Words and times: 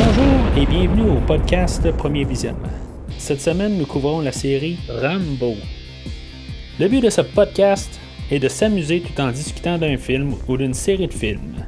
Bonjour 0.00 0.56
et 0.56 0.64
bienvenue 0.64 1.10
au 1.10 1.20
podcast 1.26 1.90
Premier 1.96 2.22
Visionnement. 2.22 2.68
Cette 3.18 3.40
semaine, 3.40 3.76
nous 3.76 3.84
couvrons 3.84 4.20
la 4.20 4.30
série 4.30 4.78
Rambo. 4.88 5.54
Le 6.78 6.86
but 6.86 7.00
de 7.00 7.10
ce 7.10 7.22
podcast 7.22 7.98
est 8.30 8.38
de 8.38 8.46
s'amuser 8.46 9.00
tout 9.02 9.20
en 9.20 9.32
discutant 9.32 9.76
d'un 9.76 9.96
film 9.96 10.34
ou 10.46 10.56
d'une 10.56 10.72
série 10.72 11.08
de 11.08 11.12
films. 11.12 11.66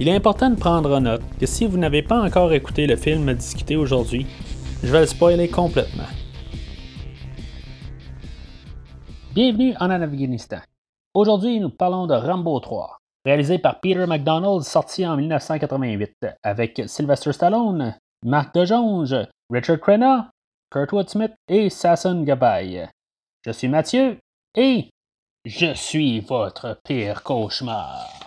Il 0.00 0.08
est 0.08 0.16
important 0.16 0.50
de 0.50 0.56
prendre 0.56 0.92
en 0.96 1.02
note 1.02 1.22
que 1.38 1.46
si 1.46 1.64
vous 1.64 1.78
n'avez 1.78 2.02
pas 2.02 2.20
encore 2.20 2.52
écouté 2.52 2.88
le 2.88 2.96
film 2.96 3.28
à 3.28 3.34
discuter 3.34 3.76
aujourd'hui, 3.76 4.26
je 4.82 4.90
vais 4.90 5.02
le 5.02 5.06
spoiler 5.06 5.46
complètement. 5.46 6.10
Bienvenue 9.32 9.74
en 9.78 9.90
Afghanistan. 9.90 10.58
Aujourd'hui, 11.14 11.60
nous 11.60 11.70
parlons 11.70 12.08
de 12.08 12.14
Rambo 12.14 12.58
3 12.58 12.99
réalisé 13.24 13.58
par 13.58 13.80
Peter 13.80 14.06
McDonald, 14.06 14.62
sorti 14.62 15.06
en 15.06 15.16
1988, 15.16 16.26
avec 16.42 16.82
Sylvester 16.86 17.32
Stallone, 17.32 17.94
Marc 18.24 18.54
DeJonge, 18.54 19.16
Richard 19.50 19.80
Crenna, 19.80 20.30
Kurtwood 20.70 21.08
Smith 21.08 21.32
et 21.48 21.70
Sasson 21.70 22.22
Gabay. 22.22 22.88
Je 23.44 23.50
suis 23.50 23.68
Mathieu 23.68 24.18
et 24.56 24.88
je 25.44 25.74
suis 25.74 26.20
votre 26.20 26.78
pire 26.84 27.22
cauchemar. 27.22 28.20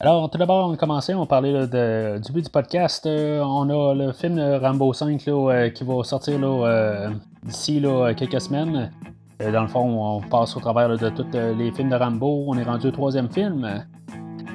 Alors, 0.00 0.30
tout 0.30 0.38
d'abord, 0.38 0.70
on 0.70 0.76
commencer, 0.76 1.12
on 1.12 1.20
va 1.20 1.26
parler 1.26 1.52
du 1.66 2.20
début 2.20 2.42
du 2.42 2.50
podcast. 2.50 3.04
Euh, 3.06 3.40
on 3.40 3.68
a 3.68 3.94
le 3.94 4.12
film 4.12 4.38
Rambo 4.38 4.92
5 4.92 5.26
euh, 5.26 5.70
qui 5.70 5.82
va 5.82 6.04
sortir 6.04 6.38
euh, 6.40 7.10
d'ici 7.42 7.82
quelques 8.16 8.40
semaines. 8.40 8.92
Euh, 9.40 9.52
dans 9.52 9.62
le 9.62 9.68
fond, 9.68 10.16
on 10.16 10.20
passe 10.20 10.56
au 10.56 10.60
travers 10.60 10.88
de 10.88 11.08
tous 11.10 11.26
euh, 11.34 11.54
les 11.54 11.70
films 11.70 11.90
de 11.90 11.94
Rambo. 11.94 12.44
On 12.48 12.58
est 12.58 12.64
rendu 12.64 12.88
au 12.88 12.90
troisième 12.90 13.30
film. 13.30 13.84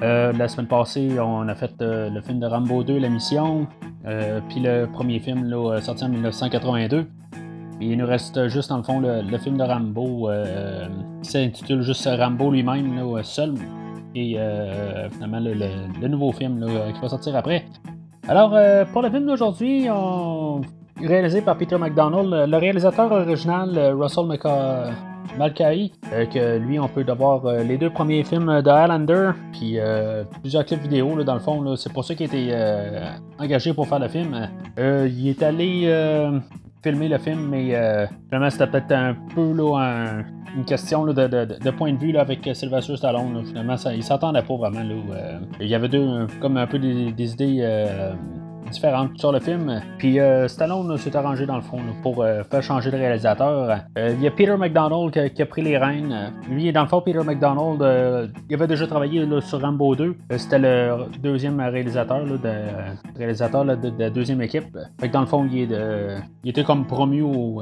Euh, 0.02 0.34
la 0.34 0.48
semaine 0.48 0.68
passée, 0.68 1.18
on 1.20 1.48
a 1.48 1.56
fait 1.56 1.74
le 1.80 2.22
film 2.22 2.40
de 2.40 2.46
Rambo 2.46 2.84
2, 2.84 3.00
La 3.00 3.10
Mission. 3.10 3.68
puis 4.50 4.60
le 4.60 4.86
premier 4.92 5.20
film 5.20 5.50
sorti 5.82 6.04
en 6.04 6.10
1982. 6.10 7.08
il 7.80 7.98
nous 7.98 8.06
reste 8.06 8.50
juste, 8.50 8.70
dans 8.70 8.78
le 8.78 8.84
fond, 8.84 9.00
le, 9.00 9.38
film 9.38 9.58
de 9.58 9.64
Rambo 9.64 10.30
qui 11.22 11.30
s'intitule 11.30 11.84
juste 11.84 12.10
Rambo 12.12 12.52
lui-même, 12.52 13.24
seul. 13.24 13.54
Et 14.16 14.38
finalement, 15.12 15.40
le, 15.40 16.08
nouveau 16.08 16.34
film 16.34 16.66
qui 16.94 17.00
va 17.00 17.08
sortir 17.08 17.38
après. 17.38 17.64
Alors, 18.28 18.58
pour 18.92 19.04
le 19.04 19.10
film 19.10 19.26
d'aujourd'hui, 19.26 19.88
on 19.90 20.62
réalisé 21.02 21.42
par 21.42 21.58
Peter 21.58 21.78
McDonald. 21.78 22.50
Le 22.50 22.58
réalisateur 22.58 23.12
original, 23.12 23.78
euh, 23.78 23.96
Russell 23.96 24.26
Mulcahy, 25.38 25.92
euh, 26.12 26.26
que 26.26 26.58
lui, 26.58 26.80
on 26.80 26.88
peut 26.88 27.06
euh, 27.08 27.64
les 27.64 27.78
deux 27.78 27.90
premiers 27.90 28.24
films 28.24 28.62
de 28.62 28.70
Highlander, 28.70 29.32
puis 29.52 29.78
plusieurs 30.42 30.66
clips 30.66 30.82
vidéo, 30.82 31.24
dans 31.24 31.34
le 31.34 31.40
fond. 31.40 31.76
C'est 31.76 31.92
pour 31.92 32.06
ça 32.06 32.16
qu'il 32.16 32.30
a 32.30 32.34
été 32.34 32.54
engagé 33.40 33.74
pour 33.74 33.88
faire 33.88 34.00
le 34.00 34.08
film. 34.08 34.50
il 34.78 35.28
est 35.28 35.44
allé 35.44 35.90
filmer 36.84 37.08
le 37.08 37.18
film, 37.18 37.48
mais 37.50 37.74
vraiment, 38.30 38.50
c'était 38.50 38.68
peut-être 38.68 38.92
un 38.92 39.16
peu 39.34 39.54
là, 39.54 40.24
une 40.56 40.66
question 40.66 41.06
de, 41.06 41.70
point 41.72 41.94
de 41.94 41.98
vue 41.98 42.16
avec 42.18 42.48
Sylvester 42.54 42.98
Stallone. 42.98 43.44
Finalement, 43.46 43.78
ça, 43.78 43.94
il 43.94 44.04
s'entendait 44.04 44.42
pas 44.42 44.56
vraiment. 44.56 44.82
il 45.60 45.68
y 45.68 45.76
avait 45.76 45.90
deux, 45.90 46.28
comme 46.42 46.58
un 46.58 46.68
peu 46.68 46.78
des 46.78 47.32
idées 47.32 47.64
différentes 48.72 49.18
sur 49.18 49.32
le 49.32 49.40
film. 49.40 49.82
Puis 49.98 50.20
euh, 50.20 50.48
Stallone 50.48 50.98
s'est 50.98 51.16
arrangé 51.16 51.46
dans 51.46 51.56
le 51.56 51.62
fond 51.62 51.80
pour 52.02 52.22
euh, 52.22 52.44
faire 52.44 52.64
changer 52.64 52.92
de 52.92 52.98
réalisateur. 52.98 53.80
Euh, 53.98 54.14
il 54.16 54.22
y 54.22 54.28
a 54.28 54.32
Peter 54.32 54.56
McDonald 54.58 55.12
qui, 55.34 55.42
a 55.42 55.46
pris 55.46 55.62
les 55.62 55.78
rênes. 55.78 56.34
Lui, 56.50 56.72
dans 56.72 56.82
le 56.82 56.88
fond, 56.88 57.02
Peter 57.02 57.24
McDonald, 57.24 58.32
il 58.50 58.56
avait 58.56 58.68
déjà 58.68 58.88
travaillé 58.88 59.28
sur 59.42 59.62
Rambo 59.62 59.96
2. 59.96 60.16
C'était 60.38 60.60
le 60.60 61.06
deuxième 61.22 61.60
réalisateur, 61.60 62.26
de, 62.26 62.40
réalisateur 63.18 63.66
de, 63.66 63.92
la 63.98 64.10
deuxième 64.10 64.42
équipe. 64.42 64.78
Fait 65.00 65.08
que 65.08 65.14
dans 65.14 65.22
le 65.22 65.28
fond, 65.28 65.48
il, 65.52 65.70
était 66.46 66.64
comme 66.64 66.86
promu 66.86 67.22
au 67.22 67.62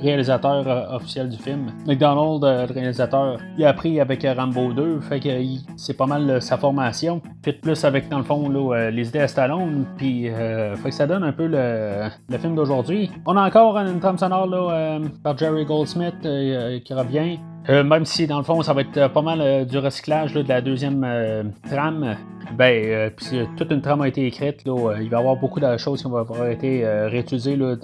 réalisateur 0.00 0.94
officiel 0.94 1.28
du 1.28 1.36
film. 1.36 1.72
McDonald, 1.86 2.42
le 2.42 2.72
réalisateur, 2.72 3.38
il 3.58 3.64
a 3.64 3.70
appris 3.70 4.00
avec 4.00 4.26
Rambo 4.36 4.72
2. 4.72 5.00
Fait 5.00 5.20
que 5.20 5.28
c'est 5.76 5.96
pas 5.96 6.06
mal 6.06 6.40
sa 6.40 6.56
formation. 6.56 7.20
Fait 7.44 7.52
plus 7.52 7.84
avec, 7.84 8.08
dans 8.08 8.18
le 8.18 8.24
fond, 8.24 8.48
les 8.90 9.08
idées 9.08 9.20
à 9.20 9.28
Stallone. 9.28 9.86
Puis 9.96 10.25
euh, 10.30 10.76
fait 10.76 10.90
que 10.90 10.94
ça 10.94 11.06
donne 11.06 11.24
un 11.24 11.32
peu 11.32 11.46
le, 11.46 12.38
film 12.38 12.54
d'aujourd'hui. 12.54 13.10
On 13.26 13.36
a 13.36 13.46
encore 13.46 13.76
une 13.78 14.00
trame 14.00 14.18
sonore 14.18 14.46
là, 14.46 14.70
euh, 14.70 15.00
par 15.22 15.36
Jerry 15.36 15.64
Goldsmith 15.64 16.14
euh, 16.24 16.80
qui 16.80 16.94
revient. 16.94 17.38
même 17.68 18.04
si 18.04 18.26
dans 18.26 18.38
le 18.38 18.44
fond 18.44 18.62
ça 18.62 18.72
va 18.72 18.82
être 18.82 19.08
pas 19.08 19.22
mal 19.22 19.66
du 19.66 19.78
recyclage 19.78 20.32
de 20.34 20.48
la 20.48 20.60
deuxième 20.60 21.52
trame, 21.68 22.16
ben 22.56 23.10
toute 23.56 23.72
une 23.72 23.80
trame 23.80 24.02
a 24.02 24.08
été 24.08 24.24
écrite. 24.24 24.62
il 24.64 24.72
va 24.72 25.00
y 25.00 25.14
avoir 25.14 25.36
beaucoup 25.36 25.58
de 25.58 25.76
choses 25.76 26.02
qui 26.02 26.08
vont 26.08 26.18
avoir 26.18 26.46
été 26.46 26.86
réutilisées 26.86 27.56
de, 27.56 27.78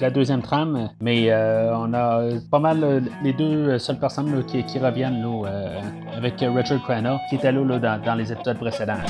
la 0.00 0.10
deuxième 0.10 0.40
trame, 0.40 0.88
mais 1.02 1.30
on 1.32 1.92
a 1.92 2.22
pas 2.50 2.60
mal 2.60 3.02
les 3.22 3.34
deux 3.34 3.78
seules 3.78 3.98
personnes 3.98 4.42
qui, 4.46 4.78
reviennent 4.78 5.22
avec 6.16 6.34
Richard 6.40 6.82
Crenna 6.82 7.18
qui 7.28 7.34
était 7.36 7.52
là, 7.52 7.78
dans 7.78 8.14
les 8.14 8.32
épisodes 8.32 8.58
précédents. 8.58 9.04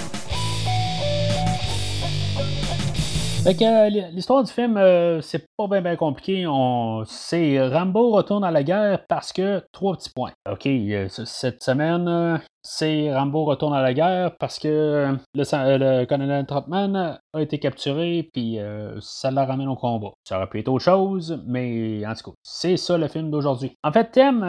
Euh, 3.47 3.89
l'histoire 4.11 4.43
du 4.43 4.53
film, 4.53 4.77
euh, 4.77 5.21
c'est 5.21 5.47
pas 5.57 5.69
bien 5.81 5.95
compliqué. 5.95 6.47
On... 6.49 7.05
C'est 7.07 7.61
Rambo 7.69 8.11
retourne 8.11 8.43
à 8.43 8.51
la 8.51 8.65
guerre 8.65 9.07
parce 9.07 9.33
que 9.33 9.63
trois 9.71 9.97
petits 9.97 10.11
points. 10.11 10.33
OK, 10.51 10.67
euh, 10.67 11.07
cette 11.09 11.63
semaine, 11.63 12.41
c'est 12.67 13.15
Rambo 13.15 13.45
retourne 13.45 13.75
à 13.75 13.83
la 13.83 13.95
guerre 13.95 14.37
parce 14.39 14.59
que 14.59 15.17
le, 15.35 16.05
colonel 16.05 16.47
Trotman 16.47 17.19
a 17.33 17.41
été 17.41 17.59
capturé, 17.59 18.29
puis 18.33 18.59
ça 19.01 19.31
la 19.31 19.45
ramène 19.45 19.69
au 19.69 19.77
combat. 19.77 20.11
Ça 20.25 20.37
aurait 20.37 20.49
pu 20.49 20.59
être 20.59 20.69
autre 20.69 20.85
chose, 20.85 21.43
mais 21.47 22.05
en 22.07 22.15
tout 22.15 22.31
cas, 22.31 22.37
c'est 22.43 22.77
ça 22.77 22.99
le 22.99 23.09
film 23.09 23.31
d'aujourd'hui. 23.31 23.73
En 23.85 23.93
fait, 23.93 24.11
thème, 24.11 24.41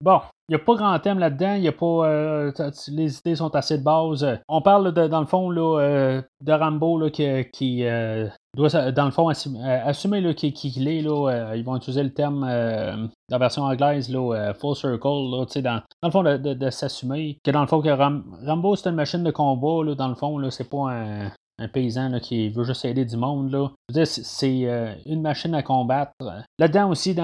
bon, 0.00 0.20
il 0.48 0.56
n'y 0.56 0.56
a 0.56 0.64
pas 0.64 0.74
grand 0.74 0.98
thème 0.98 1.18
là-dedans. 1.18 1.54
Il 1.54 1.68
a 1.68 1.72
pas. 1.72 2.52
les 2.88 3.18
idées 3.18 3.36
sont 3.36 3.54
assez 3.54 3.78
de 3.78 3.84
base. 3.84 4.26
On 4.48 4.62
parle 4.62 4.92
dans 4.92 5.20
le 5.20 5.26
fond 5.26 5.50
là, 5.50 6.22
de 6.40 6.52
Rambo 6.52 6.98
là, 6.98 7.10
qui, 7.10 7.84
doit, 8.54 8.92
dans 8.92 9.06
le 9.06 9.10
fond, 9.10 9.28
assumer, 9.28 10.34
qu'il 10.34 10.88
est. 10.88 11.00
Là, 11.00 11.30
euh, 11.30 11.56
ils 11.56 11.64
vont 11.64 11.76
utiliser 11.76 12.02
le 12.02 12.12
terme, 12.12 12.46
euh, 12.48 13.06
la 13.30 13.38
version 13.38 13.62
anglaise, 13.62 14.10
là, 14.10 14.34
euh, 14.34 14.54
full 14.54 14.76
circle, 14.76 15.08
là, 15.08 15.46
dans, 15.62 15.82
dans 16.02 16.08
le 16.08 16.10
fond, 16.10 16.22
de, 16.22 16.70
s'assumer. 16.70 17.38
Que 17.42 17.50
dans 17.50 17.62
le 17.62 17.66
fond, 17.66 17.80
que 17.80 17.88
Rambo, 17.88 18.76
c'est 18.76 18.90
une 18.90 18.96
machine 18.96 19.24
de 19.24 19.30
combat, 19.30 19.84
là, 19.84 19.94
dans 19.94 20.08
le 20.08 20.14
fond, 20.14 20.36
là, 20.38 20.50
c'est 20.50 20.68
pas 20.68 20.90
un, 20.90 21.30
paysan 21.72 22.08
là, 22.08 22.18
qui 22.18 22.48
veut 22.48 22.64
juste 22.64 22.84
aider 22.84 23.04
du 23.04 23.16
monde. 23.16 23.52
Là. 23.52 23.70
C'est 24.04 24.68
une 25.06 25.22
machine 25.22 25.54
à 25.54 25.62
combattre. 25.62 26.12
Là-dedans 26.58 26.90
aussi, 26.90 27.14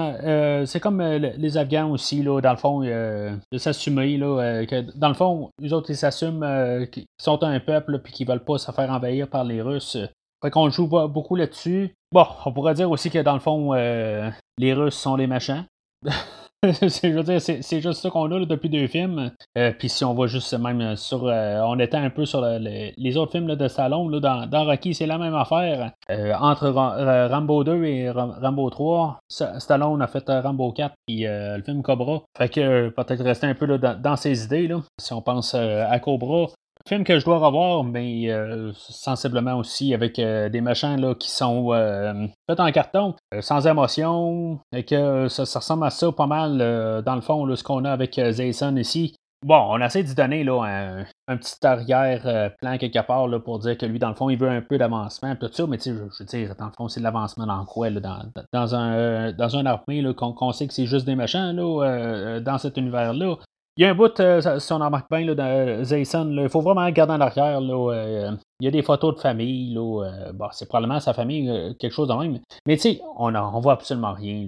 c'est 0.65 0.79
comme 0.79 1.01
les 1.01 1.57
Afghans 1.57 1.91
aussi, 1.91 2.23
là, 2.23 2.39
dans 2.39 2.51
le 2.51 2.57
fond, 2.57 2.79
de 2.79 3.57
s'assumer. 3.57 4.17
Là, 4.17 4.65
que, 4.65 4.97
dans 4.97 5.09
le 5.09 5.13
fond, 5.13 5.49
les 5.59 5.73
autres, 5.73 5.89
ils 5.89 5.97
s'assument 5.97 6.87
qu'ils 6.89 7.05
sont 7.21 7.43
un 7.43 7.59
peuple 7.59 8.01
et 8.05 8.11
qu'ils 8.11 8.27
veulent 8.27 8.45
pas 8.45 8.57
se 8.57 8.71
faire 8.71 8.89
envahir 8.89 9.27
par 9.27 9.43
les 9.43 9.61
Russes. 9.61 9.97
Fait 10.41 10.51
qu'on 10.51 10.69
joue 10.69 10.87
beaucoup 10.87 11.35
là-dessus. 11.35 11.95
Bon, 12.11 12.25
on 12.45 12.53
pourrait 12.53 12.73
dire 12.73 12.89
aussi 12.89 13.09
que 13.09 13.19
dans 13.19 13.33
le 13.33 13.39
fond, 13.39 13.73
euh, 13.73 14.29
les 14.57 14.73
Russes 14.73 14.95
sont 14.95 15.15
les 15.15 15.27
machins. 15.27 15.65
je 16.63 17.07
veux 17.09 17.23
dire, 17.23 17.41
c'est 17.41 17.81
juste 17.81 18.01
ça 18.01 18.09
qu'on 18.09 18.31
a 18.31 18.45
depuis 18.45 18.69
deux 18.69 18.87
films. 18.87 19.31
Euh, 19.57 19.71
puis 19.77 19.89
si 19.89 20.03
on 20.03 20.13
va 20.13 20.27
juste 20.27 20.57
même 20.57 20.95
sur. 20.95 21.27
Euh, 21.27 21.61
on 21.65 21.77
était 21.77 21.97
un 21.97 22.09
peu 22.09 22.25
sur 22.25 22.41
les 22.41 23.17
autres 23.17 23.33
films 23.33 23.53
de 23.53 23.67
salon. 23.67 24.07
Là, 24.07 24.47
dans, 24.47 24.65
Rocky, 24.65 24.93
c'est 24.93 25.05
la 25.05 25.17
même 25.17 25.35
affaire. 25.35 25.91
entre 26.39 26.69
Rambo 26.69 27.63
2 27.65 27.83
et 27.83 28.09
Rambo 28.09 28.69
3, 28.69 29.19
Stallone 29.29 30.01
a 30.01 30.07
fait 30.07 30.23
Rambo 30.27 30.71
4 30.71 30.93
puis 31.05 31.25
le 31.25 31.61
film 31.63 31.83
Cobra. 31.83 32.21
Fait 32.37 32.49
que 32.49 32.89
peut-être 32.89 33.23
rester 33.23 33.47
un 33.47 33.55
peu 33.55 33.67
dans, 33.77 33.99
dans, 33.99 34.15
ses 34.15 34.45
idées. 34.45 34.67
Là. 34.67 34.81
Si 34.99 35.13
on 35.13 35.21
pense 35.21 35.53
à 35.53 35.99
Cobra, 35.99 36.47
Film 36.89 37.03
que 37.03 37.19
je 37.19 37.23
dois 37.23 37.37
revoir, 37.37 37.83
mais 37.83 38.31
euh, 38.31 38.71
sensiblement 38.73 39.59
aussi 39.59 39.93
avec 39.93 40.17
euh, 40.17 40.49
des 40.49 40.59
machins 40.59 40.99
là, 40.99 41.13
qui 41.13 41.29
sont 41.29 41.71
euh, 41.71 42.25
faits 42.49 42.59
en 42.59 42.71
carton, 42.71 43.13
sans 43.41 43.67
émotion, 43.67 44.59
et 44.71 44.83
que 44.83 45.27
ça, 45.27 45.43
ressemble 45.43 45.85
à 45.85 45.91
ça 45.91 46.11
pas 46.11 46.25
mal 46.25 46.57
dans 47.05 47.13
le 47.13 47.21
fond, 47.21 47.55
ce 47.55 47.63
qu'on 47.63 47.85
a 47.85 47.91
avec 47.91 48.15
Jason 48.15 48.75
ici. 48.75 49.13
Bon, 49.45 49.67
on 49.69 49.79
essaie 49.79 50.01
d'y 50.01 50.15
donner 50.15 50.43
là, 50.43 51.05
un, 51.27 51.37
petit 51.37 51.63
arrière-plan 51.63 52.79
quelque 52.79 53.05
part 53.05 53.27
là, 53.27 53.39
pour 53.39 53.59
dire 53.59 53.77
que 53.77 53.85
lui, 53.85 53.99
dans 53.99 54.09
le 54.09 54.15
fond, 54.15 54.31
il 54.31 54.39
veut 54.39 54.49
un 54.49 54.61
peu 54.61 54.79
d'avancement, 54.79 55.35
tout 55.35 55.49
ça, 55.53 55.67
mais 55.67 55.77
tu 55.77 55.91
sais, 55.91 55.95
je, 55.95 56.23
veux 56.23 56.25
dire, 56.25 56.55
dans 56.57 56.65
le 56.65 56.71
fond, 56.75 56.87
c'est 56.87 57.01
de 57.01 57.05
l'avancement 57.05 57.45
dans 57.45 57.65
quoi, 57.65 57.91
là, 57.91 57.99
dans, 57.99 58.23
dans, 58.51 58.73
un, 58.73 59.31
un 59.39 59.65
armée 59.67 60.03
qu'on 60.15 60.51
sait 60.53 60.65
que 60.65 60.73
c'est 60.73 60.87
juste 60.87 61.05
des 61.05 61.15
machins 61.15 61.51
là, 61.51 62.39
dans 62.39 62.57
cet 62.57 62.77
univers-là 62.77 63.35
il 63.79 63.83
y 63.83 63.85
a 63.85 63.89
un 63.89 63.95
bout, 63.95 64.13
si 64.59 64.73
on 64.73 64.81
en 64.81 64.85
remarque 64.85 65.09
bien, 65.09 65.25
là, 65.25 65.35
dans 65.35 65.83
Zayson, 65.85 66.29
il 66.37 66.49
faut 66.49 66.59
vraiment 66.61 66.85
regarder 66.85 67.13
en 67.13 67.21
arrière. 67.21 67.61
Là, 67.61 68.35
il 68.61 68.65
y 68.65 68.67
a 68.67 68.71
des 68.71 68.81
photos 68.81 69.15
de 69.15 69.21
famille, 69.21 69.73
là. 69.73 70.03
Euh, 70.03 70.47
c'est 70.51 70.67
probablement 70.67 70.99
sa 70.99 71.13
famille, 71.13 71.49
euh, 71.49 71.73
quelque 71.79 71.93
chose 71.93 72.09
de 72.09 72.13
même. 72.13 72.39
Mais 72.67 72.75
tu 72.75 72.81
sais, 72.81 73.01
on, 73.17 73.33
on 73.33 73.59
voit 73.61 73.73
absolument 73.73 74.13
rien, 74.13 74.45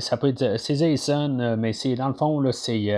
ça 0.00 0.16
peut 0.18 0.28
être. 0.28 0.58
C'est 0.58 0.82
euh, 0.82 1.56
mais 1.56 1.72
c'est 1.72 1.94
dans 1.94 2.08
le 2.08 2.14
fond, 2.14 2.42
c'est. 2.52 2.94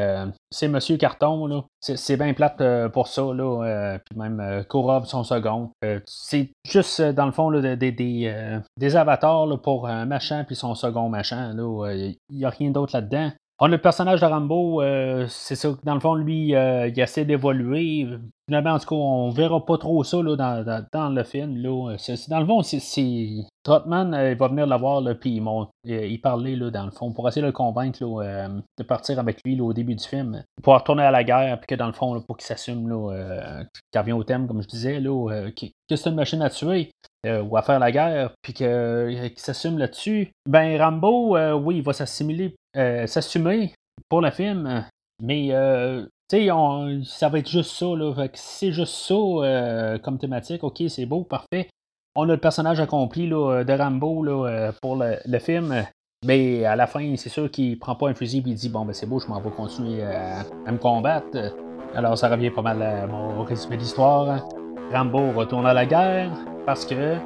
c'est 0.50 0.66
Monsieur 0.66 0.96
Carton. 0.96 1.64
C'est 1.80 2.16
bien 2.16 2.34
plate 2.34 2.60
pour 2.88 3.06
ça, 3.06 3.22
là. 3.32 3.98
puis 4.04 4.18
même 4.18 4.64
Korov, 4.68 5.06
son 5.06 5.22
second. 5.22 5.70
c'est 6.04 6.50
juste, 6.66 7.00
dans 7.00 7.26
le 7.26 7.32
fond, 7.32 7.50
des, 7.52 8.96
avatars 8.96 9.60
pour 9.62 9.86
un 9.86 10.04
machin 10.04 10.44
puis 10.44 10.56
son 10.56 10.74
second 10.74 11.08
machin. 11.08 11.54
Il 11.54 12.16
n'y 12.30 12.44
a 12.44 12.50
rien 12.50 12.70
d'autre 12.70 12.96
là-dedans. 12.96 13.30
On 13.62 13.66
a 13.66 13.68
le 13.68 13.78
personnage 13.78 14.22
de 14.22 14.24
Rambo, 14.24 14.80
euh, 14.80 15.26
c'est 15.28 15.54
ça, 15.54 15.68
dans 15.84 15.92
le 15.92 16.00
fond, 16.00 16.14
lui, 16.14 16.54
euh, 16.54 16.88
il 16.88 16.98
essaie 16.98 17.26
d'évoluer. 17.26 18.08
Finalement, 18.48 18.70
en 18.70 18.78
tout 18.78 18.88
cas, 18.88 18.94
on 18.94 19.28
verra 19.28 19.66
pas 19.66 19.76
trop 19.76 20.02
ça 20.02 20.22
là, 20.22 20.34
dans, 20.34 21.10
le 21.10 21.22
film. 21.24 21.58
Là. 21.58 21.94
dans 22.28 22.40
le 22.40 22.46
fond, 22.46 22.62
c'est, 22.62 23.28
Trotman, 23.62 24.14
euh, 24.14 24.30
il 24.30 24.38
va 24.38 24.48
venir 24.48 24.66
le 24.66 24.76
voir, 24.78 25.02
puis 25.20 25.42
il, 25.84 25.92
il 25.92 26.20
parlait, 26.22 26.56
là, 26.56 26.70
dans 26.70 26.86
le 26.86 26.90
fond, 26.90 27.12
pour 27.12 27.28
essayer 27.28 27.42
de 27.42 27.48
le 27.48 27.52
convaincre 27.52 27.98
de 28.00 28.82
partir 28.82 29.18
avec 29.18 29.42
lui 29.44 29.60
au 29.60 29.74
début 29.74 29.94
du 29.94 30.04
film, 30.04 30.42
pour 30.62 30.72
retourner 30.72 31.02
à 31.02 31.10
la 31.10 31.22
guerre, 31.22 31.60
puis 31.60 31.66
que 31.66 31.74
dans 31.74 31.86
le 31.86 31.92
fond, 31.92 32.18
pour 32.22 32.38
qu'il 32.38 32.46
s'assume, 32.46 32.84
qu'il 33.92 34.00
revient 34.00 34.12
au 34.12 34.24
thème, 34.24 34.48
comme 34.48 34.62
je 34.62 34.68
disais, 34.68 35.00
là, 35.00 35.50
que 35.54 35.96
c'est 35.96 36.08
une 36.08 36.16
machine 36.16 36.40
à 36.40 36.48
tuer. 36.48 36.92
ou 37.26 37.58
à 37.58 37.60
faire 37.60 37.78
la 37.78 37.92
guerre, 37.92 38.30
puis 38.40 38.54
qu'il 38.54 39.32
s'assume 39.36 39.76
là-dessus, 39.76 40.32
ben 40.48 40.80
Rambo, 40.80 41.36
oui, 41.58 41.76
il 41.76 41.82
va 41.82 41.92
s'assimiler 41.92 42.56
euh, 42.76 43.06
s'assumer 43.06 43.74
pour 44.08 44.20
le 44.20 44.30
film, 44.30 44.86
mais 45.22 45.48
euh, 45.50 46.06
sais, 46.30 46.48
ça 47.04 47.28
va 47.28 47.38
être 47.38 47.48
juste 47.48 47.72
ça. 47.72 47.86
Là, 47.86 48.14
c'est 48.34 48.72
juste 48.72 48.94
ça 48.94 49.14
euh, 49.14 49.98
comme 49.98 50.18
thématique, 50.18 50.62
ok, 50.62 50.82
c'est 50.88 51.06
beau, 51.06 51.24
parfait. 51.24 51.68
On 52.16 52.24
a 52.24 52.32
le 52.32 52.38
personnage 52.38 52.80
accompli 52.80 53.28
là, 53.28 53.64
de 53.64 53.72
Rambo 53.72 54.22
là, 54.22 54.72
pour 54.82 54.96
le, 54.96 55.38
film. 55.38 55.84
Mais 56.24 56.64
à 56.64 56.76
la 56.76 56.86
fin, 56.86 57.14
c'est 57.16 57.28
sûr 57.28 57.50
qu'il 57.50 57.78
prend 57.78 57.94
pas 57.94 58.08
un 58.08 58.14
fusil 58.14 58.38
et 58.38 58.42
il 58.46 58.54
dit 58.54 58.68
Bon, 58.68 58.84
ben 58.84 58.92
c'est 58.92 59.06
beau, 59.06 59.20
je 59.20 59.28
m'en 59.28 59.40
vais 59.40 59.50
continuer 59.50 60.02
à, 60.02 60.44
me 60.70 60.78
combattre. 60.78 61.54
Alors, 61.94 62.18
ça 62.18 62.28
revient 62.28 62.50
pas 62.50 62.62
mal 62.62 62.82
à 62.82 63.06
mon 63.06 63.42
résumé 63.44 63.76
d'histoire. 63.76 64.46
Rambo 64.92 65.32
retourne 65.32 65.66
à 65.66 65.72
la 65.72 65.86
guerre 65.86 66.30
parce 66.66 66.84
que 66.84 67.16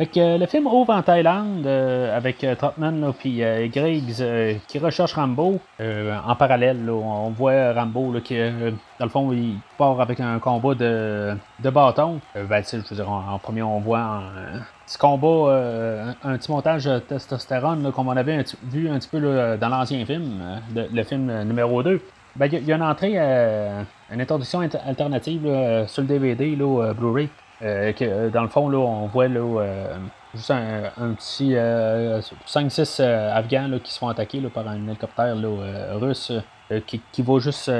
le 0.00 0.46
film 0.46 0.66
ouvre 0.68 0.94
en 0.94 1.02
Thaïlande 1.02 1.66
euh, 1.66 2.16
avec 2.16 2.44
euh, 2.44 2.54
Trotman 2.54 3.12
et 3.24 3.44
euh, 3.44 3.66
Griggs 3.66 4.60
qui 4.68 4.78
recherchent 4.78 5.14
Rambo 5.14 5.60
en 5.80 6.36
parallèle. 6.36 6.88
on 6.88 7.30
voit 7.30 7.72
Rambo 7.72 8.20
qui, 8.20 8.36
dans 8.38 9.06
le 9.06 9.10
fond, 9.10 9.32
il 9.32 9.56
part 9.76 10.00
avec 10.00 10.20
un 10.20 10.38
combat 10.38 10.74
de, 10.74 11.36
de 11.58 11.70
bâton. 11.70 12.20
Ben, 12.34 12.62
je 12.62 12.76
veux 12.76 12.96
dire, 12.96 13.10
en, 13.10 13.38
premier, 13.38 13.62
on 13.62 13.80
voit 13.80 13.98
un 13.98 14.60
petit 14.86 14.98
combat, 14.98 16.14
un, 16.22 16.38
petit 16.38 16.50
montage 16.50 16.84
de 16.84 16.98
testostérone 17.00 17.90
comme 17.92 18.08
on 18.08 18.16
avait 18.16 18.44
vu 18.64 18.88
un 18.88 18.98
petit 18.98 19.08
peu 19.08 19.56
dans 19.60 19.68
l'ancien 19.68 20.04
film, 20.06 20.60
le 20.74 21.02
film 21.02 21.42
numéro 21.42 21.82
2. 21.82 22.00
Ben, 22.36 22.48
il 22.52 22.64
y, 22.64 22.72
a 22.72 22.76
une 22.76 22.82
entrée, 22.82 23.18
une 23.18 24.20
introduction 24.20 24.60
alternative 24.60 25.86
sur 25.88 26.02
le 26.02 26.08
DVD, 26.08 26.56
Blu-ray. 26.96 27.28
Euh, 27.62 27.92
que, 27.92 28.04
euh, 28.04 28.30
dans 28.30 28.42
le 28.42 28.48
fond, 28.48 28.68
là, 28.68 28.78
on 28.78 29.06
voit 29.06 29.28
là, 29.28 29.40
euh, 29.40 29.96
juste 30.34 30.50
un, 30.50 31.14
petit 31.14 31.54
5-6 32.46 33.00
Afghans 33.02 33.78
qui 33.82 33.92
se 33.92 33.98
font 33.98 34.08
attaquer 34.08 34.40
par 34.42 34.68
un 34.68 34.76
hélicoptère 34.76 35.36
russe 35.94 36.32
qui, 36.86 37.00
qui, 37.12 37.22
va 37.22 37.38
juste 37.38 37.70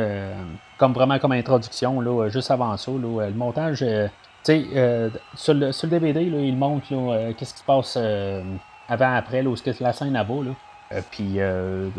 comme 0.79 0.93
vraiment 0.93 1.19
comme 1.19 1.33
introduction, 1.33 2.01
là, 2.01 2.29
juste 2.29 2.51
avant 2.51 2.77
ça. 2.77 2.91
le 2.91 3.31
montage, 3.33 3.79
tu 3.81 3.85
sais, 4.43 5.11
sur, 5.35 5.55
le, 5.55 5.73
sur 5.73 5.87
le 5.87 5.99
DVD, 5.99 6.23
il 6.23 6.57
montre 6.57 6.89
qu'est-ce 7.37 7.55
qui 7.55 7.61
se 7.61 7.65
passe 7.65 7.97
avant, 8.89 9.15
après, 9.15 9.43
là, 9.43 9.51
où 9.51 9.55
que 9.55 9.71
la 9.83 9.93
scène 9.93 10.15
là-bas. 10.15 10.43
Là. 10.45 10.51
Puis 11.11 11.39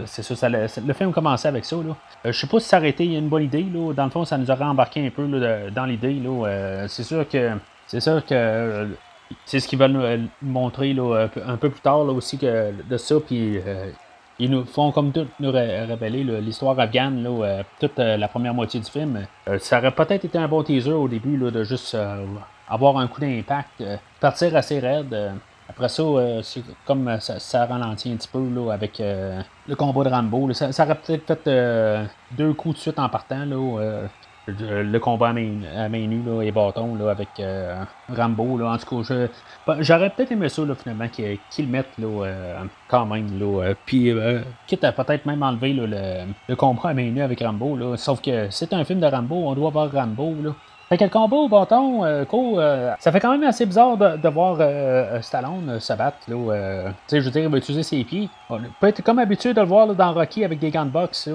c'est 0.06 0.24
ça, 0.24 0.50
le 0.50 0.94
film 0.94 1.12
commençait 1.12 1.48
avec 1.48 1.66
ça. 1.66 1.76
Là. 1.78 1.96
je 2.26 2.32
sais 2.32 2.48
pas 2.48 2.60
si 2.60 2.68
s'arrêter, 2.68 3.06
il 3.06 3.14
y 3.14 3.16
a 3.16 3.20
une 3.20 3.30
bonne 3.30 3.44
idée. 3.44 3.64
Là. 3.64 3.94
Dans 3.94 4.06
le 4.06 4.10
fond, 4.10 4.26
ça 4.26 4.38
nous 4.38 4.50
aurait 4.50 4.66
embarqué 4.66 5.06
un 5.06 5.10
peu 5.10 5.28
dans 5.72 5.86
l'idée. 5.86 6.16
Là. 6.16 6.88
c'est 6.88 7.04
sûr 7.04 7.28
que 7.28 7.52
c'est 7.90 8.02
sûr 8.02 8.24
que 8.24 8.36
euh, 8.36 8.86
c'est 9.46 9.60
ce 9.60 9.68
qu'ils 9.68 9.80
veulent 9.80 9.94
nous 9.94 10.30
montrer 10.44 10.94
là, 10.94 11.28
un 11.44 11.58
peu 11.58 11.72
plus 11.72 11.82
tard 11.82 12.04
là, 12.04 12.14
aussi 12.14 12.38
que 12.38 12.72
de 12.88 12.98
ça. 12.98 13.16
Puis 13.20 13.58
euh, 13.66 13.90
ils 14.38 14.52
nous 14.52 14.64
font 14.64 14.92
comme 14.92 15.12
tout 15.12 15.28
nous 15.40 15.52
révéler 15.52 16.24
l'histoire 16.40 16.80
afghane 16.80 17.24
là, 17.24 17.30
euh, 17.30 17.64
toute 17.80 17.98
la 17.98 18.28
première 18.28 18.54
moitié 18.54 18.80
du 18.80 18.90
film. 18.90 19.26
ça 19.58 19.80
aurait 19.80 19.92
peut-être 19.92 20.24
été 20.26 20.38
un 20.38 20.48
bon 20.48 20.62
teaser 20.62 20.94
au 20.94 21.08
début 21.08 21.36
là, 21.36 21.50
de 21.50 21.64
juste 21.64 21.98
avoir 22.68 23.00
un 23.00 23.08
coup 23.08 23.22
d'impact, 23.22 23.84
partir 24.20 24.56
assez 24.56 24.78
raide. 24.80 25.34
Après 25.70 25.88
ça, 25.88 26.04
c'est 26.42 26.64
comme 26.86 27.20
ça, 27.20 27.66
ralentit 27.66 28.12
un 28.12 28.16
petit 28.16 28.28
peu 28.28 28.40
là, 28.50 28.74
avec 28.74 29.00
le 29.00 29.76
combat 29.76 30.04
de 30.04 30.10
Rambo. 30.10 30.52
Ça, 30.54 30.84
aurait 30.84 30.96
peut-être 30.96 31.28
fait 31.28 32.10
deux 32.32 32.54
coups 32.54 32.76
de 32.76 32.80
suite 32.82 33.00
en 33.00 33.08
partant. 33.08 33.46
Là, 33.46 34.08
le 34.58 34.98
combat 35.00 35.30
à 35.30 35.34
main, 35.34 36.08
nue 36.08 36.46
et 36.46 36.52
bâton 36.52 36.96
là, 36.96 37.12
avec 37.12 37.30
euh, 37.40 37.84
Rambo. 38.10 38.58
Là. 38.58 38.74
En 38.74 38.78
tout 38.78 39.04
cas, 39.04 39.28
j'aurais 39.80 40.10
peut-être 40.10 40.32
aimé 40.32 40.50
ça 40.50 40.64
finalement 40.76 41.08
qu'ils 41.08 41.40
le 41.60 41.66
mettent 41.66 41.98
là, 41.98 42.26
euh, 42.26 42.60
quand 42.88 43.06
même. 43.06 43.40
Là, 43.40 43.64
euh, 43.64 43.74
puis 43.86 44.14
quitte 44.68 44.84
à 44.84 44.92
peut-être 44.92 45.26
même 45.26 45.44
enlever 45.44 45.74
le, 45.74 45.88
le, 46.48 46.56
combat 46.56 46.90
à 46.90 46.94
main 46.94 47.10
nue 47.12 47.22
avec 47.22 47.42
Rambo. 47.42 47.76
Là, 47.76 47.98
sauf 47.98 48.22
que 48.22 48.50
c'est 48.50 48.74
un 48.74 48.84
film 48.84 49.00
de 49.00 49.08
Rambo, 49.08 49.36
on 49.36 49.54
doit 49.54 49.70
voir 49.70 49.92
Rambo. 49.92 50.36
Là. 50.44 50.52
Fait 50.90 50.98
que 50.98 51.04
le 51.04 51.12
combat 51.12 51.38
au 51.38 51.48
bâton, 51.48 52.04
euh, 52.04 52.26
euh, 52.34 52.94
ça 53.00 53.12
fait 53.12 53.20
quand 53.20 53.32
même 53.32 53.44
assez 53.44 53.68
bizarre 53.68 53.96
de, 53.96 54.30
voir 54.30 54.58
euh, 54.60 55.22
Stallone 55.22 55.80
se 55.80 55.94
battre. 55.94 56.18
Là, 56.28 56.92
tu 57.08 57.16
sais, 57.16 57.22
je 57.22 57.26
veux 57.26 57.32
dire, 57.32 57.44
il 57.44 57.50
va 57.50 57.60
utiliser 57.60 57.84
ses 57.84 58.04
pieds. 58.04 58.28
On 58.50 58.60
peut 58.80 58.88
être 58.88 59.04
comme 59.04 59.20
habitué 59.20 59.54
de 59.54 59.62
le 59.62 59.68
voir 59.68 59.86
dans 59.94 60.14
Rocky 60.14 60.44
avec 60.44 60.58
des 60.58 60.72
gants 60.72 60.86
de 60.86 60.90
boxe, 60.90 61.30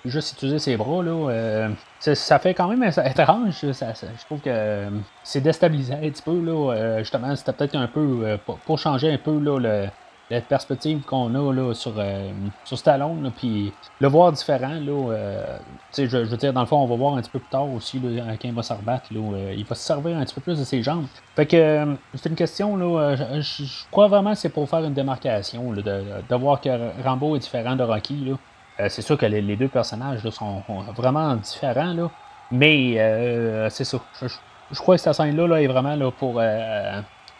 puis 0.00 0.10
juste 0.10 0.34
utiliser 0.34 0.60
ses 0.60 0.76
bras. 0.76 1.02
Là, 1.02 1.68
ça 1.98 2.38
fait 2.38 2.54
quand 2.54 2.68
même 2.68 2.84
étrange. 2.84 3.58
je 3.62 4.24
trouve 4.26 4.38
que 4.38 4.86
c'est 5.24 5.40
déstabilisé 5.40 5.94
un 5.94 5.98
petit 5.98 6.22
peu. 6.22 6.40
Là, 6.40 6.98
justement, 7.00 7.34
c'était 7.34 7.52
peut-être 7.52 7.74
un 7.74 7.88
peu 7.88 8.38
pour, 8.64 8.78
changer 8.78 9.12
un 9.12 9.18
peu 9.18 9.36
là, 9.40 9.58
le, 9.58 9.86
la 10.32 10.40
perspective 10.40 11.02
qu'on 11.02 11.34
a 11.34 11.52
là, 11.52 11.74
sur, 11.74 11.92
euh, 11.98 12.30
sur 12.64 12.78
Stallone, 12.78 13.30
puis 13.36 13.72
le 14.00 14.08
voir 14.08 14.32
différent, 14.32 14.80
là, 14.80 15.12
euh, 15.12 15.58
je, 15.96 16.06
je, 16.06 16.16
veux 16.18 16.36
dire, 16.38 16.54
dans 16.54 16.62
le 16.62 16.66
fond, 16.66 16.78
on 16.78 16.86
va 16.86 16.96
voir 16.96 17.16
un 17.16 17.20
petit 17.20 17.30
peu 17.30 17.38
plus 17.38 17.50
tard 17.50 17.70
aussi 17.70 18.00
là, 18.00 18.22
quand 18.40 18.48
il 18.48 18.54
va 18.54 18.62
se 18.62 18.72
rebattre, 18.72 19.12
là, 19.12 19.20
euh, 19.20 19.54
il 19.54 19.64
va 19.64 19.74
se 19.74 19.82
servir 19.82 20.16
un 20.16 20.24
petit 20.24 20.34
peu 20.34 20.40
plus 20.40 20.58
de 20.58 20.64
ses 20.64 20.82
jambes. 20.82 21.04
Fait 21.36 21.44
que 21.44 21.96
c'est 22.14 22.30
une 22.30 22.34
question, 22.34 22.76
là, 22.76 23.14
je, 23.40 23.64
crois 23.90 24.08
vraiment 24.08 24.32
que 24.32 24.38
c'est 24.38 24.48
pour 24.48 24.68
faire 24.68 24.82
une 24.84 24.94
démarcation, 24.94 25.70
de, 25.72 25.82
de, 25.82 26.34
voir 26.34 26.60
que 26.60 27.02
Rambo 27.02 27.36
est 27.36 27.40
différent 27.40 27.76
de 27.76 27.82
Rocky. 27.82 28.24
Là. 28.24 28.88
c'est 28.88 29.02
sûr 29.02 29.18
que 29.18 29.26
les, 29.26 29.56
deux 29.56 29.68
personnages 29.68 30.24
là, 30.24 30.30
sont 30.30 30.62
vraiment 30.96 31.36
différents, 31.36 31.92
là, 31.92 32.10
mais 32.50 33.68
c'est 33.70 33.84
ça. 33.84 33.98
Je, 34.22 34.80
crois 34.80 34.96
que 34.96 35.02
cette 35.02 35.12
scène-là 35.12 35.46
là, 35.46 35.60
est 35.60 35.66
vraiment 35.66 35.94
là, 35.94 36.10
pour 36.10 36.36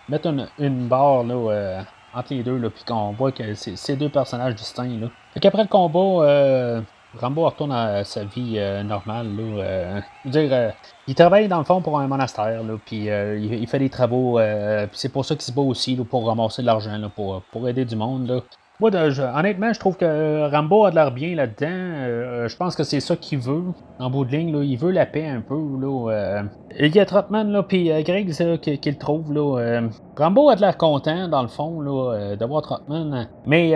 mettre 0.09 0.27
une, 0.27 0.47
une 0.59 0.89
barre 0.89 1.25
là, 1.25 1.85
entre 2.15 2.35
les 2.35 2.43
deux, 2.43 2.57
là, 2.57 2.71
puis 2.71 2.85
qu'on 2.85 3.13
voit 3.13 3.33
que 3.33 3.55
c'est 3.55 3.97
deux 3.97 4.09
personnages 4.09 4.55
distincts. 4.55 5.01
Là. 5.01 5.09
Fait 5.35 5.41
qu'après 5.41 5.63
le 5.63 5.69
combat, 5.69 6.25
euh, 6.25 6.81
Rambo 7.21 7.45
retourne 7.45 7.73
à 7.73 8.05
sa 8.05 8.25
vie 8.25 8.55
euh, 8.57 8.83
normale. 8.83 9.29
Là, 9.37 9.43
euh, 9.43 10.01
dire, 10.25 10.49
euh, 10.53 10.71
il 11.07 11.15
travaille 11.15 11.49
dans 11.49 11.59
le 11.59 11.65
fond 11.65 11.83
pour 11.83 11.99
un 11.99 12.07
monastère, 12.07 12.63
là, 12.63 12.75
puis 12.85 13.07
il, 13.07 13.67
fait 13.67 13.79
des 13.79 13.91
travaux, 13.91 14.39
puis 14.39 14.99
c'est 14.99 15.11
pour 15.11 15.25
ça 15.25 15.35
qu'il 15.35 15.43
se 15.43 15.53
bat 15.53 15.63
aussi 15.63 15.97
là, 15.97 16.05
pour 16.05 16.27
ramasser 16.27 16.63
de 16.63 16.67
l'argent, 16.67 16.99
pour, 17.15 17.43
pour 17.51 17.69
aider 17.69 17.85
du 17.85 17.97
monde. 17.97 18.29
Là. 18.29 18.41
Moi, 18.81 18.91
honnêtement, 18.95 19.73
je 19.73 19.79
trouve 19.79 19.97
que 19.97 20.51
Rambo 20.51 20.87
a 20.87 20.91
de 20.91 20.97
l'air 20.97 21.13
bien 21.13 21.37
là-dedans. 21.37 21.67
Euh, 21.69 22.49
je 22.49 22.57
pense 22.57 22.75
que 22.75 22.83
c'est 22.83 23.01
ça 23.01 23.15
qu'il 23.17 23.39
veut, 23.39 23.63
en 23.99 24.11
bout 24.11 24.25
de 24.25 24.33
ligne. 24.33 24.53
Là. 24.53 24.65
Il 24.65 24.77
veut 24.77 24.91
la 24.91 25.07
paix 25.07 25.29
un 25.29 25.41
peu. 25.41 25.55
Là, 25.55 26.11
euh. 26.11 26.43
Il 26.81 26.95
y 26.95 26.99
a 26.99 27.05
Trotman, 27.05 27.53
là, 27.53 27.63
puis 27.63 27.93
euh, 27.93 28.03
Greg, 28.03 28.33
c'est 28.33 28.59
qui, 28.61 28.79
qui, 28.79 28.91
le 28.91 28.97
trouve. 28.97 29.33
Là, 29.33 29.83
Rambo 30.17 30.49
a 30.49 30.57
de 30.57 30.63
l'air 30.63 30.79
content, 30.79 31.29
dans 31.29 31.43
le 31.43 31.49
fond, 31.49 31.81
là, 31.81 32.35
d'avoir 32.35 32.63
Trotman. 32.63 33.29
Mais 33.47 33.71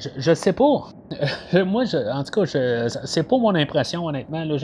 je, 0.00 0.08
je 0.16 0.34
sais 0.34 0.54
pas. 0.54 0.88
Moi, 1.64 1.84
je, 1.84 1.98
en 2.10 2.24
tout 2.24 2.40
cas, 2.40 2.88
c'est 3.04 3.28
pas 3.28 3.38
mon 3.38 3.54
impression, 3.54 4.06
honnêtement. 4.06 4.44
Là, 4.44 4.56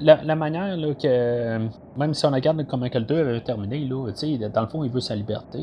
la, 0.00 0.34
manière 0.34 0.76
là, 0.76 0.94
que, 0.94 1.58
même 1.98 2.14
si 2.14 2.24
on 2.24 2.30
regarde 2.30 2.66
comment 2.66 2.88
que 2.88 2.98
le 2.98 3.04
2 3.04 3.20
avait 3.20 3.40
terminé, 3.40 3.78
là, 3.80 4.48
dans 4.48 4.62
le 4.62 4.68
fond, 4.68 4.82
il 4.84 4.90
veut 4.90 5.00
sa 5.00 5.14
liberté. 5.14 5.60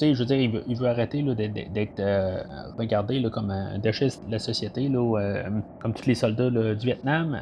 je 0.00 0.18
veux 0.18 0.24
dire, 0.24 0.38
il 0.38 0.50
veut, 0.52 0.62
il 0.68 0.76
veut 0.76 0.86
arrêter 0.88 1.22
d'être 1.22 2.00
euh, 2.38 2.42
regardé 2.78 3.22
comme 3.32 3.50
un 3.50 3.78
déchet 3.78 4.08
de 4.26 4.30
la 4.30 4.38
société, 4.38 4.88
là, 4.88 5.18
euh, 5.18 5.42
comme 5.80 5.94
tous 5.94 6.06
les 6.06 6.14
soldats 6.14 6.50
du 6.50 6.86
Vietnam. 6.86 7.38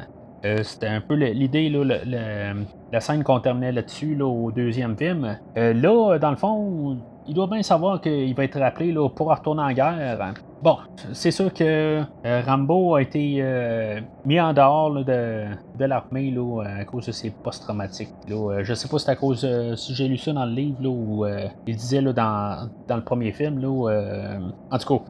c'était 0.63 0.87
un 0.87 1.01
peu 1.01 1.15
l'idée, 1.15 1.69
la 1.69 2.99
scène 2.99 3.23
qu'on 3.23 3.39
terminait 3.39 3.71
là-dessus 3.71 4.19
au 4.21 4.51
deuxième 4.51 4.97
film. 4.97 5.37
là, 5.55 6.17
dans 6.19 6.31
le 6.31 6.37
fond, 6.37 6.97
il 7.27 7.33
doit 7.33 7.47
bien 7.47 7.61
savoir 7.61 8.01
qu'il 8.01 8.33
va 8.35 8.43
être 8.43 8.59
rappelé 8.59 8.91
là, 8.91 9.09
pour 9.09 9.29
retourner 9.29 9.61
en 9.61 9.71
guerre. 9.71 10.33
Bon, 10.61 10.77
c'est 11.13 11.31
sûr 11.31 11.53
que 11.53 12.01
euh, 12.25 12.41
Rambo 12.45 12.95
a 12.95 13.01
été 13.01 13.37
euh, 13.39 14.01
mis 14.25 14.41
en 14.41 14.53
dehors 14.53 14.91
de, 15.05 15.45
l'armée 15.79 16.35
à 16.65 16.83
cause 16.83 17.05
de 17.05 17.11
ses 17.13 17.29
post-traumatiques. 17.29 18.09
Euh, 18.29 18.61
je 18.63 18.73
sais 18.73 18.89
pas 18.89 18.99
si 18.99 19.05
c'est 19.05 19.11
à 19.11 19.15
cause, 19.15 19.47
si 19.77 19.95
j'ai 19.95 20.07
lu 20.07 20.17
ça 20.17 20.33
dans 20.33 20.45
le 20.45 20.51
livre, 20.51 20.77
là, 20.81 20.89
où 20.89 21.25
il 21.65 21.75
disait 21.75 22.01
là, 22.01 22.13
dans, 22.13 22.95
le 22.97 23.03
premier 23.03 23.31
film, 23.31 23.59
là, 23.59 24.39
en 24.69 24.77
tout 24.77 24.97
cas, 24.97 25.03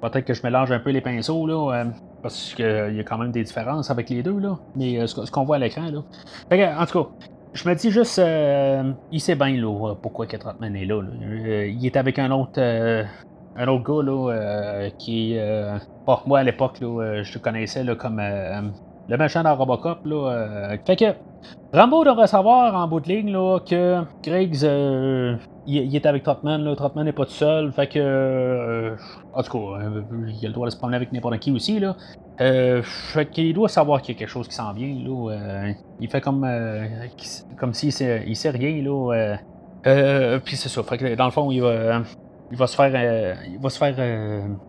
peut-être 0.00 0.24
que 0.24 0.34
je 0.34 0.42
mélange 0.42 0.72
un 0.72 0.80
peu 0.80 0.90
les 0.90 1.02
pinceaux, 1.02 1.46
là, 1.46 1.84
parce 2.22 2.54
qu'il 2.54 2.94
y 2.96 3.00
a 3.00 3.04
quand 3.04 3.18
même 3.18 3.32
des 3.32 3.44
différences 3.44 3.90
avec 3.90 4.08
les 4.08 4.22
deux, 4.22 4.38
là, 4.38 4.58
mais 4.76 5.06
ce, 5.06 5.30
qu'on 5.30 5.44
voit 5.44 5.56
à 5.56 5.58
l'écran. 5.58 5.90
Là. 5.90 6.80
en 6.80 6.86
tout 6.86 7.04
cas, 7.04 7.10
je 7.52 7.68
me 7.68 7.74
dis 7.74 7.90
juste, 7.90 8.18
euh, 8.18 8.92
il 9.10 9.20
sait 9.20 9.34
bien 9.34 9.56
là, 9.56 9.94
pourquoi 10.00 10.26
que 10.26 10.36
Trotman 10.36 10.76
est 10.76 10.84
là. 10.84 11.02
Euh, 11.02 11.66
il 11.66 11.84
est 11.84 11.96
avec 11.96 12.18
un 12.18 12.30
autre, 12.30 12.58
euh, 12.58 13.02
un 13.60 13.68
autre 13.68 13.84
gars 13.84 14.02
là, 14.02 14.90
qui 14.98 15.34
est. 15.34 15.78
bon, 16.06 16.18
moi 16.26 16.40
à 16.40 16.42
l'époque, 16.42 16.76
je 16.80 17.34
le 17.34 17.38
connaissais 17.38 17.84
là, 17.84 17.94
comme 17.94 18.20
le 18.20 19.16
méchant 19.16 19.42
dans 19.42 19.54
Robocop. 19.54 20.04
Là, 20.04 20.76
fait 20.86 20.96
que 20.96 21.04
Rambo 21.72 22.04
devrait 22.04 22.26
savoir 22.26 22.74
en 22.74 22.88
bout 22.88 23.00
de 23.00 23.08
ligne 23.08 23.32
là, 23.32 23.58
que 23.60 24.02
Griggs 24.22 24.64
il, 25.66 25.94
est 25.94 26.06
avec 26.06 26.22
Trotman, 26.22 26.62
là. 26.62 26.74
Trotman 26.74 27.04
n'est 27.04 27.12
pas 27.12 27.24
tout 27.24 27.32
seul. 27.32 27.72
Fait 27.72 27.86
que. 27.86 28.96
en 29.32 29.42
tout 29.42 29.52
cas, 29.52 29.82
il 30.26 30.44
a 30.44 30.48
le 30.48 30.54
droit 30.54 30.66
de 30.66 30.72
se 30.72 30.76
promener 30.76 30.96
avec 30.96 31.12
n'importe 31.12 31.38
qui 31.38 31.52
aussi. 31.52 31.78
Là. 31.78 31.96
Euh, 32.40 32.82
fait 32.82 33.26
qu'il 33.26 33.52
doit 33.54 33.68
savoir 33.68 34.00
qu'il 34.00 34.14
y 34.14 34.16
a 34.16 34.18
quelque 34.18 34.30
chose 34.30 34.48
qui 34.48 34.54
s'en 34.54 34.72
vient. 34.72 34.94
Là, 34.94 35.32
euh, 35.32 35.72
il 36.00 36.08
fait 36.08 36.20
comme, 36.20 36.44
euh, 36.44 36.86
comme 37.58 37.74
s'il 37.74 37.92
sait, 37.92 38.24
il 38.26 38.36
sait 38.36 38.50
rien. 38.50 38.82
Là, 38.82 39.36
euh, 39.86 40.38
puis 40.44 40.56
c'est 40.56 40.68
ça. 40.68 40.82
Fait 40.82 40.98
que 40.98 41.14
dans 41.14 41.26
le 41.26 41.30
fond, 41.30 41.50
il 41.50 41.60
va, 41.60 42.02
il 42.50 42.56
va 42.56 42.66
se 42.66 42.76
faire, 42.76 43.38
il 43.46 43.58
va 43.58 43.70
se 43.70 43.78
faire 43.78 43.94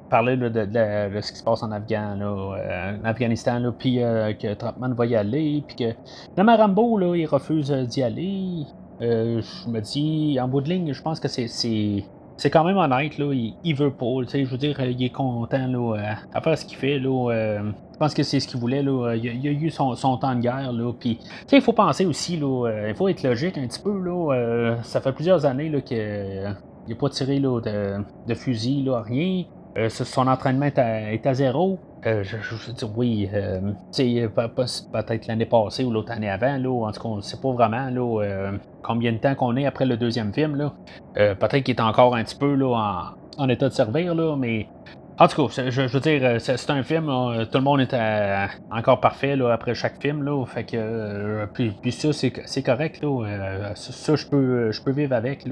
parler 0.09 0.37
de, 0.37 0.49
de, 0.49 1.21
ce 1.21 1.31
qui 1.31 1.39
se 1.39 1.43
passe 1.43 1.63
en, 1.63 1.71
Afghan, 1.71 2.15
là, 2.15 2.97
en 3.01 3.05
Afghanistan. 3.05 3.59
Là, 3.59 3.71
puis 3.71 3.95
que 3.95 4.53
Trotman 4.53 4.93
va 4.93 5.05
y 5.05 5.15
aller. 5.15 5.63
Puis 5.67 5.75
que 5.75 6.41
le 6.41 6.57
Rambo, 6.57 6.97
là, 6.97 7.15
il 7.15 7.25
refuse 7.25 7.71
d'y 7.71 8.03
aller. 8.03 8.65
je 8.99 9.69
me 9.69 9.79
dis, 9.79 10.37
en 10.39 10.47
bout 10.47 10.61
de 10.61 10.69
ligne, 10.69 10.93
je 10.93 11.01
pense 11.01 11.19
que 11.19 11.27
c'est 11.27 11.47
c'est 12.41 12.49
quand 12.49 12.63
même 12.63 12.77
honnête, 12.77 13.19
là, 13.19 13.31
il, 13.63 13.75
veut 13.75 13.91
pas, 13.91 14.05
je 14.27 14.45
veux 14.45 14.57
dire, 14.57 14.79
il 14.81 15.03
est 15.03 15.09
content 15.09 15.67
là, 15.67 15.95
euh, 15.95 16.13
à 16.33 16.41
faire 16.41 16.57
ce 16.57 16.65
qu'il 16.65 16.77
fait. 16.77 16.97
Là, 16.97 17.29
euh, 17.31 17.71
je 17.93 17.97
pense 17.99 18.15
que 18.15 18.23
c'est 18.23 18.39
ce 18.39 18.47
qu'il 18.47 18.59
voulait. 18.59 18.81
Là, 18.81 19.13
il, 19.13 19.47
a, 19.47 19.51
eu 19.51 19.69
son, 19.69 19.95
temps 19.95 20.33
de 20.33 20.39
guerre. 20.39 20.73
Là, 20.73 20.91
puis, 20.99 21.19
il 21.51 21.61
faut 21.61 21.73
penser 21.73 22.07
aussi, 22.07 22.37
là, 22.37 22.67
euh, 22.67 22.89
il 22.89 22.95
faut 22.95 23.07
être 23.09 23.21
logique 23.21 23.59
un 23.59 23.67
petit 23.67 23.79
peu. 23.79 23.95
Là, 23.95 24.77
ça 24.81 25.01
fait 25.01 25.11
plusieurs 25.11 25.45
années 25.45 25.69
là, 25.69 25.81
qu'il 26.85 26.93
n'a 26.93 26.99
pas 26.99 27.09
tiré 27.09 27.39
là, 27.39 27.59
de, 28.27 28.33
fusil, 28.33 28.83
là, 28.83 29.01
rien. 29.01 29.43
Euh, 29.77 29.89
son 29.89 30.27
entraînement 30.27 30.65
est 30.65 31.25
à, 31.25 31.33
zéro. 31.33 31.79
Euh, 32.05 32.23
je, 32.23 32.37
veux 32.37 32.73
dire, 32.73 32.89
oui, 32.97 33.29
euh, 33.33 33.61
peut-être 33.93 35.27
l'année 35.27 35.45
passée 35.45 35.83
ou 35.83 35.91
l'autre 35.91 36.11
année 36.11 36.29
avant, 36.29 36.57
là, 36.57 36.69
en 36.69 36.91
tout 36.91 37.01
cas, 37.01 37.09
on 37.09 37.17
ne 37.17 37.21
sait 37.21 37.39
pas 37.39 37.51
vraiment 37.51 37.89
là, 37.89 38.51
combien 38.83 39.13
de 39.13 39.17
temps 39.17 39.35
qu'on 39.35 39.55
est 39.55 39.65
après 39.65 39.85
le 39.85 39.97
deuxième 39.97 40.33
film. 40.33 40.71
Peut-être 41.13 41.59
qu'il 41.59 41.75
est 41.75 41.81
encore 41.81 42.15
un 42.15 42.23
petit 42.23 42.35
peu 42.35 42.53
là, 42.53 43.13
en, 43.37 43.43
en 43.43 43.49
état 43.49 43.69
de 43.69 43.73
servir, 43.73 44.15
là, 44.15 44.35
mais 44.35 44.67
en 45.21 45.27
tout 45.27 45.47
cas, 45.47 45.69
je, 45.69 45.81
veux 45.81 45.99
dire, 45.99 46.21
euh, 46.23 46.39
c'est 46.39 46.69
un 46.71 46.81
film, 46.81 47.05
tout 47.05 47.57
le 47.59 47.63
monde 47.63 47.79
est 47.79 47.95
encore 48.71 48.99
parfait 48.99 49.35
là, 49.35 49.51
après 49.53 49.75
chaque 49.75 50.01
film. 50.01 50.23
Là, 50.23 50.43
fait 50.47 50.63
que, 50.63 50.77
euh, 50.77 51.45
puis, 51.53 51.91
ça, 51.91 52.11
c'est 52.11 52.63
correct. 52.63 53.03
Là, 53.03 53.27
euh, 53.27 53.71
ça, 53.75 54.15
je 54.15 54.25
peux, 54.25 54.71
je 54.71 54.81
peux 54.81 54.91
vivre 54.91 55.13
avec. 55.13 55.47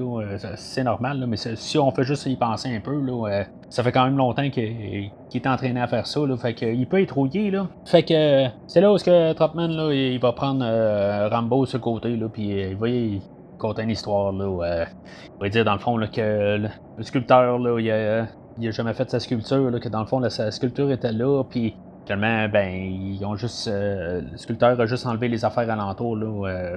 C'est 0.56 0.82
normal. 0.82 1.20
Là, 1.20 1.26
mais 1.28 1.36
si 1.36 1.78
on 1.78 1.88
fait 1.92 2.02
juste 2.02 2.26
y 2.26 2.34
penser 2.34 2.74
un 2.74 2.80
peu, 2.80 3.00
là, 3.00 3.44
ça 3.68 3.84
fait 3.84 3.92
quand 3.92 4.04
même 4.06 4.16
longtemps 4.16 4.50
qu'il 4.50 5.12
est 5.32 5.46
entraîné 5.46 5.80
à 5.80 5.86
faire 5.86 6.08
ça. 6.08 6.18
Là, 6.26 6.36
fait 6.36 6.54
qu'il 6.54 6.88
peut 6.88 7.00
être 7.00 7.14
rouillé. 7.14 7.52
Là. 7.52 7.68
Fait 7.84 8.02
que 8.02 8.46
c'est 8.66 8.80
là 8.80 8.92
où 8.92 8.96
que 8.96 9.32
Trotman 9.34 9.70
là, 9.70 9.92
il 9.92 10.18
va 10.18 10.32
prendre 10.32 10.64
Rambo 11.30 11.64
sur 11.66 11.78
le 11.78 11.82
côté. 11.84 12.16
Là, 12.16 12.26
puis 12.28 12.48
il 12.48 12.76
va 12.76 12.88
y 12.88 13.22
conter 13.56 13.82
une 13.82 13.90
histoire. 13.90 14.32
Là, 14.32 14.86
il 15.36 15.40
va 15.40 15.48
dire 15.48 15.64
dans 15.64 15.74
le 15.74 15.78
fond 15.78 15.96
là, 15.96 16.08
que 16.08 16.56
le, 16.56 17.02
sculpteur, 17.04 17.56
là, 17.60 17.78
il 17.78 17.88
a 17.88 18.26
il 18.60 18.68
a 18.68 18.70
jamais 18.70 18.94
fait 18.94 19.10
sa 19.10 19.20
sculpture, 19.20 19.70
que 19.80 19.88
dans 19.88 20.00
le 20.00 20.06
fond, 20.06 20.28
sa 20.28 20.50
sculpture 20.50 20.90
était 20.90 21.12
là, 21.12 21.42
puis 21.44 21.74
finalement, 22.04 22.48
ben, 22.48 22.74
ils 22.74 23.24
ont 23.24 23.36
juste. 23.36 23.68
Euh, 23.68 24.22
le 24.30 24.36
sculpteur 24.36 24.80
a 24.80 24.86
juste 24.86 25.06
enlevé 25.06 25.28
les 25.28 25.44
affaires 25.44 25.70
alentour. 25.70 26.16
Euh, 26.16 26.76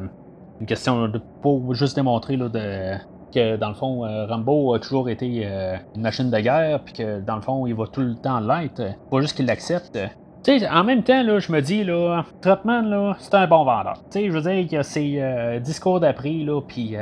une 0.60 0.68
question 0.68 1.08
de, 1.08 1.20
pour 1.42 1.74
juste 1.74 1.96
démontrer 1.96 2.38
de, 2.38 2.96
que 3.34 3.58
dans 3.58 3.70
le 3.70 3.74
fond, 3.74 4.06
euh, 4.06 4.26
Rambo 4.28 4.74
a 4.74 4.80
toujours 4.80 5.10
été 5.10 5.48
une 5.96 6.02
machine 6.02 6.30
de 6.30 6.40
guerre, 6.40 6.82
puis 6.84 6.94
que 6.94 7.20
dans 7.22 7.36
le 7.36 7.42
fond, 7.42 7.66
il 7.68 7.76
va 7.76 7.88
tout 7.88 8.02
le 8.02 8.16
temps 8.16 8.40
l'être. 8.40 8.82
Pas 9.10 9.22
juste 9.22 9.36
qu'il 9.36 9.46
l'accepte. 9.46 9.98
Tu 10.44 10.60
sais, 10.60 10.70
en 10.70 10.84
même 10.84 11.04
temps, 11.04 11.24
là, 11.24 11.40
je 11.40 11.52
me 11.52 11.62
dis, 11.62 11.84
là, 11.84 12.24
Trotman, 12.42 12.90
là, 12.90 13.16
c'est 13.20 13.34
un 13.34 13.48
bon 13.48 13.64
vendeur. 13.64 13.96
Tu 14.12 14.20
sais, 14.20 14.28
je 14.28 14.32
veux 14.32 14.42
dire, 14.42 14.54
il 14.54 14.72
y 14.72 14.78
a 14.78 14.84
ses 14.84 15.60
discours 15.64 16.00
d'après, 16.00 16.34
là, 16.34 16.62
puis 16.62 16.96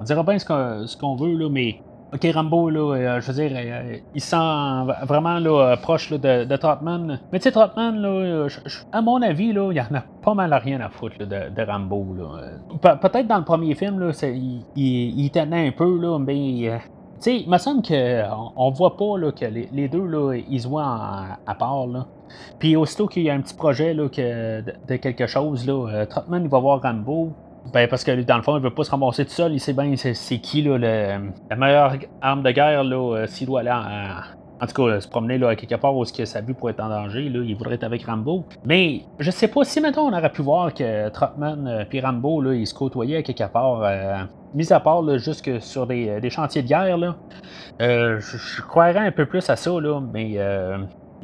on 0.00 0.04
dira 0.04 0.22
bien 0.22 0.38
ce 0.38 0.96
qu'on 0.96 1.16
veut, 1.16 1.34
là, 1.34 1.48
mais 1.50 1.80
OK, 2.14 2.28
Rambo, 2.32 2.70
là, 2.70 2.94
euh, 2.94 3.20
je 3.20 3.32
veux 3.32 3.32
dire, 3.32 3.50
euh, 3.56 3.96
il 4.14 4.20
sent 4.20 4.36
vraiment 5.02 5.40
là, 5.40 5.76
proche 5.76 6.12
de, 6.12 6.44
de 6.44 6.56
Trotman. 6.56 7.18
Mais 7.32 7.40
tu 7.40 7.44
sais, 7.44 7.50
Trotman, 7.50 7.96
là, 8.00 8.46
à 8.92 9.02
mon 9.02 9.20
avis, 9.20 9.52
là, 9.52 9.72
il 9.72 9.80
en 9.80 9.96
a 9.96 10.04
pas 10.22 10.32
mal 10.34 10.52
à 10.52 10.58
rien 10.58 10.80
à 10.80 10.90
foutre 10.90 11.26
de, 11.26 11.62
Rambo. 11.66 12.06
Là. 12.16 12.94
peut-être 12.98 13.26
dans 13.26 13.38
le 13.38 13.44
premier 13.44 13.74
film, 13.74 13.98
là, 13.98 14.12
il, 14.76 15.30
tenait 15.32 15.66
un 15.66 15.72
peu, 15.72 15.98
là, 15.98 16.20
mais 16.20 16.68
euh, 16.68 16.76
tu 16.76 16.84
sais, 17.18 17.40
il 17.40 17.50
me 17.50 17.58
semble 17.58 17.82
qu'on 17.82 18.52
on 18.54 18.70
voit 18.70 18.96
pas 18.96 19.18
là, 19.18 19.32
que 19.32 19.46
les, 19.46 19.88
deux, 19.88 20.06
là, 20.06 20.34
ils 20.34 20.60
se 20.60 20.68
voient 20.68 21.38
à 21.44 21.54
part. 21.56 21.88
Là. 21.88 22.06
Puis 22.60 22.76
aussitôt 22.76 23.08
qu'il 23.08 23.24
y 23.24 23.30
a 23.30 23.34
un 23.34 23.40
petit 23.40 23.56
projet 23.56 23.92
là, 23.92 24.08
que, 24.08 24.60
de, 24.62 24.96
quelque 24.96 25.26
chose, 25.26 25.66
là, 25.66 26.06
Trotman, 26.06 26.44
il 26.44 26.48
va 26.48 26.60
voir 26.60 26.80
Rambo. 26.80 27.32
Ben, 27.72 27.88
parce 27.88 28.04
que 28.04 28.22
dans 28.22 28.36
le 28.36 28.42
fond, 28.42 28.56
il 28.56 28.62
veut 28.62 28.74
pas 28.74 28.84
se 28.84 28.90
ramasser 28.90 29.24
tout 29.24 29.32
seul. 29.32 29.52
Il 29.52 29.60
sait 29.60 29.72
bien 29.72 29.94
c'est 29.96 30.38
qui 30.38 30.62
là, 30.62 30.78
la 30.78 31.56
meilleure 31.56 31.96
arme 32.20 32.42
de 32.42 32.50
guerre 32.50 32.84
là, 32.84 32.96
euh, 32.96 33.26
s'il 33.26 33.46
doit 33.46 33.60
aller 33.60 33.70
en, 33.70 34.66
tout 34.66 34.86
cas, 34.86 35.00
se 35.00 35.08
promener 35.08 35.36
là, 35.36 35.54
quelque 35.56 35.74
part 35.74 35.94
où 35.94 36.04
sa 36.04 36.40
vie 36.40 36.54
pourrait 36.54 36.72
être 36.72 36.82
en 36.82 36.88
danger, 36.88 37.28
là, 37.28 37.40
il 37.44 37.54
voudrait 37.54 37.74
être 37.74 37.84
avec 37.84 38.06
Rambo. 38.06 38.44
Mais 38.64 39.02
je 39.18 39.30
sais 39.30 39.48
pas 39.48 39.64
si 39.64 39.80
maintenant 39.80 40.06
on 40.06 40.12
aurait 40.12 40.30
pu 40.30 40.42
voir 40.42 40.72
que 40.72 41.08
Trotman 41.10 41.86
et 41.90 41.98
euh, 41.98 42.02
Rambo, 42.02 42.40
là, 42.40 42.54
ils 42.54 42.66
se 42.66 42.74
côtoyaient 42.74 43.22
quelque 43.22 43.50
part. 43.52 43.82
Euh, 43.82 44.18
mis 44.54 44.72
à 44.72 44.80
part 44.80 45.02
là, 45.02 45.18
juste 45.18 45.58
sur 45.60 45.86
des, 45.86 46.20
des, 46.20 46.30
chantiers 46.30 46.62
de 46.62 46.68
guerre, 46.68 46.96
là, 46.96 47.16
je, 47.80 48.62
croirais 48.62 49.06
un 49.06 49.10
peu 49.10 49.26
plus 49.26 49.50
à 49.50 49.56
ça, 49.56 49.72
là, 49.80 50.00
mais 50.00 50.38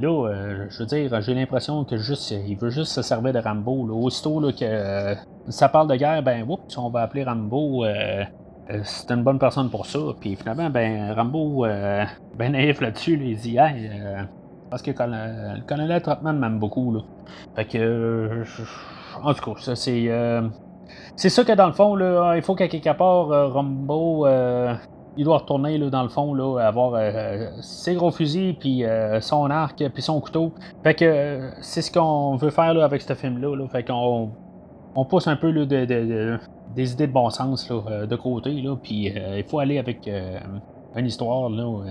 Là, 0.01 0.29
euh, 0.29 0.67
je 0.71 0.79
veux 0.79 0.87
dire, 0.87 1.21
j'ai 1.21 1.35
l'impression 1.35 1.85
que 1.85 1.99
juste, 1.99 2.31
il 2.31 2.57
veut 2.57 2.71
juste 2.71 2.93
se 2.93 3.03
servir 3.03 3.33
de 3.35 3.39
Rambo. 3.39 3.87
Là. 3.87 3.93
Aussitôt 3.93 4.41
là, 4.41 4.51
que 4.51 4.59
euh, 4.63 5.15
ça 5.49 5.69
parle 5.69 5.89
de 5.89 5.97
guerre, 5.97 6.23
ben, 6.23 6.45
oups, 6.49 6.79
on 6.79 6.89
va 6.89 7.03
appeler 7.03 7.23
Rambo. 7.25 7.85
Euh, 7.85 8.25
c'est 8.85 9.11
une 9.11 9.23
bonne 9.23 9.39
personne 9.39 9.69
pour 9.69 9.85
ça. 9.85 9.99
Puis 10.19 10.37
finalement, 10.37 10.71
ben, 10.71 11.13
Rambo, 11.13 11.67
ben 11.67 12.53
naïf 12.53 12.81
là-dessus, 12.81 13.17
dit, 13.17 13.59
hey, 13.59 13.91
parce 14.71 14.81
que 14.81 14.93
le 14.93 15.61
colonel 15.67 16.01
Trotman 16.01 16.39
m'aime 16.39 16.59
beaucoup. 16.59 16.95
Là. 16.95 17.01
Fait 17.57 17.65
que, 17.67 18.45
en 19.23 19.35
tout 19.35 19.53
cas, 19.53 19.61
ça 19.61 19.75
c'est. 19.75 20.09
c'est 21.17 21.31
ça 21.31 21.43
que 21.43 21.53
dans 21.53 21.67
le 21.67 21.73
fond, 21.73 21.99
il 22.35 22.43
faut 22.43 22.55
qu'à 22.55 22.69
quelque 22.69 22.97
part, 22.97 23.53
Rambo 23.53 24.25
il 25.17 25.25
doit 25.25 25.39
retourner 25.39 25.79
là, 25.79 25.91
dans 25.91 26.03
le 26.03 26.09
fond, 26.09 26.35
là, 26.35 26.59
avoir 26.59 26.95
euh, 26.95 27.51
ses 27.61 27.95
gros 27.95 28.11
fusils, 28.11 28.55
puis 28.55 28.85
euh, 28.85 29.21
son 29.21 29.51
arc, 29.51 29.83
puis 29.93 30.03
son 30.03 30.21
couteau. 30.21 30.53
Fait 30.83 30.95
que 30.95 31.05
euh, 31.05 31.51
c'est 31.61 31.83
ce 31.83 31.91
qu'on 31.93 32.37
veut 32.37 32.51
faire 32.51 32.75
là, 32.75 32.85
avec 32.85 33.03
ce 33.03 33.15
film-là. 33.15 33.57
Là. 33.57 33.69
Fait 33.69 33.85
qu'on 33.85 34.31
on 34.95 35.05
pousse 35.05 35.27
un 35.29 35.37
peu 35.37 35.53
des 35.53 36.93
idées 36.93 37.07
de 37.07 37.13
bon 37.13 37.31
sens 37.31 37.69
là, 37.71 38.07
de 38.07 38.17
côté, 38.17 38.51
là, 38.61 38.77
puis 38.81 39.07
il 39.07 39.45
faut 39.45 39.59
aller 39.59 39.79
avec 39.79 40.11
une 40.97 41.07
histoire. 41.07 41.49
Là, 41.49 41.85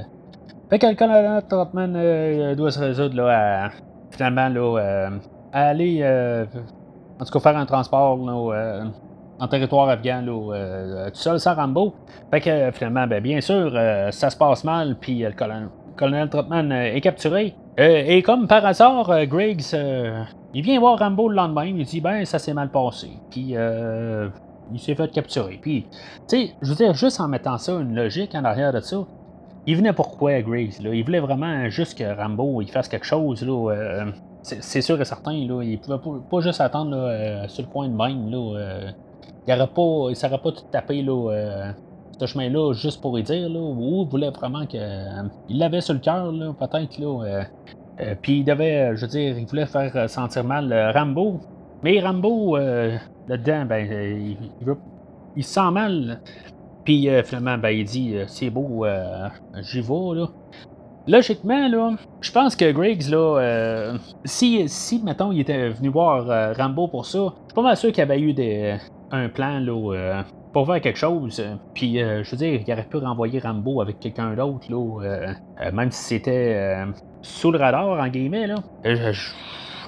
Fait 0.69 0.79
que 0.79 0.87
le 0.87 0.95
colonel 0.95 1.41
Trotman 1.47 2.55
doit 2.55 2.71
se 2.71 2.79
résoudre 2.79 3.15
là, 3.15 3.65
à, 3.65 3.69
finalement 4.11 4.49
là, 4.49 5.09
à 5.53 5.67
aller 5.67 6.03
en 6.03 7.25
tout 7.25 7.31
cas 7.31 7.39
faire 7.39 7.57
un 7.57 7.65
transport 7.65 8.17
là, 8.17 8.83
en 9.39 9.47
territoire 9.47 9.89
afghan, 9.89 10.21
là, 10.21 10.53
euh, 10.53 11.09
tout 11.09 11.15
seul 11.15 11.39
sans 11.39 11.55
Rambo. 11.55 11.93
Fait 12.31 12.41
que 12.41 12.71
finalement, 12.71 13.07
ben, 13.07 13.23
bien 13.23 13.41
sûr, 13.41 13.71
euh, 13.73 14.11
ça 14.11 14.29
se 14.29 14.37
passe 14.37 14.63
mal, 14.63 14.97
puis 14.99 15.23
euh, 15.23 15.29
le 15.29 15.35
colonel, 15.35 15.69
colonel 15.95 16.29
Trotman 16.29 16.71
est 16.71 17.01
capturé. 17.01 17.55
et 17.77 18.21
comme 18.21 18.47
par 18.47 18.65
hasard, 18.65 19.25
Griggs, 19.25 19.75
il 20.53 20.61
vient 20.61 20.79
voir 20.79 20.99
Rambo 20.99 21.29
le 21.29 21.35
lendemain, 21.35 21.65
il 21.65 21.85
dit 21.85 22.01
ben 22.01 22.25
ça 22.25 22.39
s'est 22.39 22.53
mal 22.53 22.69
passé, 22.69 23.09
puis 23.29 23.55
il 24.71 24.79
s'est 24.79 24.95
fait 24.95 25.11
capturer. 25.11 25.59
Puis, 25.61 25.85
tu 26.27 26.47
sais, 26.47 26.53
je 26.61 26.69
veux 26.69 26.75
dire, 26.75 26.93
juste 26.93 27.19
en 27.19 27.27
mettant 27.27 27.57
ça, 27.57 27.73
une 27.73 27.95
logique 27.95 28.33
en 28.35 28.45
arrière 28.45 28.71
de 28.71 28.79
ça, 28.79 28.97
il 29.65 29.75
venait 29.75 29.93
pourquoi, 29.93 30.41
Griggs? 30.41 30.81
Là? 30.81 30.93
Il 30.93 31.03
voulait 31.03 31.19
vraiment 31.19 31.69
juste 31.69 31.97
que 31.97 32.15
Rambo 32.15 32.61
il 32.61 32.69
fasse 32.71 32.87
quelque 32.87 33.05
chose. 33.05 33.45
Là, 33.45 34.05
c'est 34.41 34.81
sûr 34.81 34.99
et 35.01 35.05
certain, 35.05 35.33
là, 35.33 35.61
il 35.63 35.79
pouvait 35.79 35.99
pas, 36.29 36.39
juste 36.39 36.61
attendre 36.61 37.45
sur 37.47 37.63
le 37.63 37.69
coin 37.69 37.89
de 37.89 37.95
même. 37.95 38.29
Là, 38.31 38.93
il 39.47 39.53
ne 39.53 39.65
pas, 39.65 40.11
il 40.11 40.39
pas 40.39 40.51
tout 40.51 40.63
tapé 40.71 41.01
là, 41.01 41.73
ce 42.19 42.25
chemin-là 42.25 42.73
juste 42.73 43.01
pour 43.01 43.17
y 43.17 43.23
dire, 43.23 43.49
là, 43.49 43.59
ou 43.59 44.03
il 44.03 44.09
voulait 44.09 44.29
vraiment 44.29 44.65
qu'il 44.65 44.81
l'avait 45.49 45.81
sur 45.81 45.93
le 45.93 45.99
cœur, 45.99 46.31
peut-être. 46.59 46.97
Là, 46.99 47.43
puis 48.21 48.39
il 48.39 48.43
devait, 48.43 48.95
je 48.95 49.01
veux 49.01 49.07
dire, 49.07 49.37
il 49.37 49.45
voulait 49.45 49.65
faire 49.65 50.09
sentir 50.09 50.43
mal 50.43 50.91
Rambo. 50.93 51.39
Mais 51.83 51.99
Rambo, 51.99 52.57
là-dedans, 52.57 53.65
ben, 53.65 53.87
il, 53.89 54.37
il, 55.35 55.43
se 55.43 55.53
sent 55.53 55.71
mal. 55.71 56.21
Puis 56.83 57.07
finalement, 57.23 57.57
ben, 57.57 57.69
il 57.69 57.85
dit 57.85 58.15
c'est 58.27 58.49
beau, 58.49 58.85
j'y 59.61 59.81
vais. 59.81 60.15
Là. 60.15 60.27
Logiquement, 61.09 61.67
là, 61.67 61.95
je 62.21 62.31
pense 62.31 62.55
que 62.55 62.71
Griggs, 62.71 63.09
là, 63.09 63.39
euh, 63.39 63.97
si, 64.25 64.69
si, 64.69 65.01
mettons, 65.01 65.31
il 65.31 65.39
était 65.39 65.69
venu 65.69 65.89
voir 65.89 66.29
euh, 66.29 66.53
Rambo 66.53 66.87
pour 66.87 67.07
ça, 67.07 67.17
je 67.17 67.45
suis 67.45 67.55
pas 67.55 67.63
mal 67.63 67.77
sûr 67.77 67.91
qu'il 67.91 68.03
avait 68.03 68.19
eu 68.19 68.31
des, 68.33 68.77
un 69.11 69.29
plan, 69.29 69.59
là, 69.59 69.93
euh, 69.93 70.23
pour 70.53 70.67
faire 70.67 70.81
quelque 70.81 70.97
chose. 70.97 71.43
Puis, 71.73 71.99
je 71.99 72.29
veux 72.29 72.37
dire, 72.37 72.61
il 72.65 72.73
aurait 72.73 72.87
pu 72.87 72.97
renvoyer 72.97 73.39
Rambo 73.39 73.81
avec 73.81 73.99
quelqu'un 73.99 74.33
d'autre, 74.33 74.67
là, 74.69 75.33
même 75.71 75.91
si 75.91 76.03
c'était 76.03 76.85
sous 77.21 77.51
le 77.51 77.59
radar, 77.59 77.99
en 77.99 78.07
guillemets, 78.07 78.47
là. 78.47 78.55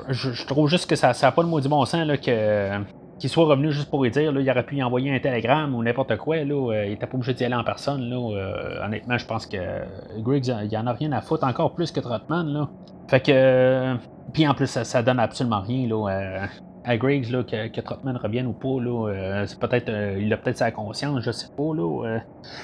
Je, 0.08 0.46
trouve 0.46 0.70
juste 0.70 0.90
que 0.90 0.96
ça 0.96 1.14
n'a 1.20 1.32
pas 1.32 1.42
le 1.42 1.48
mot 1.48 1.60
du 1.60 1.68
bon 1.68 1.84
sens, 1.86 2.06
là, 2.06 2.18
que 2.18 2.84
qu'il 3.22 3.30
soit 3.30 3.46
revenu 3.46 3.72
juste 3.72 3.90
pour 3.90 4.04
lui 4.04 4.10
dire, 4.10 4.32
là, 4.32 4.42
il 4.42 4.50
aurait 4.50 4.66
pu 4.66 4.78
y 4.78 4.84
envoyer 4.84 5.14
un 5.14 5.20
télégramme 5.20 5.76
ou 5.76 5.84
n'importe 5.84 6.18
quoi, 6.18 6.38
là, 6.38 6.72
euh, 6.74 6.86
il 6.88 6.94
était 6.94 7.06
pas 7.06 7.16
obligé 7.16 7.36
d'y 7.36 7.46
aller 7.46 7.56
en 7.56 7.64
personne. 7.64 8.02
Là, 8.10 8.16
euh, 8.16 8.84
honnêtement, 8.84 9.18
je 9.18 9.26
pense 9.28 9.46
que 9.46 9.58
Griggs, 10.18 10.52
il 10.70 10.76
en 10.76 10.88
a 10.88 10.94
rien 10.94 11.12
à 11.12 11.22
foutre 11.22 11.46
encore 11.46 11.74
plus 11.76 11.92
que 11.92 12.00
Trotman. 12.00 12.48
Là. 12.52 12.70
Fait 13.08 13.20
que. 13.20 13.32
euh, 13.32 13.96
puis 14.34 14.48
en 14.48 14.56
plus, 14.56 14.68
ça, 14.68 15.04
donne 15.04 15.20
absolument 15.20 15.62
rien 15.62 15.88
là, 15.88 16.48
à 16.84 16.98
Griggs 16.98 17.30
là, 17.32 17.44
que, 17.44 17.68
que 17.68 17.82
Trotman 17.82 18.18
revienne 18.18 18.48
ou 18.48 18.54
pas. 18.54 18.82
Là, 18.82 19.10
euh, 19.10 19.46
c'est 19.46 19.60
peut-être, 19.60 19.92
il 20.20 20.32
a 20.34 20.38
peut-être 20.38 20.58
sa 20.58 20.72
conscience, 20.72 21.22
je 21.22 21.32
sais 21.32 21.50
pas. 21.56 21.74
Là, 21.76 22.20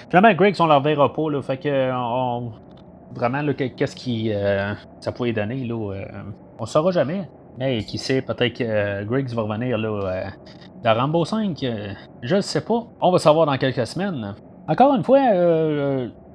Finalement, 0.10 0.34
Griggs, 0.34 0.56
on 0.60 0.68
leur 0.68 0.82
verra 0.82 1.14
pas. 1.14 1.30
Là, 1.30 1.42
fait 1.42 1.58
que. 1.58 1.92
On, 1.94 2.52
vraiment, 3.14 3.42
qu'est-ce 3.54 3.96
qui 3.96 4.32
ça 5.00 5.12
pourrait 5.12 5.34
donner. 5.34 5.66
Là, 5.66 5.94
on 6.60 6.66
saura 6.66 6.92
jamais. 6.92 7.28
Mais 7.58 7.84
qui 7.84 7.98
sait, 7.98 8.22
peut-être 8.22 8.60
que 8.60 8.64
euh, 8.64 9.04
Griggs 9.04 9.34
va 9.34 9.42
revenir 9.42 9.78
là, 9.78 9.90
euh, 9.90 10.24
dans 10.84 10.94
Rambo 10.94 11.26
5. 11.26 11.64
Euh, 11.64 11.94
je 12.22 12.36
ne 12.36 12.42
sais 12.42 12.62
pas. 12.62 12.84
On 13.02 13.12
va 13.12 13.18
savoir 13.18 13.48
dans 13.48 13.58
quelques 13.58 13.88
semaines. 13.88 14.36
Encore 14.68 14.94
une 14.96 15.04
fois, 15.04 15.20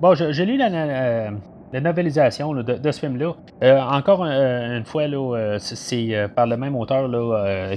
bon, 0.01 0.15
j'ai 0.15 0.47
lu 0.47 0.57
la, 0.57 1.31
la 1.73 1.81
novélisation 1.81 2.53
de, 2.55 2.91
ce 2.91 3.01
film-là. 3.01 3.35
encore 3.91 4.25
une 4.25 4.85
fois, 4.85 5.05
c'est 5.59 6.29
par 6.35 6.47
le 6.47 6.57
même 6.57 6.77
auteur 6.77 7.11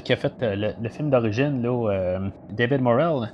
qui 0.04 0.14
a 0.14 0.16
fait 0.16 0.34
le, 0.42 0.90
film 0.90 1.10
d'origine, 1.10 1.66
David 2.52 2.82
Morrell. 2.82 3.32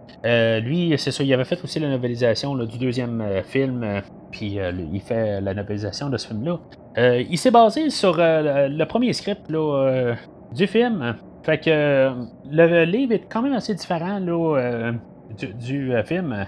lui, 0.64 0.94
c'est 0.98 1.12
ça, 1.12 1.24
il 1.24 1.34
avait 1.34 1.46
fait 1.46 1.64
aussi 1.64 1.80
la 1.80 1.90
novélisation 1.90 2.56
du 2.56 2.78
deuxième 2.78 3.24
film, 3.44 4.02
puis 4.32 4.60
il 4.94 5.02
fait 5.02 5.42
la 5.42 5.54
novélisation 5.54 6.10
de 6.10 6.18
ce 6.18 6.28
film-là. 6.28 6.60
Euh, 6.98 7.24
il 7.30 7.38
s'est 7.38 7.52
basé 7.52 7.90
sur 7.90 8.18
euh, 8.20 8.68
le 8.68 8.86
premier 8.86 9.14
script 9.14 9.50
euh, 9.52 10.14
du 10.54 10.68
film. 10.68 11.16
Fait 11.44 11.58
que 11.58 12.12
le 12.52 12.84
livre 12.84 13.14
est 13.14 13.32
quand 13.32 13.42
même 13.42 13.54
assez 13.54 13.74
différent 13.74 14.20
du, 14.20 15.92
film. 16.06 16.46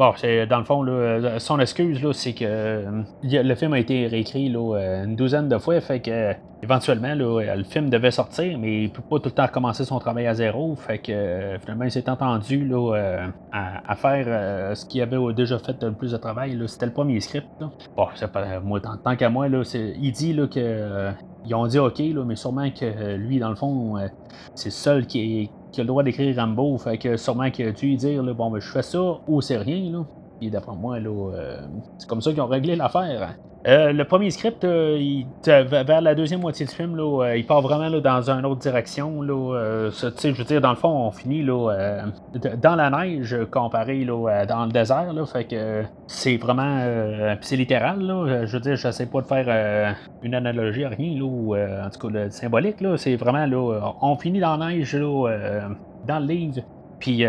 Bon, 0.00 0.14
c'est 0.16 0.46
dans 0.46 0.60
le 0.60 0.64
fond, 0.64 0.82
là, 0.82 1.38
son 1.38 1.60
excuse, 1.60 2.02
là, 2.02 2.14
c'est 2.14 2.32
que 2.32 2.46
euh, 2.46 3.02
le 3.22 3.54
film 3.54 3.74
a 3.74 3.78
été 3.78 4.06
réécrit 4.06 4.48
là, 4.48 5.02
une 5.04 5.14
douzaine 5.14 5.46
de 5.46 5.58
fois, 5.58 5.78
fait 5.82 6.00
que 6.00 6.32
éventuellement, 6.62 7.14
là, 7.14 7.54
le 7.54 7.64
film 7.64 7.90
devait 7.90 8.10
sortir, 8.10 8.58
mais 8.58 8.84
il 8.84 8.90
peut 8.90 9.02
pas 9.02 9.18
tout 9.18 9.26
le 9.26 9.32
temps 9.32 9.44
recommencer 9.44 9.84
son 9.84 9.98
travail 9.98 10.26
à 10.26 10.32
zéro, 10.32 10.74
fait 10.74 11.00
que 11.00 11.58
finalement, 11.60 11.84
il 11.84 11.90
s'est 11.90 12.08
entendu 12.08 12.66
là, 12.66 12.94
euh, 12.94 13.26
à, 13.52 13.94
faire 13.94 14.24
euh, 14.26 14.74
ce 14.74 14.86
qu'il 14.86 15.02
avait 15.02 15.18
déjà 15.34 15.58
fait 15.58 15.82
le 15.82 15.92
plus 15.92 16.12
de 16.12 16.16
travail. 16.16 16.58
C'était 16.66 16.86
le 16.86 16.92
premier 16.92 17.20
script. 17.20 17.46
Bon, 17.94 18.06
c'est 18.14 18.32
pas 18.32 18.58
moi, 18.60 18.80
tant, 18.80 19.16
qu'à 19.16 19.28
moi, 19.28 19.50
là, 19.50 19.60
il 19.74 20.12
dit 20.12 20.32
là, 20.32 20.46
que 20.46 21.10
ils 21.44 21.54
ont 21.54 21.66
dit 21.66 21.78
OK, 21.78 21.98
là, 21.98 22.24
mais 22.24 22.36
sûrement 22.36 22.70
que 22.70 23.16
lui, 23.16 23.38
dans 23.38 23.50
le 23.50 23.54
fond, 23.54 23.96
c'est 24.54 24.70
le 24.70 24.72
seul 24.72 25.06
qui 25.06 25.42
est 25.42 25.50
qui 25.72 25.80
a 25.80 25.84
le 25.84 25.88
droit 25.88 26.02
d'écrire 26.02 26.36
Rambo, 26.36 26.78
fait 26.78 26.98
que 26.98 27.16
sûrement 27.16 27.50
qu'il 27.50 27.66
a 27.66 27.72
dû 27.72 27.94
dire 27.96 28.22
là, 28.22 28.32
bon 28.32 28.50
ben 28.50 28.60
je 28.60 28.70
fais 28.70 28.82
ça 28.82 29.18
ou 29.26 29.40
c'est 29.40 29.58
rien 29.58 29.90
là. 29.90 30.04
Et 30.42 30.50
d'après 30.50 30.74
moi, 30.74 30.98
là, 30.98 31.10
euh, 31.10 31.60
c'est 31.98 32.08
comme 32.08 32.22
ça 32.22 32.32
qu'ils 32.32 32.40
ont 32.40 32.46
réglé 32.46 32.74
l'affaire. 32.74 33.36
Euh, 33.66 33.92
le 33.92 34.04
premier 34.04 34.30
script, 34.30 34.64
euh, 34.64 35.22
vers 35.44 36.00
la 36.00 36.14
deuxième 36.14 36.40
moitié 36.40 36.64
du 36.64 36.74
film, 36.74 36.96
là, 36.96 37.34
il 37.36 37.44
part 37.44 37.60
vraiment 37.60 37.90
dans 37.90 38.30
une 38.30 38.46
autre 38.46 38.60
direction. 38.60 39.20
Là, 39.20 39.90
je 39.90 40.28
veux 40.28 40.44
dire, 40.44 40.60
dans 40.62 40.70
le 40.70 40.76
fond, 40.76 40.88
on 40.88 41.10
finit 41.10 41.42
là, 41.42 42.04
dans 42.62 42.74
la 42.74 42.90
neige 42.90 43.36
comparé 43.50 44.04
là, 44.04 44.46
dans 44.46 44.64
le 44.64 44.72
désert. 44.72 45.12
Là, 45.12 45.26
fait 45.26 45.44
que 45.44 45.82
c'est 46.06 46.38
vraiment. 46.38 46.80
c'est 47.42 47.56
littéral. 47.56 48.00
Là, 48.00 48.46
je 48.46 48.52
veux 48.52 48.60
dire, 48.60 48.76
je 48.76 48.90
sais 48.90 49.06
pas 49.06 49.20
de 49.20 49.26
faire 49.26 49.94
une 50.22 50.34
analogie 50.34 50.84
à 50.84 50.88
rien, 50.88 51.18
là, 51.18 51.24
ou 51.24 51.54
en 51.54 51.90
tout 51.90 52.08
cas 52.08 52.30
symbolique. 52.30 52.80
Là, 52.80 52.96
c'est 52.96 53.16
vraiment 53.16 53.44
là, 53.44 53.94
on 54.00 54.16
finit 54.16 54.40
dans 54.40 54.56
la 54.56 54.70
neige 54.70 54.96
là, 54.96 55.68
dans 56.06 56.18
le 56.18 56.26
livre. 56.26 56.62
Puis 56.98 57.24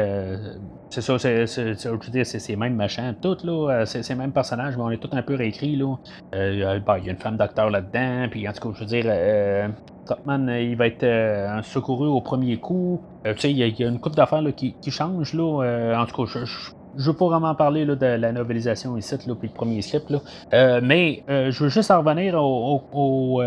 c'est 0.92 1.02
ça, 1.02 1.18
c'est, 1.18 1.48
c'est, 1.48 1.74
c'est, 1.76 2.40
c'est 2.40 2.56
mêmes 2.58 2.76
machins, 2.76 3.16
tout, 3.22 3.38
là, 3.46 3.70
euh, 3.70 3.86
c'est 3.86 4.04
ces 4.04 4.14
mêmes 4.14 4.34
personnages, 4.34 4.76
mais 4.76 4.84
on 4.84 4.92
est 4.92 4.98
tous 4.98 5.16
un 5.16 5.22
peu 5.22 5.36
réécrits, 5.36 5.78
là. 5.78 5.96
Euh, 6.36 6.80
bah, 6.82 7.00
il 7.00 7.06
y 7.06 7.10
a 7.10 7.14
une 7.14 7.18
femme 7.18 7.38
docteur 7.38 7.70
là-dedans, 7.70 8.28
puis 8.30 8.48
en 8.48 8.52
tout 8.52 8.68
cas, 8.68 8.76
je 8.76 8.80
veux 8.82 8.86
dire, 8.86 9.06
euh, 9.08 9.70
Topman, 10.06 10.50
il 10.50 10.76
va 10.76 10.88
être 10.88 11.04
euh, 11.04 11.62
secouru 11.62 12.08
au 12.08 12.20
premier 12.20 12.58
coup. 12.58 13.02
tu 13.24 13.38
sais, 13.38 13.52
il 13.52 13.58
y, 13.58 13.84
a 13.84 13.88
une 13.88 14.02
coupe 14.02 14.16
d'affaires 14.16 14.44
qui, 14.56 14.76
qui 14.82 14.92
change, 14.92 15.34
là. 15.34 15.96
en 15.98 16.06
tout 16.06 16.26
cas, 16.26 16.40
je, 16.40 16.46
je 16.46 16.72
veux 16.96 17.14
pas 17.14 17.28
vraiment 17.28 17.56
parler 17.56 17.86
là, 17.86 17.96
de 17.96 18.06
la 18.06 18.32
novelisation 18.32 18.98
ici, 18.98 19.16
là, 19.28 19.36
puis 19.36 19.48
le 19.48 19.54
premier 19.54 19.82
script. 19.82 20.10
Là. 20.10 20.82
mais 20.82 21.24
je 21.28 21.64
veux 21.64 21.70
juste 21.70 21.92
en 21.92 22.00
revenir 22.00 22.36
au, 22.36 23.42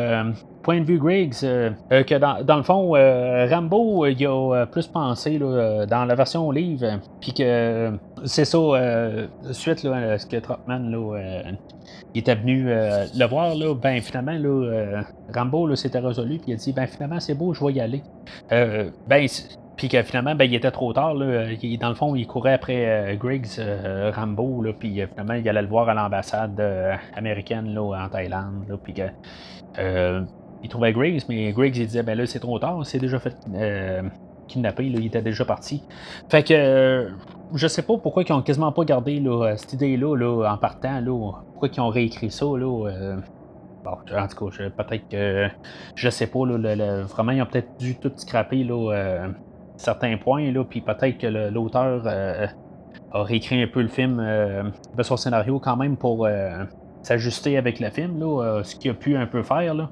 point 0.65 0.81
de 0.81 0.85
vue 0.85 0.99
Griggs, 0.99 1.45
euh, 1.45 1.71
euh, 1.93 2.03
que 2.03 2.15
dans, 2.17 2.57
le 2.57 2.63
fond, 2.63 2.97
euh, 2.97 3.47
Rambo, 3.49 4.07
il 4.07 4.27
a 4.27 4.67
plus 4.67 4.89
pensé 4.89 5.39
dans 5.39 6.05
la 6.09 6.15
version 6.17 6.51
livre, 6.51 6.99
puis 7.21 7.33
que 7.33 7.93
c'est 8.25 8.47
ça, 8.47 8.59
suite 9.53 9.85
à 9.85 10.19
ce 10.19 10.27
que 10.27 10.39
Trotman 10.39 10.97
était 12.15 12.35
venu 12.35 12.65
le 12.65 13.27
voir, 13.27 13.55
là, 13.55 13.75
ben 13.75 14.01
finalement, 14.01 14.33
là, 14.33 15.03
Rambo 15.33 15.75
s'était 15.77 15.99
résolu, 15.99 16.39
puis 16.39 16.53
il 16.53 16.55
a 16.55 16.57
dit, 16.57 16.73
ben 16.73 16.87
finalement, 16.87 17.21
c'est 17.21 17.35
beau, 17.35 17.53
je 17.53 17.65
vais 17.65 17.75
y 17.75 17.81
aller. 17.81 18.03
ben, 18.51 19.29
puis 19.77 19.89
que 19.89 20.03
finalement, 20.03 20.35
ben, 20.35 20.45
il 20.45 20.55
était 20.55 20.71
trop 20.71 20.93
tard. 20.93 21.15
Là. 21.15 21.47
dans 21.81 21.89
le 21.89 21.95
fond, 21.95 22.15
il 22.15 22.27
courait 22.27 22.53
après 22.53 23.17
Griggs 23.19 23.61
Rambo. 24.13 24.63
Là, 24.63 24.73
puis 24.73 25.01
finalement, 25.11 25.35
il 25.35 25.49
allait 25.49 25.63
le 25.63 25.69
voir 25.69 25.89
à 25.89 25.95
l'ambassade 25.95 26.63
américaine 27.15 27.75
là, 27.75 28.05
en 28.05 28.09
Thaïlande. 28.09 28.79
puis 28.83 28.95
que 28.95 29.03
il 30.65 30.71
trouvait 30.71 30.93
Griggs, 30.93 31.21
mais 31.29 31.53
Griggs 31.53 31.77
il 31.77 31.87
disait 31.87 32.03
ben 32.03 32.17
là 32.17 32.27
c'est 32.27 32.41
trop 32.41 32.59
tard, 32.59 32.85
c'est 32.85 32.99
déjà 32.99 33.19
fait 33.19 33.37
euh, 33.55 34.03
kidnapper, 34.49 34.87
il 34.87 35.07
était 35.07 35.21
déjà 35.21 35.45
parti. 35.45 35.83
Fait 36.31 36.43
que 36.43 36.55
euh, 36.55 37.11
je 37.55 37.69
sais 37.69 37.83
pas 37.83 37.99
pourquoi 37.99 38.23
ils 38.23 38.33
ont 38.33 38.41
quasiment 38.41 38.73
pas 38.73 38.85
gardé 38.85 39.21
là, 39.21 39.57
cette 39.59 39.75
idée-là 39.75 40.17
là, 40.17 40.51
en 40.51 40.57
partant, 40.57 41.01
là, 41.01 41.33
pourquoi 41.53 41.69
ils 41.69 41.81
ont 41.81 41.91
réécrit 41.91 42.31
ça. 42.31 42.47
Là, 42.47 42.89
euh, 42.89 43.17
bon, 43.85 43.91
en 43.91 44.27
tout 44.27 44.51
cas, 44.51 44.71
peut-être 44.71 45.09
que 45.09 45.49
je 45.95 46.09
sais 46.09 46.27
pas, 46.27 46.47
là, 46.47 47.03
vraiment 47.03 47.33
ils 47.33 47.43
ont 47.43 47.47
peut-être 47.47 47.79
dû 47.79 47.97
tout 47.97 48.13
scraper 48.17 48.65
là, 48.65 49.29
certains 49.77 50.17
points, 50.17 50.51
là, 50.53 50.65
puis 50.65 50.81
peut-être 50.81 51.19
que 51.19 51.27
l'auteur 51.27 52.07
a 52.07 53.23
réécrit 53.23 53.63
un 53.63 53.67
peu 53.67 53.83
le 53.83 53.89
film, 53.89 54.17
de 54.17 55.03
son 55.03 55.17
scénario 55.17 55.59
quand 55.59 55.77
même 55.77 55.97
pour 55.97 56.27
s'ajuster 57.05 57.57
avec 57.57 57.81
le 57.81 57.91
film, 57.91 58.19
là, 58.19 58.43
euh, 58.43 58.63
ce 58.63 58.75
qu'il 58.77 58.91
a 58.91 58.95
pu 58.95 59.17
un 59.17 59.27
peu 59.27 59.43
faire. 59.43 59.75
Là. 59.75 59.91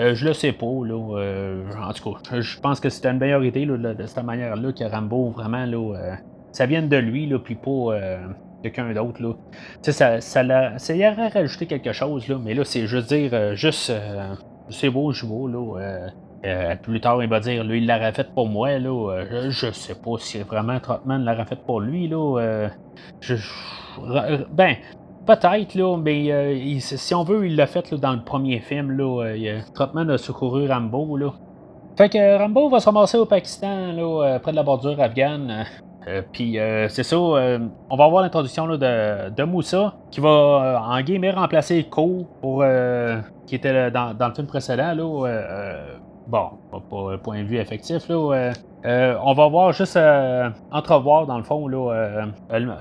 Euh, 0.00 0.14
je 0.14 0.26
le 0.26 0.32
sais 0.32 0.52
pas. 0.52 0.66
Là, 0.66 1.18
euh, 1.18 1.62
en 1.80 1.92
tout 1.92 2.12
cas, 2.12 2.40
je 2.40 2.60
pense 2.60 2.80
que 2.80 2.88
c'était 2.88 3.10
une 3.10 3.18
meilleure 3.18 3.44
idée 3.44 3.66
de 3.66 4.06
cette 4.06 4.22
manière-là 4.22 4.72
que 4.72 4.84
Rambo, 4.84 5.30
vraiment, 5.30 5.64
là, 5.64 6.16
ça 6.52 6.66
vient 6.66 6.82
de 6.82 6.96
lui, 6.96 7.26
là, 7.26 7.38
puis 7.38 7.54
pas 7.54 7.98
quelqu'un 8.62 8.92
d'autre. 8.92 9.22
Là. 9.22 9.34
Ça, 9.82 10.20
ça, 10.20 10.78
ça 10.78 10.94
y 10.94 11.06
aurait 11.06 11.28
rajouté 11.28 11.66
quelque 11.66 11.92
chose, 11.92 12.28
là, 12.28 12.38
mais 12.42 12.54
là, 12.54 12.64
c'est 12.64 12.86
juste 12.86 13.08
dire, 13.08 13.54
juste, 13.54 13.92
c'est 14.70 14.90
beau, 14.90 15.12
je 15.12 15.24
là. 15.26 16.10
Plus 16.82 17.00
tard, 17.00 17.22
il 17.22 17.28
va 17.28 17.40
dire, 17.40 17.64
lui, 17.64 17.78
il 17.78 17.86
l'aurait 17.86 18.12
fait 18.12 18.32
pour 18.32 18.48
moi. 18.48 18.78
Là, 18.78 19.24
je, 19.50 19.70
sais 19.70 19.94
pas 19.94 20.18
si 20.18 20.38
vraiment 20.40 20.78
Trotman 20.80 21.24
l'aurait 21.24 21.46
fait 21.46 21.60
pour 21.64 21.80
lui. 21.80 22.08
Là, 22.08 22.68
je, 23.20 23.34
ben, 24.52 24.76
Peut-être, 25.28 25.74
là, 25.74 25.98
mais 25.98 26.32
euh, 26.32 26.78
si 26.80 27.14
on 27.14 27.22
veut, 27.22 27.46
il 27.46 27.54
l'a 27.54 27.66
fait 27.66 27.92
dans 27.92 28.14
le 28.14 28.22
premier 28.22 28.60
film. 28.60 28.92
Là, 28.92 29.26
euh, 29.26 29.60
Trotman 29.74 30.08
a 30.08 30.16
secouru 30.16 30.66
Rambo. 30.66 31.18
Là. 31.18 31.32
Fait 31.98 32.08
que 32.08 32.38
Rambo 32.38 32.70
va 32.70 32.80
se 32.80 32.86
ramasser 32.86 33.18
au 33.18 33.26
Pakistan, 33.26 33.92
là, 33.92 34.24
euh, 34.24 34.38
près 34.38 34.52
de 34.52 34.56
la 34.56 34.62
bordure 34.62 34.98
afghane. 34.98 35.66
puis 36.32 36.56
c'est 36.88 37.02
ça, 37.02 37.18
on 37.18 37.96
va 37.96 38.04
avoir 38.04 38.22
l'introduction 38.22 38.66
de, 38.68 39.28
de, 39.28 39.42
Moussa 39.42 39.92
qui 40.10 40.20
va 40.20 40.82
en 40.82 40.98
guillemets 41.02 41.32
remplacer 41.32 41.84
Ko 41.84 42.26
qui 43.46 43.54
était 43.54 43.90
dans, 43.90 44.16
dans, 44.16 44.28
le 44.28 44.34
film 44.34 44.46
précédent 44.46 44.94
là, 44.94 45.26
bon, 46.28 46.50
pas 46.70 47.18
point 47.18 47.42
de 47.42 47.48
vue 47.48 47.56
effectif 47.58 48.08
là, 48.08 48.52
euh, 48.84 49.16
on 49.24 49.34
va 49.34 49.48
voir 49.48 49.72
juste 49.72 49.96
euh, 49.96 50.50
entrevoir 50.70 51.26
dans 51.26 51.36
le 51.36 51.42
fond 51.42 51.66
là, 51.66 51.92
euh, 51.92 52.26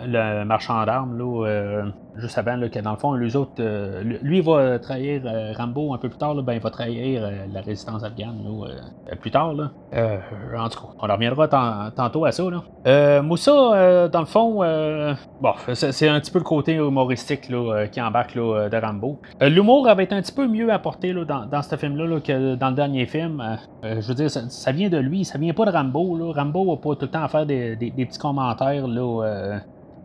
le, 0.06 0.44
marchand 0.44 0.86
d'armes 0.86 1.18
là, 1.18 1.86
juste 2.18 2.38
avant 2.38 2.60
que 2.70 2.80
dans 2.80 2.92
le 2.92 2.98
fond 2.98 3.14
lui 3.14 4.42
va 4.42 4.78
trahir 4.78 5.24
Rambo 5.58 5.96
un 5.96 5.98
peu 5.98 6.10
plus 6.10 6.20
tard 6.20 6.36
ben, 6.36 6.54
il 6.54 6.60
va 6.60 6.70
trahir 6.70 7.28
la 7.52 7.62
résistance 7.62 8.04
afghane 8.04 8.38
plus 9.20 9.32
tard 9.32 9.56
en 9.56 10.70
tout 10.70 10.80
cas 10.80 10.88
on 11.00 11.08
reviendra 11.08 11.48
tantôt 11.48 12.26
à 12.26 12.32
ça 12.32 12.44
Moussa 13.22 14.08
dans 14.10 14.20
le 14.20 14.26
fond 14.26 14.58
bon 15.42 15.54
c'est 15.74 16.10
un 16.10 16.20
petit 16.20 16.32
peu 16.32 16.40
le 16.40 16.46
côté 16.46 16.76
humoristique 16.76 17.52
qui 17.92 18.02
embarque 18.02 18.36
de 18.36 18.86
Rambo. 18.86 19.20
L'humour 19.42 19.88
avait 19.88 20.04
été 20.04 20.16
un 20.16 20.22
petit 20.22 20.32
peu 20.32 20.48
mieux 20.48 20.72
apporté 20.72 21.14
dans, 21.14 21.46
dans 21.46 21.62
ce 21.62 21.76
film 21.76 21.98
là, 21.98 22.20
que 22.20 22.56
dans 22.56 22.70
le 22.70 22.76
dernier 22.76 23.06
film. 23.06 23.44
Je 23.84 24.08
veux 24.08 24.16
dire 24.16 24.30
ça, 24.30 24.42
ça, 24.50 24.72
vient 24.72 24.90
de 24.90 24.98
lui 24.98 25.24
ça 25.24 25.38
vient 25.38 25.54
pas 25.54 25.66
de 25.66 25.72
Rambo 25.72 25.87
Rambo. 25.88 26.32
Rambo 26.34 26.66
va 26.66 26.78
pas 26.78 26.96
tout 26.96 27.06
le 27.06 27.08
temps 27.08 27.28
faire 27.28 27.46
des, 27.46 27.76
petits 27.76 28.20
commentaires, 28.20 28.86
euh, 28.88 29.58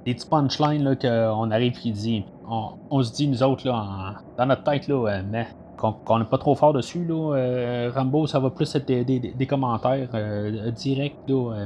des 0.05 0.15
petits 0.15 0.27
punchlines 0.27 0.97
qu'on 1.01 1.51
arrive 1.51 1.73
qui 1.73 1.93
dit. 1.93 2.25
On, 2.91 3.03
se 3.03 3.13
dit, 3.13 3.29
nous 3.29 3.43
autres, 3.43 3.65
dans 3.65 4.47
notre 4.47 4.65
tête, 4.65 4.89
euh, 4.91 5.23
mais 5.31 5.47
qu'on 5.77 6.19
n'est 6.19 6.25
pas 6.25 6.39
trop 6.39 6.55
fort 6.55 6.73
dessus. 6.73 7.07
Euh, 7.11 7.91
Rambo, 7.95 8.27
ça 8.27 8.39
va 8.39 8.51
plus 8.51 8.75
être 8.75 8.87
des, 8.87 9.47
commentaires 9.47 10.09
directs, 10.75 11.17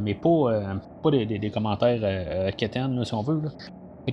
mais 0.00 0.14
pas, 0.14 1.10
des, 1.10 1.50
commentaires 1.50 2.54
quétaines, 2.56 3.04
si 3.04 3.14
on 3.14 3.22
veut. 3.22 3.42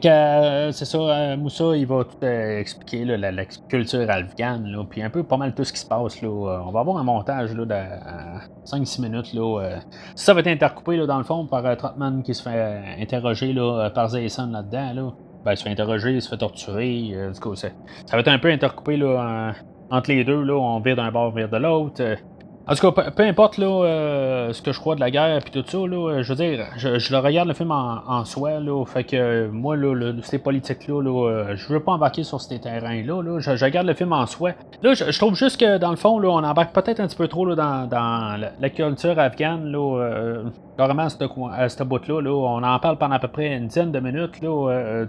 Euh, 0.06 0.72
c'est 0.72 0.86
ça, 0.86 0.98
euh, 0.98 1.38
Moussa, 1.38 1.76
il 1.76 1.86
va 1.86 2.04
tout 2.04 2.18
euh, 2.24 2.60
expliquer 2.60 3.06
la, 3.06 3.46
culture 3.46 4.10
afghane, 4.10 4.86
puis 4.90 5.04
un 5.04 5.10
peu 5.10 5.24
pas 5.24 5.38
mal 5.38 5.54
tout 5.54 5.64
ce 5.64 5.72
qui 5.72 5.80
se 5.80 5.86
passe. 5.86 6.22
Là, 6.22 6.30
on 6.30 6.72
va 6.72 6.80
avoir 6.80 6.98
un 6.98 7.04
montage 7.04 7.54
là, 7.54 7.66
de 7.66 8.66
5-6 8.66 9.02
minutes. 9.02 9.34
Là, 9.34 9.80
ça 10.16 10.34
va 10.34 10.40
être 10.40 10.48
intercoupé 10.48 10.98
là, 10.98 11.06
dans 11.06 11.20
le 11.20 11.24
fond 11.24 11.46
par 11.46 11.78
Trotman 11.78 12.24
qui 12.24 12.34
se 12.34 12.42
fait 12.42 12.82
interroger 13.00 13.54
là, 13.54 13.92
par 13.92 14.10
Zayson 14.10 14.48
là-dedans. 14.48 14.94
Là. 14.94 15.12
Ben, 15.46 15.52
il 15.52 15.58
se 15.58 15.64
fait 15.64 15.70
interroger, 15.70 16.14
il 16.14 16.22
se 16.22 16.30
fait 16.30 16.38
torturer. 16.38 17.16
du 17.34 17.40
coup, 17.40 17.56
ça 17.56 17.70
va 18.12 18.20
être 18.20 18.28
un 18.30 18.40
peu 18.40 18.50
intercoupé 18.50 18.98
là, 18.98 19.54
entre 19.92 20.10
les 20.10 20.24
deux. 20.24 20.42
Là, 20.42 20.56
on 20.56 20.80
vire 20.80 20.96
d'un 20.96 21.12
bord, 21.12 21.32
on 21.32 21.36
vire 21.36 21.50
de 21.50 21.58
l'autre. 21.58 22.02
En 22.66 22.76
tout 22.76 22.92
cas, 22.92 23.12
peu, 23.12 23.24
importe 23.24 23.58
là, 23.58 23.66
euh, 23.66 24.54
ce 24.54 24.62
que 24.62 24.72
je 24.72 24.80
crois 24.80 24.96
de 24.96 25.02
la 25.02 25.12
guerre 25.12 25.36
et 25.36 25.42
tout 25.42 25.64
ça, 25.68 25.78
là, 25.80 26.22
je 26.22 26.34
veux 26.34 26.36
dire, 26.36 26.66
je, 26.78 27.12
le 27.12 27.18
regarde 27.18 27.50
le 27.50 27.54
film 27.54 27.72
en, 27.72 28.24
soi, 28.24 28.62
là, 28.62 28.86
fait 28.86 29.04
que 29.04 29.48
moi, 29.48 29.76
là, 29.76 30.14
ces 30.22 30.40
politiques-là, 30.40 31.02
là, 31.02 31.30
euh, 31.30 31.56
je 31.58 31.74
veux 31.74 31.82
pas 31.82 31.92
embarquer 31.92 32.24
sur 32.24 32.40
ces 32.40 32.60
terrains-là, 32.60 33.22
là, 33.22 33.40
je, 33.40 33.52
regarde 33.66 33.86
le 33.86 33.94
film 33.94 34.14
en 34.14 34.26
soi. 34.28 34.52
Là, 34.82 34.94
je, 34.94 35.18
trouve 35.20 35.36
juste 35.36 35.60
que 35.60 35.78
dans 35.78 35.90
le 35.90 35.98
fond, 35.98 36.20
là, 36.20 36.30
on 36.30 36.42
embarque 36.42 36.74
peut-être 36.74 37.02
un 37.02 37.08
petit 37.08 37.18
peu 37.18 37.28
trop 37.28 37.46
là, 37.46 37.56
dans, 37.86 38.40
la, 38.60 38.70
culture 38.70 39.20
afghane, 39.20 39.70
là, 39.70 40.00
euh, 40.00 40.44
à 40.78 41.70
ce 41.70 41.84
bout-là, 41.84 42.22
là, 42.22 42.32
on 42.32 42.64
en 42.64 42.80
parle 42.80 42.98
pendant 42.98 43.16
à 43.16 43.20
peu 43.20 43.28
près 43.28 43.58
une 43.58 43.68
dizaine 43.68 43.92
de 43.92 44.00
minutes, 44.00 44.42
là, 44.42 45.04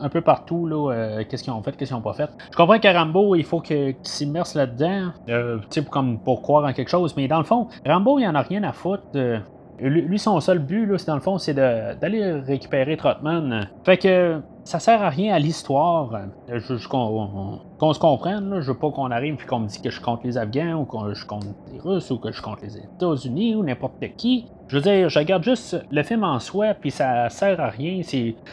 un 0.00 0.08
peu 0.08 0.20
partout, 0.20 0.66
là, 0.66 1.24
qu'est-ce 1.24 1.42
qu'ils 1.42 1.52
ont 1.52 1.62
fait, 1.62 1.72
qu'est-ce 1.76 1.90
qu'ils 1.90 1.96
ont 1.96 2.00
pas 2.00 2.14
fait. 2.14 2.30
Je 2.52 2.56
comprends 2.56 2.78
qu'à 2.78 2.92
Rambo, 2.92 3.34
il 3.34 3.44
faut 3.44 3.60
qu'il 3.60 3.96
s'immerse 4.02 4.54
là-dedans, 4.54 5.10
comme 5.90 6.20
pour 6.20 6.42
croire 6.42 6.64
en 6.64 6.72
chose. 6.84 7.14
Mais 7.16 7.28
dans 7.28 7.38
le 7.38 7.44
fond, 7.44 7.68
Rambo, 7.86 8.18
il 8.18 8.26
en 8.26 8.34
a 8.34 8.42
rien 8.42 8.62
à 8.62 8.72
foutre. 8.72 9.02
Lui, 9.78 10.18
son 10.18 10.40
seul 10.40 10.58
but, 10.58 10.86
là, 10.86 10.96
dans 11.06 11.14
le 11.14 11.20
fond, 11.20 11.38
c'est 11.38 11.52
d'aller 11.52 12.32
récupérer 12.32 12.96
Trotman. 12.96 13.68
Fait 13.84 13.98
que 13.98 14.40
ça 14.64 14.78
sert 14.78 15.02
à 15.02 15.10
rien 15.10 15.34
à 15.34 15.38
l'histoire. 15.38 16.10
Je, 16.48 16.88
qu'on 16.88 17.92
se 17.92 17.98
comprenne, 17.98 18.60
je 18.60 18.72
veux 18.72 18.78
pas 18.78 18.90
qu'on 18.90 19.10
arrive 19.10 19.36
et 19.42 19.46
qu'on 19.46 19.60
me 19.60 19.66
dise 19.66 19.78
que 19.78 19.90
je 19.90 20.00
compte 20.00 20.24
les 20.24 20.38
Afghans 20.38 20.80
ou 20.80 20.84
que 20.84 21.14
je 21.14 21.26
compte 21.26 21.44
les 21.72 21.78
Russes 21.78 22.10
ou 22.10 22.18
que 22.18 22.32
je 22.32 22.40
compte 22.40 22.62
les 22.62 22.78
États-Unis 22.78 23.54
ou 23.54 23.62
n'importe 23.62 24.02
qui. 24.16 24.46
Je 24.68 24.76
veux 24.76 24.82
dire, 24.82 25.08
je 25.08 25.18
regarde 25.18 25.44
juste 25.44 25.76
le 25.92 26.02
film 26.02 26.24
en 26.24 26.40
soi, 26.40 26.74
puis 26.74 26.90
ça 26.90 27.28
sert 27.28 27.60
à 27.60 27.68
rien. 27.68 28.00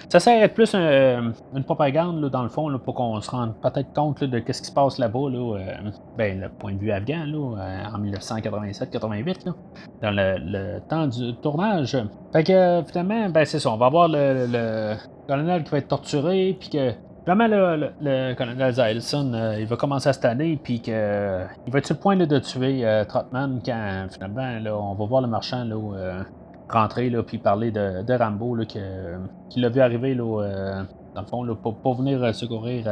Ça 0.10 0.20
sert 0.20 0.42
à 0.42 0.46
être 0.46 0.54
plus 0.54 0.76
une 0.76 1.64
propagande, 1.66 2.22
là, 2.22 2.30
dans 2.30 2.44
le 2.44 2.50
fond, 2.50 2.78
pour 2.80 2.94
qu'on 2.94 3.20
se 3.20 3.32
rende 3.32 3.54
peut-être 3.62 3.94
compte 3.94 4.24
de 4.24 4.38
ce 4.46 4.62
qui 4.62 4.68
se 4.68 4.72
passe 4.72 5.00
là-bas, 5.00 5.30
là, 5.32 5.58
euh, 5.58 5.90
ben, 6.18 6.40
le 6.40 6.50
point 6.50 6.74
de 6.74 6.80
vue 6.80 6.92
afghan, 6.92 7.26
là, 7.26 7.58
euh, 7.58 7.96
en 7.96 8.00
1987-88, 8.00 9.52
dans 10.02 10.12
le, 10.12 10.80
temps 10.88 11.08
du 11.08 11.34
tournage. 11.36 11.98
Fait 12.32 12.44
que, 12.44 12.84
finalement, 12.88 13.30
ben, 13.30 13.46
c'est 13.46 13.60
ça. 13.60 13.72
On 13.72 13.78
va 13.78 13.90
voir 13.90 14.08
le, 14.08 14.46
le 14.48 14.96
colonel 15.28 15.64
qui 15.64 15.72
va 15.72 15.80
être 15.80 15.88
torturé, 15.88 16.56
puis 16.60 16.70
que 16.70 16.94
Vraiment, 17.26 17.48
le, 17.48 18.34
colonel 18.34 18.74
Zylson, 18.74 19.34
euh, 19.34 19.56
il 19.58 19.66
va 19.66 19.78
commencer 19.78 20.10
à 20.10 20.14
se 20.14 20.20
tanner, 20.20 20.60
puis 20.62 20.82
qu'il 20.82 20.94
il 20.94 21.72
va 21.72 21.80
être 21.80 21.86
sur 21.86 21.96
le 21.96 22.02
point 22.02 22.18
de 22.18 22.40
tuer 22.40 22.86
euh, 22.86 23.06
Trotman 23.06 23.62
quand 23.66 24.08
finalement, 24.12 24.60
là, 24.60 24.78
on 24.78 24.94
va 24.94 25.06
voir 25.06 25.22
le 25.22 25.30
marchand 25.30 25.64
là, 25.64 25.76
euh, 25.76 26.22
rentrer, 26.70 27.10
là, 27.10 27.24
puis 27.24 27.38
parler 27.38 27.72
de, 27.72 28.14
Rambo, 28.14 28.56
là, 28.56 28.66
qui 28.66 28.80
l'a 29.56 29.70
vu 29.70 29.80
arriver, 29.80 30.16
là, 30.16 30.84
dans 31.16 31.22
le 31.22 31.28
fond, 31.28 31.44
là, 31.44 31.56
pour, 31.56 31.96
venir 31.96 32.36
secourir, 32.36 32.84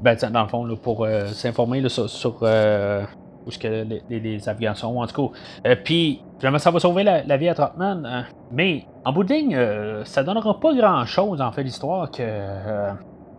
ben, 0.00 0.16
dans 0.32 0.42
le 0.42 0.48
fond, 0.48 0.64
là, 0.64 0.74
pour 0.76 1.06
s'informer 1.26 1.86
sur, 1.90 2.08
sur 2.08 2.36
où 2.36 3.50
que 3.50 3.68
les, 3.68 4.20
les, 4.20 4.48
Afghans 4.48 4.74
sont, 4.74 4.96
en 4.96 5.06
tout 5.06 5.28
cas. 5.28 5.76
puis, 5.76 6.22
vraiment, 6.40 6.58
ça 6.58 6.70
va 6.70 6.80
sauver 6.80 7.02
la, 7.02 7.36
vie 7.36 7.48
à 7.50 7.54
Trotman, 7.54 8.06
hein. 8.06 8.24
mais 8.50 8.86
en 9.04 9.12
bout 9.12 9.24
de 9.24 9.34
ligne, 9.34 9.58
ça 10.04 10.22
donnera 10.22 10.58
pas 10.58 10.72
grand-chose, 10.72 11.42
en 11.42 11.52
fait, 11.52 11.64
l'histoire 11.64 12.10
que 12.10 12.22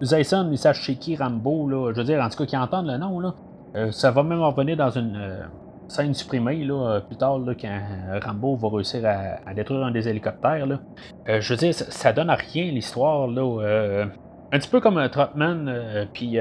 Zayson, 0.01 0.49
il 0.51 0.57
sache 0.57 0.81
chez 0.81 0.95
qui 0.95 1.15
Rambo, 1.15 1.67
là, 1.67 1.91
je 1.93 1.97
veux 1.97 2.05
dire, 2.05 2.21
en 2.21 2.29
tout 2.29 2.37
cas, 2.37 2.45
qui 2.45 2.57
entendent 2.57 2.87
le 2.87 2.97
nom, 2.97 3.19
là, 3.19 3.33
euh, 3.75 3.91
ça 3.91 4.11
va 4.11 4.23
même 4.23 4.41
revenir 4.41 4.77
dans 4.77 4.89
une 4.89 5.15
euh, 5.15 5.43
scène 5.87 6.13
supprimée, 6.13 6.63
là, 6.63 6.73
euh, 6.73 6.99
plus 7.01 7.17
tard, 7.17 7.39
là, 7.39 7.53
quand 7.59 7.79
Rambo 8.23 8.55
va 8.55 8.69
réussir 8.69 9.01
à, 9.05 9.53
détruire 9.53 9.83
un 9.83 9.91
des 9.91 10.07
hélicoptères. 10.07 10.65
Là. 10.65 10.79
je 11.27 11.53
veux 11.53 11.57
dire, 11.57 11.73
ça, 11.73 12.13
donne 12.13 12.29
à 12.29 12.35
rien 12.35 12.71
l'histoire, 12.71 13.27
là. 13.27 14.05
un 14.51 14.59
petit 14.59 14.69
peu 14.69 14.79
comme 14.79 15.07
Trotman, 15.09 16.07
puis 16.13 16.39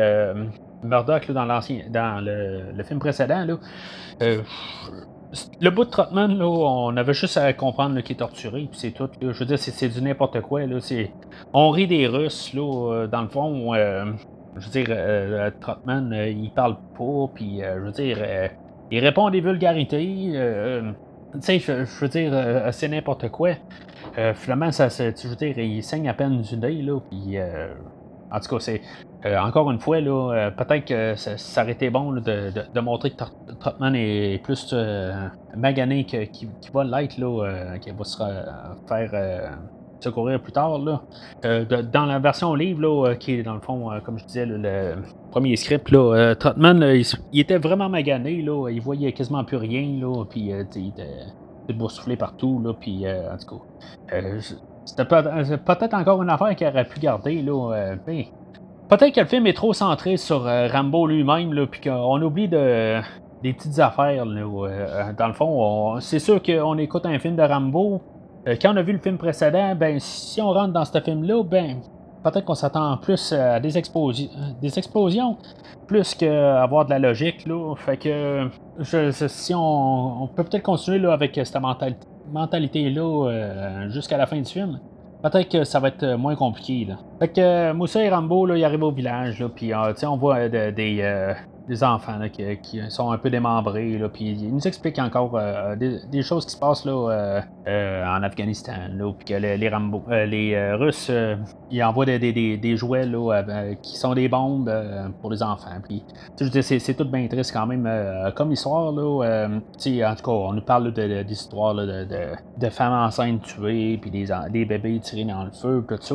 Murdoch 0.82 1.30
dans 1.32 1.46
dans 1.46 2.24
le, 2.24 2.72
le, 2.72 2.84
film 2.84 3.00
précédent, 3.00 3.44
là 3.44 3.56
le 5.60 5.70
bout 5.70 5.84
de 5.84 5.90
Trotman, 5.90 6.38
là, 6.38 6.46
on 6.46 6.96
avait 6.96 7.12
juste 7.12 7.36
à 7.36 7.52
comprendre 7.52 8.00
qu'il 8.00 8.16
est 8.16 8.18
torturé, 8.18 8.66
puis 8.70 8.80
c'est 8.80 8.92
tout. 8.92 9.08
Je 9.20 9.26
veux 9.26 9.44
dire, 9.44 9.58
c'est 9.58 9.88
du 9.88 10.00
n'importe 10.00 10.40
quoi. 10.40 10.64
Là, 10.66 10.78
on 11.52 11.70
rit 11.70 11.86
des 11.86 12.06
Russes, 12.06 12.54
là, 12.54 12.62
euh, 12.62 13.06
dans 13.06 13.22
le 13.22 13.28
fond. 13.28 13.74
Euh, 13.74 14.06
je 14.56 14.66
veux 14.66 14.72
dire, 14.72 14.86
euh, 14.90 15.50
Trotman, 15.60 16.12
il 16.12 16.50
parle 16.50 16.76
pas, 16.96 17.30
puis 17.34 17.60
je 17.60 17.80
veux 17.80 17.92
dire, 17.92 18.18
il 18.90 18.98
répond 19.00 19.26
à 19.26 19.30
des 19.30 19.40
vulgarités. 19.40 20.32
tu 21.32 21.40
sais, 21.40 21.58
je, 21.58 22.00
veux 22.00 22.08
dire, 22.08 22.68
c'est 22.72 22.88
n'importe 22.88 23.28
quoi. 23.28 23.50
finalement, 24.34 24.72
ça, 24.72 24.88
je 24.88 25.28
veux 25.28 25.36
dire, 25.36 25.58
il 25.58 25.82
saigne 25.82 26.08
à 26.08 26.14
peine 26.14 26.40
du 26.40 26.56
nez, 26.56 26.82
là, 26.82 26.98
puis 27.08 27.36
en 28.30 28.40
tout 28.40 28.48
cas, 28.48 28.60
c'est 28.60 28.80
euh, 29.26 29.36
encore 29.38 29.70
une 29.70 29.80
fois, 29.80 30.00
là, 30.00 30.32
euh, 30.32 30.50
peut-être 30.50 30.84
que 30.84 31.14
ça, 31.16 31.62
aurait 31.62 31.72
été 31.72 31.90
bon 31.90 32.12
de, 32.12 32.80
montrer 32.80 33.10
que 33.10 33.24
Trotman 33.58 33.94
est 33.96 34.40
plus 34.44 34.70
euh, 34.72 35.26
magané 35.56 36.04
qu'il 36.04 36.28
qui 36.28 36.70
va 36.72 36.84
l'être, 36.84 37.16
qu'il 37.80 37.94
va 37.94 38.04
se 38.04 38.22
faire 38.88 39.58
secourir 40.00 40.40
plus 40.40 40.52
tard. 40.52 40.78
Là. 40.78 41.02
dans 41.92 42.06
la 42.06 42.20
version 42.20 42.54
livre, 42.54 42.80
là, 42.80 43.16
qui 43.16 43.32
est 43.32 43.42
dans 43.42 43.54
le 43.54 43.60
fond, 43.60 43.90
comme 44.04 44.20
je 44.20 44.24
disais, 44.24 44.46
le 44.46 44.94
premier 45.32 45.56
script, 45.56 45.90
là, 45.90 46.36
Trotman, 46.36 46.80
il, 47.32 47.40
était 47.40 47.58
vraiment 47.58 47.88
magané, 47.88 48.40
là, 48.40 48.68
il 48.70 48.80
voyait 48.80 49.10
quasiment 49.10 49.42
plus 49.42 49.56
rien, 49.56 49.98
là, 50.00 50.24
puis 50.30 50.52
il 50.76 50.88
était 50.88 51.74
boursouflé 51.74 52.16
partout, 52.16 52.62
là, 52.64 52.72
puis 52.78 53.04
en 53.08 53.36
tout 53.36 53.58
cas. 53.58 54.22
C'était 54.84 55.04
peut-être 55.04 55.94
encore 55.94 56.22
une 56.22 56.30
affaire 56.30 56.54
qu'il 56.54 56.66
aurait 56.68 56.86
pu 56.86 57.00
garder. 57.00 57.42
Là, 57.42 57.96
peut-être 58.88 59.14
que 59.14 59.20
le 59.20 59.26
film 59.26 59.46
est 59.46 59.54
trop 59.54 59.72
centré 59.72 60.16
sur 60.16 60.46
euh, 60.46 60.68
Rambo 60.68 61.06
lui-même, 61.06 61.66
puis 61.66 61.80
qu'on 61.80 62.20
oublie 62.22 62.48
de, 62.48 63.00
des 63.42 63.52
petites 63.52 63.78
affaires. 63.78 64.24
Euh, 64.26 65.12
dans 65.16 65.28
le 65.28 65.32
fond, 65.32 66.00
c'est 66.00 66.18
sûr 66.18 66.42
qu'on 66.42 66.78
écoute 66.78 67.06
un 67.06 67.18
film 67.18 67.36
de 67.36 67.42
Rambo. 67.42 68.00
Euh, 68.46 68.56
quand 68.60 68.72
on 68.72 68.76
a 68.76 68.82
vu 68.82 68.92
le 68.92 68.98
film 68.98 69.18
précédent, 69.18 69.74
ben 69.74 69.98
si 70.00 70.40
on 70.40 70.50
rentre 70.50 70.72
dans 70.72 70.84
ce 70.84 70.98
film-là, 71.00 71.42
ben 71.42 71.80
peut-être 72.24 72.44
qu'on 72.44 72.54
s'attend 72.54 72.96
plus 72.96 73.32
à 73.32 73.60
des, 73.60 73.78
explosions, 73.78 75.36
plus 75.86 76.14
qu'à 76.14 76.62
avoir 76.62 76.84
de 76.84 76.90
la 76.90 76.98
logique. 76.98 77.46
Là. 77.46 77.74
Fait 77.76 77.96
que 77.96 78.48
si 78.82 79.52
on, 79.54 80.28
peut 80.34 80.44
peut-être 80.44 80.64
continuer 80.64 81.06
avec 81.06 81.34
cette 81.34 81.60
mentalité 81.60 82.06
mentalité-là 82.30 83.88
jusqu'à 83.88 84.18
la 84.18 84.26
fin 84.26 84.36
du 84.36 84.44
film, 84.52 84.78
peut-être 85.22 85.48
que 85.48 85.64
ça 85.64 85.80
va 85.80 85.88
être 85.88 86.16
moins 86.16 86.36
compliqué. 86.36 86.84
Là. 86.84 86.98
Fait 87.18 87.28
que 87.28 87.40
euh, 87.40 87.74
Moussa 87.74 88.02
et 88.02 88.08
Rambo, 88.08 88.46
là, 88.46 88.56
ils 88.56 88.64
arrivent 88.64 88.82
au 88.82 88.92
village, 88.92 89.40
là, 89.40 89.48
puis 89.48 89.72
euh, 89.72 89.92
on 90.04 90.16
voit 90.16 90.48
des 90.48 91.02
enfants 91.82 92.18
qui, 92.32 92.80
sont 92.88 93.10
un 93.10 93.18
peu 93.18 93.30
démembrés. 93.30 93.98
Là, 93.98 94.08
puis 94.08 94.32
il 94.32 94.52
nous 94.52 94.66
explique 94.66 94.98
encore 94.98 95.38
des, 95.76 96.22
choses 96.22 96.44
qui 96.44 96.52
se 96.52 96.58
passent 96.58 96.84
là, 96.84 97.42
en 97.66 98.22
Afghanistan. 98.22 98.72
Là, 98.92 99.12
puis 99.12 99.26
que 99.26 99.34
les, 99.34 99.56
les, 99.56 100.26
les 100.26 100.72
Russes 100.74 101.10
ils 101.70 101.82
envoient 101.82 102.06
des, 102.06 102.76
jouets 102.76 103.06
là, 103.06 103.42
qui 103.82 103.96
sont 103.96 104.14
des 104.14 104.28
bombes 104.28 104.72
pour 105.20 105.30
les 105.30 105.42
enfants. 105.42 105.80
Puis, 105.86 106.02
c'est, 106.62 106.94
tout 106.94 107.04
bien 107.04 107.26
triste 107.28 107.52
quand 107.52 107.66
même 107.66 107.88
comme 108.34 108.52
histoire. 108.52 108.92
Là, 108.92 109.48
en 109.48 110.14
tout 110.14 110.22
cas, 110.22 110.30
on 110.30 110.52
nous 110.52 110.62
parle 110.62 110.92
d'histoires 111.24 111.74
de, 111.74 112.06
de, 112.58 112.68
femmes 112.70 112.92
enceintes 112.92 113.42
tuées, 113.42 113.98
puis 114.00 114.10
des, 114.10 114.26
des 114.50 114.64
bébés 114.64 114.98
tirés 115.00 115.24
dans 115.24 115.44
le 115.44 115.50
feu, 115.50 115.84
tout 115.88 115.96
ça. 116.00 116.14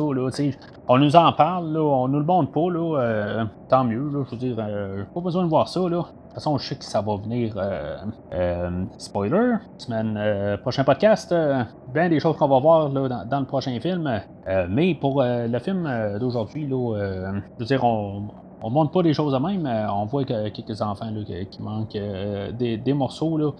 On 0.86 0.98
nous 0.98 1.16
en 1.16 1.32
parle, 1.32 1.72
là, 1.72 1.80
on 1.80 2.08
nous 2.08 2.18
le 2.18 2.24
montre 2.24 2.52
pas, 2.52 2.70
là, 2.70 2.98
euh, 2.98 3.44
tant 3.68 3.84
mieux, 3.84 4.10
là, 4.12 4.22
je 4.26 4.30
veux 4.30 4.36
dire, 4.36 4.56
euh, 4.58 5.04
pas 5.14 5.20
besoin 5.20 5.43
de 5.44 5.48
voir 5.50 5.68
ça, 5.68 5.80
là. 5.80 5.86
De 5.88 6.02
toute 6.02 6.34
façon, 6.34 6.58
je 6.58 6.66
sais 6.66 6.76
que 6.76 6.84
ça 6.84 7.00
va 7.00 7.16
venir. 7.16 7.54
Euh, 7.56 8.84
spoiler, 8.98 9.54
semaine 9.78 10.58
prochain 10.62 10.82
podcast, 10.82 11.32
bien 11.92 12.08
des 12.08 12.18
choses 12.18 12.36
qu'on 12.36 12.48
va 12.48 12.58
voir 12.58 12.88
là, 12.88 13.24
dans, 13.24 13.40
le 13.40 13.46
prochain 13.46 13.78
film. 13.78 14.20
mais 14.68 14.94
pour 14.96 15.22
le 15.22 15.58
film 15.60 16.18
d'aujourd'hui, 16.18 16.66
je 16.68 17.40
veux 17.58 17.64
dire, 17.66 17.84
on, 17.84 18.24
on 18.62 18.70
montre 18.70 18.92
pas 18.92 19.02
des 19.02 19.12
choses 19.12 19.32
de 19.32 19.38
même. 19.38 19.70
on 19.92 20.06
voit 20.06 20.24
que 20.24 20.48
quelques 20.48 20.80
enfants 20.80 21.10
là, 21.10 21.20
qui, 21.50 21.62
manquent 21.62 21.98
des, 22.58 22.94
morceaux. 22.94 23.36
Là, 23.36 23.52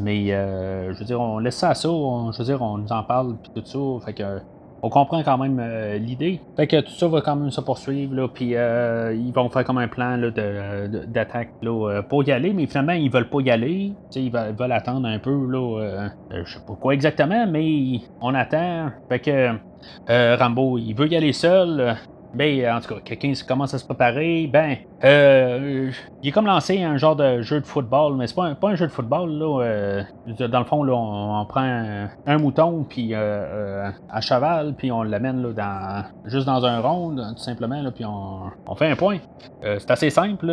mais 0.00 0.28
je 0.28 0.98
veux 0.98 1.04
dire, 1.04 1.20
on 1.20 1.38
laisse 1.38 1.56
ça 1.56 1.70
à 1.70 1.74
ça. 1.74 1.88
je 1.88 2.38
veux 2.38 2.44
dire, 2.44 2.62
on 2.62 2.78
nous 2.78 2.92
en 2.92 3.04
parle 3.04 3.36
puis 3.36 3.52
tout 3.54 3.64
ça. 3.64 4.04
Fait 4.06 4.14
que 4.14 4.40
on 4.82 4.90
comprend 4.90 5.22
quand 5.22 5.38
même 5.38 5.58
euh, 5.60 5.98
l'idée. 5.98 6.40
Fait 6.56 6.66
que 6.66 6.80
tout 6.80 6.92
ça 6.92 7.08
va 7.08 7.20
quand 7.20 7.36
même 7.36 7.50
se 7.50 7.60
poursuivre, 7.60 8.14
là, 8.14 8.28
puis 8.28 8.54
euh, 8.54 9.14
ils 9.14 9.32
vont 9.32 9.48
faire 9.48 9.64
comme 9.64 9.78
un 9.78 9.88
plan 9.88 10.18
d'attaque 10.18 11.50
euh, 11.64 12.02
pour 12.02 12.24
y 12.24 12.32
aller, 12.32 12.52
mais 12.52 12.66
finalement, 12.66 12.92
ils 12.92 13.10
veulent 13.10 13.28
pas 13.28 13.40
y 13.40 13.50
aller. 13.50 13.92
Ils 14.14 14.30
veulent, 14.30 14.72
attendre 14.72 15.08
un 15.08 15.18
peu, 15.18 15.34
là, 15.50 16.10
je 16.44 16.52
sais 16.52 16.60
pas 16.66 16.74
quoi 16.74 16.94
exactement, 16.94 17.46
mais 17.46 18.00
on 18.20 18.34
attend. 18.34 18.90
Fait 19.08 19.20
que 19.20 20.36
Rambo, 20.36 20.78
il 20.78 20.94
veut 20.94 21.08
y 21.08 21.16
aller 21.16 21.32
seul. 21.32 21.96
Ben, 22.36 22.70
en 22.70 22.80
tout 22.80 22.94
cas, 22.94 23.00
quelqu'un 23.02 23.32
commence 23.48 23.72
à 23.72 23.78
se 23.78 23.84
préparer. 23.84 24.48
Ben, 24.52 24.76
euh, 25.04 25.90
il 26.22 26.28
est 26.28 26.32
comme 26.32 26.46
lancé 26.46 26.82
un 26.82 26.98
genre 26.98 27.16
de 27.16 27.40
jeu 27.40 27.60
de 27.60 27.66
football, 27.66 28.16
mais 28.16 28.26
c'est 28.26 28.34
pas 28.34 28.44
un, 28.44 28.54
pas 28.54 28.68
un 28.68 28.74
jeu 28.74 28.86
de 28.86 28.92
football. 28.92 29.30
Là, 29.30 29.62
euh, 29.62 30.02
dans 30.48 30.58
le 30.58 30.64
fond, 30.66 30.82
là, 30.84 30.92
on, 30.94 31.46
prend 31.46 32.08
un, 32.26 32.38
mouton 32.38 32.84
puis 32.86 33.10
euh, 33.12 33.88
à 34.10 34.20
cheval, 34.20 34.74
puis 34.76 34.92
on 34.92 35.02
l'amène 35.02 35.42
là, 35.42 35.52
dans, 35.52 36.30
juste 36.30 36.46
dans 36.46 36.64
un 36.66 36.80
rond, 36.80 37.16
tout 37.16 37.42
simplement, 37.42 37.80
là, 37.80 37.90
puis 37.90 38.04
on, 38.04 38.50
on, 38.66 38.74
fait 38.74 38.90
un 38.90 38.96
point. 38.96 39.18
c'est 39.62 39.90
assez 39.90 40.10
simple. 40.10 40.50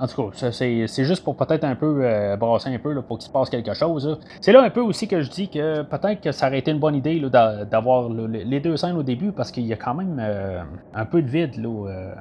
En 0.00 0.06
tout 0.06 0.30
cas, 0.30 0.50
c'est 0.52 1.04
juste 1.04 1.24
pour 1.24 1.36
peut-être 1.36 1.64
un 1.64 1.74
peu 1.74 2.00
euh, 2.02 2.36
brasser 2.36 2.72
un 2.72 2.78
peu 2.78 2.92
là, 2.92 3.02
pour 3.02 3.18
qu'il 3.18 3.26
se 3.26 3.32
passe 3.32 3.50
quelque 3.50 3.74
chose. 3.74 4.18
C'est 4.40 4.52
là 4.52 4.62
un 4.62 4.70
peu 4.70 4.80
aussi 4.80 5.08
que 5.08 5.22
je 5.22 5.30
dis 5.30 5.48
que 5.48 5.82
peut-être 5.82 6.20
que 6.20 6.30
ça 6.30 6.46
aurait 6.46 6.60
été 6.60 6.70
une 6.70 6.78
bonne 6.78 6.94
idée 6.94 7.20
d'avoir 7.20 8.08
les 8.08 8.60
deux 8.60 8.76
scènes 8.76 8.96
au 8.96 9.02
début 9.02 9.32
parce 9.32 9.50
qu'il 9.50 9.66
y 9.66 9.72
a 9.72 9.76
quand 9.76 9.94
même 9.94 10.18
euh, 10.20 10.62
un 10.94 11.04
peu 11.04 11.22
de 11.22 11.28
vide 11.28 11.52
euh, 11.64 12.14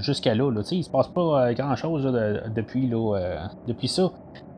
jusqu'à 0.00 0.34
là. 0.34 0.50
là 0.50 0.62
il 0.70 0.84
se 0.84 0.90
passe 0.90 1.08
pas 1.08 1.52
grand 1.54 1.76
chose 1.76 2.04
depuis, 2.54 2.90
depuis 3.66 3.88
ça. 3.88 4.10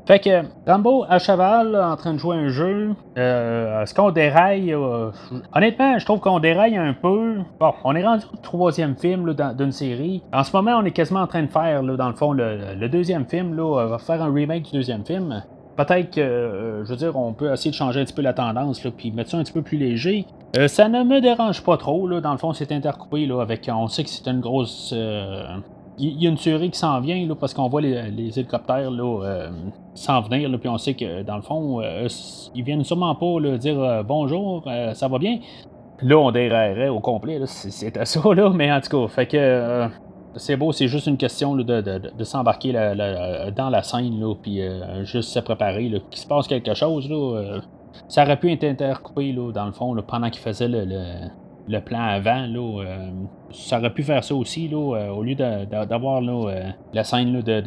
Fait 0.07 0.19
que 0.19 0.43
Rambo 0.67 1.05
à 1.09 1.21
cheval, 1.21 1.77
en 1.77 1.95
train 1.95 2.15
de 2.15 2.19
jouer 2.19 2.37
un 2.37 2.49
jeu, 2.49 2.97
euh, 3.17 3.83
est-ce 3.83 3.95
qu'on 3.95 4.11
déraille 4.11 4.73
euh, 4.73 5.11
Honnêtement, 5.55 5.99
je 6.01 6.05
trouve 6.05 6.19
qu'on 6.19 6.41
déraille 6.41 6.77
un 6.77 6.95
peu. 6.95 7.37
Bon, 7.61 7.73
on 7.85 7.95
est 7.95 8.05
rendu 8.05 8.25
au 8.33 8.37
troisième 8.39 8.97
film 8.97 9.33
d'une 9.57 9.71
série. 9.71 10.23
En 10.33 10.43
ce 10.43 10.57
moment, 10.57 10.79
on 10.79 10.85
est 10.85 10.91
quasiment 10.91 11.21
en 11.21 11.27
train 11.27 11.43
de 11.43 11.51
faire, 11.51 11.83
dans 11.85 12.09
le 12.09 12.17
fond, 12.17 12.33
le, 12.33 12.89
deuxième 12.89 13.27
film. 13.27 13.55
Là, 13.55 13.63
on 13.63 13.87
va 13.87 13.99
faire 13.99 14.21
un 14.21 14.33
remake 14.33 14.65
du 14.65 14.73
deuxième 14.73 15.05
film. 15.05 15.45
Peut-être 15.85 16.11
que, 16.11 16.21
euh, 16.21 16.85
je 16.85 16.91
veux 16.91 16.97
dire, 16.97 17.17
on 17.17 17.33
peut 17.33 17.53
essayer 17.53 17.71
de 17.71 17.77
changer 17.77 18.01
un 18.01 18.05
petit 18.05 18.13
peu 18.13 18.23
la 18.23 18.33
tendance, 18.33 18.85
là, 18.85 18.91
puis 18.97 19.11
mettre 19.13 19.31
ça 19.31 19.39
un 19.39 19.43
petit 19.43 19.53
peu 19.53 19.63
plus 19.63 19.79
léger. 19.79 20.27
ça 20.67 20.89
ne 20.89 21.05
me 21.05 21.21
dérange 21.21 21.63
pas 21.63 21.77
trop, 21.77 22.07
là. 22.07 22.21
Dans 22.21 22.33
le 22.33 22.39
fond, 22.39 22.53
c'est 22.53 22.73
intercoupé, 22.73 23.27
là, 23.27 23.41
avec. 23.41 23.71
On 23.73 23.89
sait 23.89 24.05
que 24.05 24.11
c'est 24.11 24.29
une 24.29 24.41
grosse 24.41 24.95
il 26.01 26.23
y 26.23 26.27
a 26.27 26.31
une 26.31 26.37
tuerie 26.37 26.71
qui 26.71 26.79
s'en 26.79 27.01
vient 27.01 27.27
là, 27.27 27.35
parce 27.35 27.55
qu'on 27.55 27.69
voit 27.69 27.81
les, 27.81 28.39
hélicoptères 28.39 28.91
là, 28.91 29.25
euh, 29.25 29.51
s'en 29.95 30.21
venir, 30.23 30.49
là, 30.49 30.59
puis 30.59 30.69
on 30.69 30.79
sait 30.79 30.95
que 30.95 31.23
dans 31.23 31.37
le 31.37 31.43
fond, 31.43 31.81
euh, 31.81 32.09
ils 32.55 32.65
viennent 32.65 32.85
sûrement 32.85 33.15
pas 33.15 33.59
dire 33.59 33.81
euh, 33.81 34.03
bonjour, 34.03 34.65
ça 34.95 35.09
va 35.09 35.19
bien. 35.19 35.39
Là, 36.03 36.17
on 36.17 36.31
déraillerait 36.31 36.89
au 36.89 37.01
complet, 37.01 37.41
c'était 37.45 38.05
ça, 38.07 38.21
là, 38.35 38.51
mais 38.51 38.73
en 38.73 38.81
tout 38.81 39.07
cas, 39.07 39.09
fait 39.09 39.27
que 39.27 39.89
c'est 40.37 40.57
beau, 40.57 40.73
c'est 40.73 40.89
juste 40.89 41.07
une 41.07 41.17
question 41.17 41.57
de, 41.57 41.63
de, 41.63 42.25
s'embarquer 42.25 42.73
dans 42.73 43.71
la 43.71 43.83
scène, 43.83 44.21
là, 44.21 44.35
puis 44.41 44.61
juste 45.03 45.31
se 45.31 45.41
préparer, 45.41 45.91
qu'il 46.11 46.21
se 46.21 46.27
passe 46.27 46.47
quelque 46.47 46.75
chose. 46.75 47.09
Là, 47.09 47.61
ça 48.09 48.23
aurait 48.23 48.39
pu 48.39 48.53
être 48.53 48.65
intercoupé 48.65 49.33
là, 49.33 49.53
dans 49.53 49.67
le 49.67 49.73
fond 49.73 49.97
pendant 50.07 50.31
qu'il 50.31 50.41
faisait 50.41 50.69
le, 50.69 50.85
le 51.71 51.81
plan 51.81 52.03
avant, 52.03 52.47
là, 52.47 52.83
euh, 52.85 53.11
ça 53.53 53.79
aurait 53.79 53.93
pu 53.93 54.03
faire 54.03 54.25
ça 54.25 54.35
aussi, 54.35 54.69
là, 54.69 54.97
euh, 54.97 55.11
au 55.11 55.23
lieu 55.23 55.35
d'avoir 55.35 56.23
euh, 56.23 56.63
la 56.93 57.05
scène 57.05 57.41
de, 57.41 57.61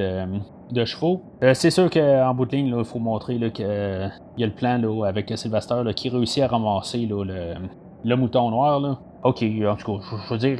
de, 0.72 0.86
chevaux. 0.86 1.22
c'est 1.54 1.70
sûr 1.70 1.90
qu'en 1.90 2.34
bout 2.34 2.46
de 2.46 2.56
ligne, 2.56 2.76
il 2.78 2.84
faut 2.84 3.00
montrer 3.00 3.38
qu'il 3.52 3.66
y 3.66 4.44
a 4.44 4.48
le 4.48 4.54
plan 4.54 4.78
là, 4.78 5.08
avec 5.08 5.32
Sylvester 5.38 5.82
qui 5.96 6.10
réussit 6.10 6.44
à 6.44 6.48
ramasser 6.48 7.08
le, 7.10 8.16
mouton 8.16 8.50
noir. 8.50 8.80
Là. 8.80 8.98
Ok, 9.24 9.44
en 9.44 9.76
tout 9.76 10.00
cas, 10.00 10.06
je 10.28 10.34
veux 10.34 10.38
dire, 10.38 10.58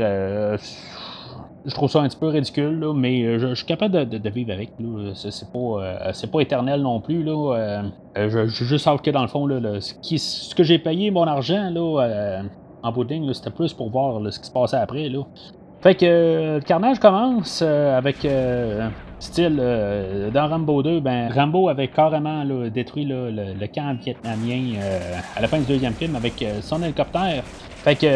je 1.66 1.74
trouve 1.74 1.90
ça 1.90 2.02
un 2.02 2.08
petit 2.08 2.18
peu 2.18 2.28
ridicule, 2.28 2.92
mais 2.96 3.40
je, 3.40 3.54
suis 3.54 3.66
capable 3.66 4.08
de, 4.08 4.30
vivre 4.30 4.52
avec. 4.52 4.72
C'est 5.16 5.52
pas, 5.52 6.12
pas 6.32 6.40
éternel 6.42 6.82
non 6.82 7.00
plus. 7.00 7.24
Là. 7.24 7.84
je, 8.16 8.48
je 8.48 8.78
savoir 8.78 9.02
que 9.02 9.12
dans 9.12 9.22
le 9.22 9.28
fond, 9.28 9.46
là, 9.48 9.80
ce, 9.80 10.56
que 10.56 10.64
j'ai 10.64 10.80
payé 10.80 11.12
mon 11.12 11.24
argent, 11.24 11.70
là, 11.70 12.44
en 12.84 12.92
bout 12.92 13.08
c'était 13.34 13.50
plus 13.50 13.74
pour 13.74 13.90
voir 13.90 14.20
ce 14.32 14.40
qui 14.40 14.46
se 14.46 14.52
passait 14.52 14.78
après. 14.78 15.08
Là. 15.10 15.24
Fait 15.84 15.96
que 15.96 16.06
euh, 16.06 16.56
le 16.56 16.62
carnage 16.62 16.98
commence 16.98 17.62
euh, 17.62 17.98
avec 19.24 19.40
euh, 19.40 20.28
style 20.28 20.32
dans 20.34 20.48
Rambo 20.48 20.84
2, 20.84 21.00
ben 21.00 21.32
Rambo 21.32 21.70
avait 21.70 21.88
carrément 21.88 22.44
détruit 22.70 23.06
le, 23.06 23.68
camp 23.68 23.98
vietnamien 24.02 24.80
à 25.36 25.42
la 25.42 25.48
fin 25.48 25.60
du 25.60 25.66
deuxième 25.66 25.94
film 25.94 26.16
avec 26.16 26.44
son 26.62 26.82
hélicoptère. 26.84 27.44
Fait 27.84 27.96
que 27.96 28.08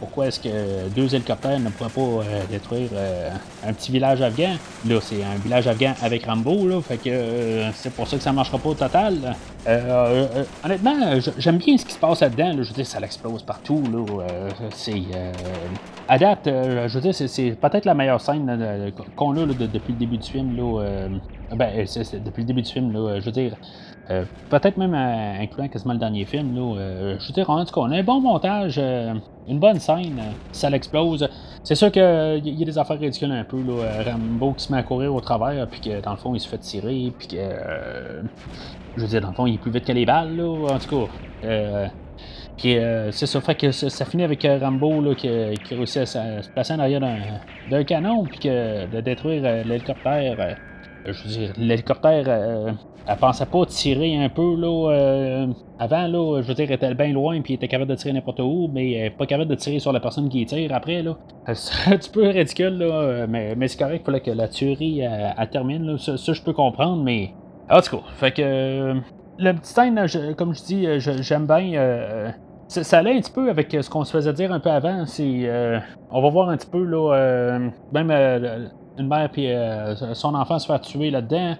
pourquoi 0.00 0.26
est-ce 0.26 0.40
que 0.40 0.88
deux 0.94 1.14
hélicoptères 1.14 1.60
ne 1.60 1.68
pourraient 1.68 1.90
pas 1.90 2.24
détruire 2.50 2.88
un 3.64 3.72
petit 3.72 3.92
village 3.92 4.20
afghan? 4.20 4.56
Là, 4.88 4.98
c'est 5.00 5.22
un 5.22 5.38
village 5.42 5.68
afghan 5.68 5.94
avec 6.02 6.24
Rambo, 6.26 6.66
là, 6.66 6.80
fait 6.80 6.96
que 6.96 7.70
c'est 7.74 7.92
pour 7.92 8.08
ça 8.08 8.16
que 8.16 8.22
ça 8.22 8.32
marchera 8.32 8.58
pas 8.58 8.70
au 8.70 8.74
total. 8.74 9.36
honnêtement, 10.64 11.20
j'aime 11.38 11.58
bien 11.58 11.76
ce 11.76 11.84
qui 11.84 11.92
se 11.92 11.98
passe 11.98 12.20
là-dedans. 12.20 12.52
je 12.52 12.68
veux 12.68 12.74
dire, 12.74 12.86
ça 12.86 12.98
l'explose 12.98 13.42
partout. 13.42 13.82
Là, 13.92 14.24
c'est 14.72 15.02
à 16.08 16.18
date, 16.18 16.42
je 16.44 16.92
veux 16.92 17.00
dire, 17.00 17.14
c'est, 17.14 17.50
peut-être 17.52 17.84
la 17.84 17.94
meilleure 17.94 18.20
scène 18.20 18.92
qu'on 19.16 19.36
a 19.36 19.46
depuis 19.46 19.92
le 19.92 19.98
début 19.98 20.03
du 20.06 20.30
film. 20.30 20.56
Là, 20.56 21.08
ben, 21.54 21.86
c'est, 21.86 22.22
depuis 22.22 22.42
le 22.42 22.46
début 22.46 22.62
du 22.62 22.70
film, 22.70 22.92
là, 22.92 23.20
je 23.20 23.24
veux 23.24 23.32
dire, 23.32 23.56
euh, 24.10 24.24
peut-être 24.50 24.76
même 24.76 24.94
euh, 24.94 25.42
incluant 25.42 25.68
quasiment 25.68 25.94
le 25.94 25.98
dernier 25.98 26.24
film. 26.24 26.54
Là, 26.54 26.76
euh, 26.78 27.16
je 27.18 27.26
veux 27.26 27.32
dire, 27.32 27.48
en 27.48 27.64
tout 27.64 27.72
cas, 27.74 27.80
on 27.80 27.90
a 27.90 27.96
un 27.96 28.02
bon 28.02 28.20
montage, 28.20 28.78
une 28.78 29.58
bonne 29.58 29.78
scène, 29.78 30.20
ça 30.52 30.68
l'explose. 30.68 31.28
C'est 31.62 31.74
sûr 31.74 31.90
qu'il 31.90 32.02
y 32.02 32.62
a 32.62 32.64
des 32.66 32.78
affaires 32.78 32.98
ridicules 32.98 33.32
un 33.32 33.44
peu. 33.44 33.56
Là, 33.56 34.02
Rambo 34.04 34.52
qui 34.52 34.64
se 34.64 34.72
met 34.72 34.78
à 34.78 34.82
courir 34.82 35.14
au 35.14 35.20
travers, 35.20 35.66
puis 35.68 35.80
que 35.80 36.00
dans 36.02 36.10
le 36.10 36.16
fond, 36.18 36.34
il 36.34 36.40
se 36.40 36.48
fait 36.48 36.58
tirer, 36.58 37.12
puis 37.18 37.28
que. 37.28 37.36
je 38.96 39.02
veux 39.02 39.08
dire, 39.08 39.22
dans 39.22 39.28
le 39.28 39.34
fond, 39.34 39.46
il 39.46 39.54
est 39.54 39.58
plus 39.58 39.70
vite 39.70 39.84
que 39.84 39.92
les 39.92 40.04
balles, 40.04 40.36
là, 40.36 40.74
en 40.74 40.78
tout 40.78 41.06
cas. 41.42 41.90
Puis 42.56 42.76
c'est 43.10 43.26
ça, 43.26 43.40
fait 43.40 43.54
que 43.54 43.70
ça, 43.72 44.04
finit 44.04 44.22
avec 44.22 44.46
Rambo 44.60 45.00
là, 45.00 45.14
qui, 45.14 45.28
qui 45.64 45.74
réussit 45.74 46.02
à, 46.02 46.06
se 46.06 46.48
placer 46.50 46.74
en 46.74 46.78
arrière 46.78 47.00
d'un 47.70 47.84
canon, 47.84 48.24
puis 48.24 48.48
de 48.48 49.00
détruire 49.00 49.42
l'hélicoptère. 49.64 50.56
je 51.04 51.22
veux 51.22 51.28
dire, 51.28 51.52
l'hélicoptère 51.56 52.76
elle 53.06 53.16
pensait 53.16 53.46
pas 53.46 53.66
tirer 53.66 54.16
un 54.16 54.28
peu 54.28 54.56
là 54.56 54.90
euh, 54.90 55.46
avant 55.78 56.06
là, 56.06 56.40
je 56.40 56.48
veux 56.48 56.54
dire, 56.54 56.66
elle 56.68 56.76
était 56.76 56.94
bien 56.94 57.12
loin 57.12 57.40
puis 57.42 57.52
elle 57.52 57.56
était 57.56 57.68
capable 57.68 57.90
de 57.90 57.96
tirer 57.96 58.14
n'importe 58.14 58.40
où, 58.40 58.70
mais 58.72 58.92
elle 58.92 59.14
pas 59.14 59.26
capable 59.26 59.50
de 59.50 59.54
tirer 59.54 59.78
sur 59.78 59.92
la 59.92 60.00
personne 60.00 60.28
qui 60.28 60.44
tire 60.46 60.72
après 60.72 61.02
là. 61.02 61.16
C'est 61.54 61.92
un 61.92 61.96
petit 61.96 62.10
peu 62.10 62.28
ridicule 62.28 62.78
là, 62.78 63.26
mais, 63.28 63.54
mais 63.56 63.68
c'est 63.68 63.78
correct, 63.78 64.02
il 64.02 64.06
fallait 64.06 64.20
que 64.20 64.30
la 64.30 64.48
tuerie 64.48 65.00
elle, 65.00 65.48
termine 65.50 65.84
là. 65.84 65.98
Ça, 65.98 66.32
je 66.32 66.42
peux 66.42 66.54
comprendre, 66.54 67.02
mais 67.02 67.32
en 67.70 67.80
tout 67.80 67.98
cas, 67.98 68.02
fait 68.14 68.32
que 68.32 68.42
euh, 68.42 68.94
la 69.38 69.52
petite 69.52 69.66
scène, 69.66 70.34
comme 70.36 70.54
je 70.54 70.62
dis, 70.62 70.86
j'aime 70.98 71.46
bien. 71.46 71.72
Euh, 71.74 72.30
ça, 72.68 72.98
allait 72.98 73.16
un 73.16 73.20
petit 73.20 73.32
peu 73.32 73.50
avec 73.50 73.76
ce 73.80 73.88
qu'on 73.88 74.04
se 74.04 74.12
faisait 74.12 74.32
dire 74.32 74.52
un 74.52 74.60
peu 74.60 74.70
avant. 74.70 75.06
C'est, 75.06 75.48
on 76.10 76.22
va 76.22 76.28
voir 76.30 76.48
un 76.48 76.56
petit 76.56 76.70
peu 76.70 76.82
là, 76.82 77.58
même 77.92 78.10
une 78.98 79.08
mère 79.08 79.30
puis 79.30 79.48
son 80.14 80.34
enfant 80.34 80.58
se 80.58 80.66
faire 80.66 80.80
tuer 80.80 81.10
là-dedans. 81.10 81.56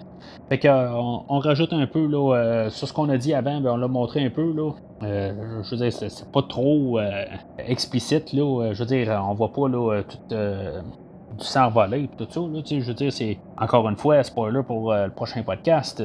Fait 0.49 0.65
euh, 0.67 0.89
on 0.93 1.39
rajoute 1.39 1.73
un 1.73 1.87
peu 1.87 2.07
là, 2.07 2.35
euh, 2.35 2.71
sur 2.71 2.87
ce 2.87 2.93
qu'on 2.93 3.09
a 3.09 3.17
dit 3.17 3.33
avant, 3.33 3.61
ben, 3.61 3.71
on 3.73 3.77
l'a 3.77 3.89
montré 3.89 4.25
un 4.25 4.31
peu. 4.31 4.53
Là. 4.53 4.73
Euh, 5.03 5.63
je 5.63 5.71
veux 5.71 5.77
dire, 5.77 5.93
c'est, 5.93 6.31
pas 6.31 6.43
trop 6.43 6.99
explicite. 7.59 8.33
Là. 8.33 8.73
Je 8.73 8.79
veux 8.79 8.87
dire, 8.87 9.23
on 9.29 9.35
voit 9.35 9.53
pas 9.53 9.69
là, 9.69 10.03
tout 10.03 10.19
du 10.29 11.45
sang 11.45 11.71
volé, 11.71 12.09
tout 12.17 12.27
ça. 12.29 12.41
Là, 12.41 12.61
je 12.65 12.81
veux 12.81 12.95
dire, 12.95 13.13
c'est 13.13 13.39
encore 13.59 13.89
une 13.89 13.97
fois, 13.97 14.23
spoiler 14.23 14.63
pour 14.63 14.93
le 14.93 15.11
prochain 15.11 15.43
podcast. 15.43 16.03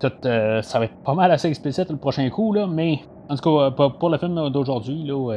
ça 0.00 0.78
va 0.78 0.84
être 0.84 0.96
pas 1.04 1.14
mal 1.14 1.30
assez 1.30 1.48
explicite 1.48 1.90
le 1.90 1.96
prochain 1.96 2.28
coup, 2.28 2.52
là, 2.52 2.66
mais 2.66 3.00
en 3.28 3.36
tout 3.36 3.58
cas, 3.58 3.70
pour, 3.70 4.10
le 4.10 4.18
film 4.18 4.50
d'aujourd'hui, 4.50 5.04
là, 5.04 5.32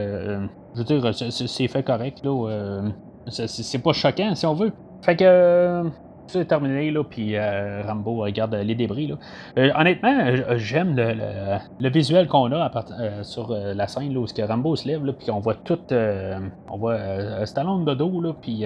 je 0.74 0.80
veux 0.80 0.84
dire, 0.84 1.14
c'est 1.14 1.68
fait 1.68 1.84
correct. 1.84 2.24
Là, 2.24 2.82
c'est 3.28 3.84
pas 3.84 3.94
choquant 3.94 4.36
si 4.36 4.46
on 4.46 4.54
veut. 4.54 4.72
Fait 5.02 5.16
que 5.16 5.92
c'est 6.28 6.46
terminé, 6.46 6.92
là, 6.92 7.04
puis 7.04 7.36
euh, 7.36 7.84
Rambo 7.86 8.18
regarde 8.18 8.56
les 8.56 8.76
débris. 8.76 9.08
Là. 9.08 9.16
Euh, 9.58 9.70
honnêtement, 9.78 10.18
j'aime 10.56 10.96
le, 10.96 11.90
visuel 11.90 12.28
qu'on 12.28 12.52
a 12.52 12.72
euh, 13.00 13.24
sur 13.24 13.52
la 13.52 13.88
scène, 13.88 14.14
là, 14.14 14.20
où 14.20 14.26
que 14.26 14.42
Rambo 14.42 14.76
se 14.76 14.88
lève, 14.88 15.02
puis 15.14 15.32
on 15.32 15.40
voit 15.40 15.56
tout. 15.56 15.80
on 15.92 16.78
voit 16.78 17.46
Stallone 17.46 17.86
de 17.86 17.94
dos, 17.94 18.22
là, 18.22 18.34
puis 18.40 18.66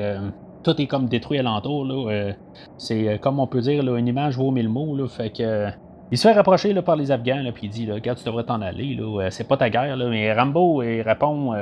tout 0.63 0.81
est 0.81 0.87
comme 0.87 1.07
détruit 1.07 1.39
alentour. 1.39 1.85
Là, 1.85 2.33
c'est 2.77 3.19
comme 3.19 3.39
on 3.39 3.47
peut 3.47 3.61
dire, 3.61 3.83
là, 3.83 3.97
une 3.97 4.07
image 4.07 4.37
vaut 4.37 4.51
mille 4.51 4.69
mots. 4.69 4.95
Là, 4.95 5.07
fait 5.07 5.29
que. 5.29 5.69
Il 6.11 6.17
se 6.17 6.27
fait 6.27 6.33
rapprocher 6.33 6.73
par 6.81 6.95
les 6.95 7.11
Afghans, 7.11 7.51
puis 7.53 7.67
il 7.67 7.69
dit 7.69 7.85
là, 7.85 7.95
Regarde, 7.95 8.17
tu 8.17 8.25
devrais 8.25 8.43
t'en 8.43 8.61
aller, 8.61 8.95
là, 8.95 9.29
c'est 9.29 9.47
pas 9.47 9.57
ta 9.57 9.69
guerre. 9.69 9.95
Mais 9.97 10.33
Rambo 10.33 10.77
répond 10.77 11.53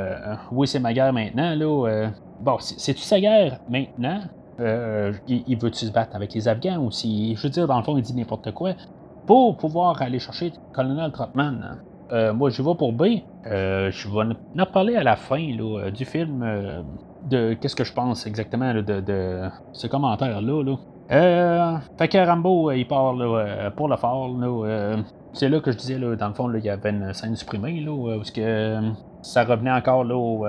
Oui, 0.51 0.67
c'est 0.67 0.79
ma 0.79 0.93
guerre 0.93 1.13
maintenant. 1.13 1.55
Bon, 2.39 2.57
c'est-tu 2.59 3.01
sa 3.01 3.19
guerre 3.19 3.59
maintenant? 3.69 4.21
Euh, 4.59 5.13
il, 5.27 5.57
veut-tu 5.57 5.85
se 5.85 5.91
battre 5.91 6.15
avec 6.15 6.33
les 6.33 6.47
Afghans 6.47 6.77
ou 6.77 6.89
si, 6.89 7.35
je 7.35 7.43
veux 7.43 7.49
dire, 7.49 7.67
dans 7.67 7.77
le 7.77 7.83
fond, 7.83 7.95
il 7.95 8.01
dit 8.01 8.15
n'importe 8.15 8.51
quoi 8.53 8.73
pour 9.27 9.57
pouvoir 9.57 10.01
aller 10.01 10.19
chercher 10.19 10.51
Colonel 10.73 11.11
Trotman. 11.11 11.79
Euh, 12.11 12.33
moi, 12.33 12.49
je 12.49 12.61
vais 12.61 12.75
pour 12.75 12.93
B. 12.93 13.03
Euh, 13.45 13.91
je 13.91 14.07
vais 14.07 14.61
en 14.61 14.65
parler 14.65 14.95
à 14.95 15.03
la 15.03 15.15
fin 15.15 15.45
du 15.93 16.05
film 16.05 16.45
de 17.29 17.53
qu'est-ce 17.53 17.75
que 17.75 17.83
je 17.83 17.93
pense 17.93 18.25
exactement 18.25 18.73
de, 18.73 19.49
ce 19.73 19.87
commentaire-là. 19.87 20.63
Là. 20.63 20.75
Fait 21.09 22.07
que 22.07 22.25
Rambo, 22.25 22.71
il 22.71 22.87
parle 22.87 23.71
pour 23.75 23.87
le 23.87 23.97
fort. 23.97 24.29
c'est 25.33 25.49
là 25.49 25.59
que 25.59 25.71
je 25.71 25.77
disais, 25.77 25.99
dans 25.99 26.27
le 26.27 26.33
fond, 26.33 26.53
il 26.53 26.63
y 26.63 26.69
avait 26.69 26.89
une 26.89 27.13
scène 27.13 27.35
supprimée, 27.35 27.79
là, 27.81 28.17
parce 28.17 28.31
que 28.31 28.91
ça 29.21 29.43
revenait 29.43 29.71
encore 29.71 30.03
là, 30.03 30.15
au, 30.15 30.45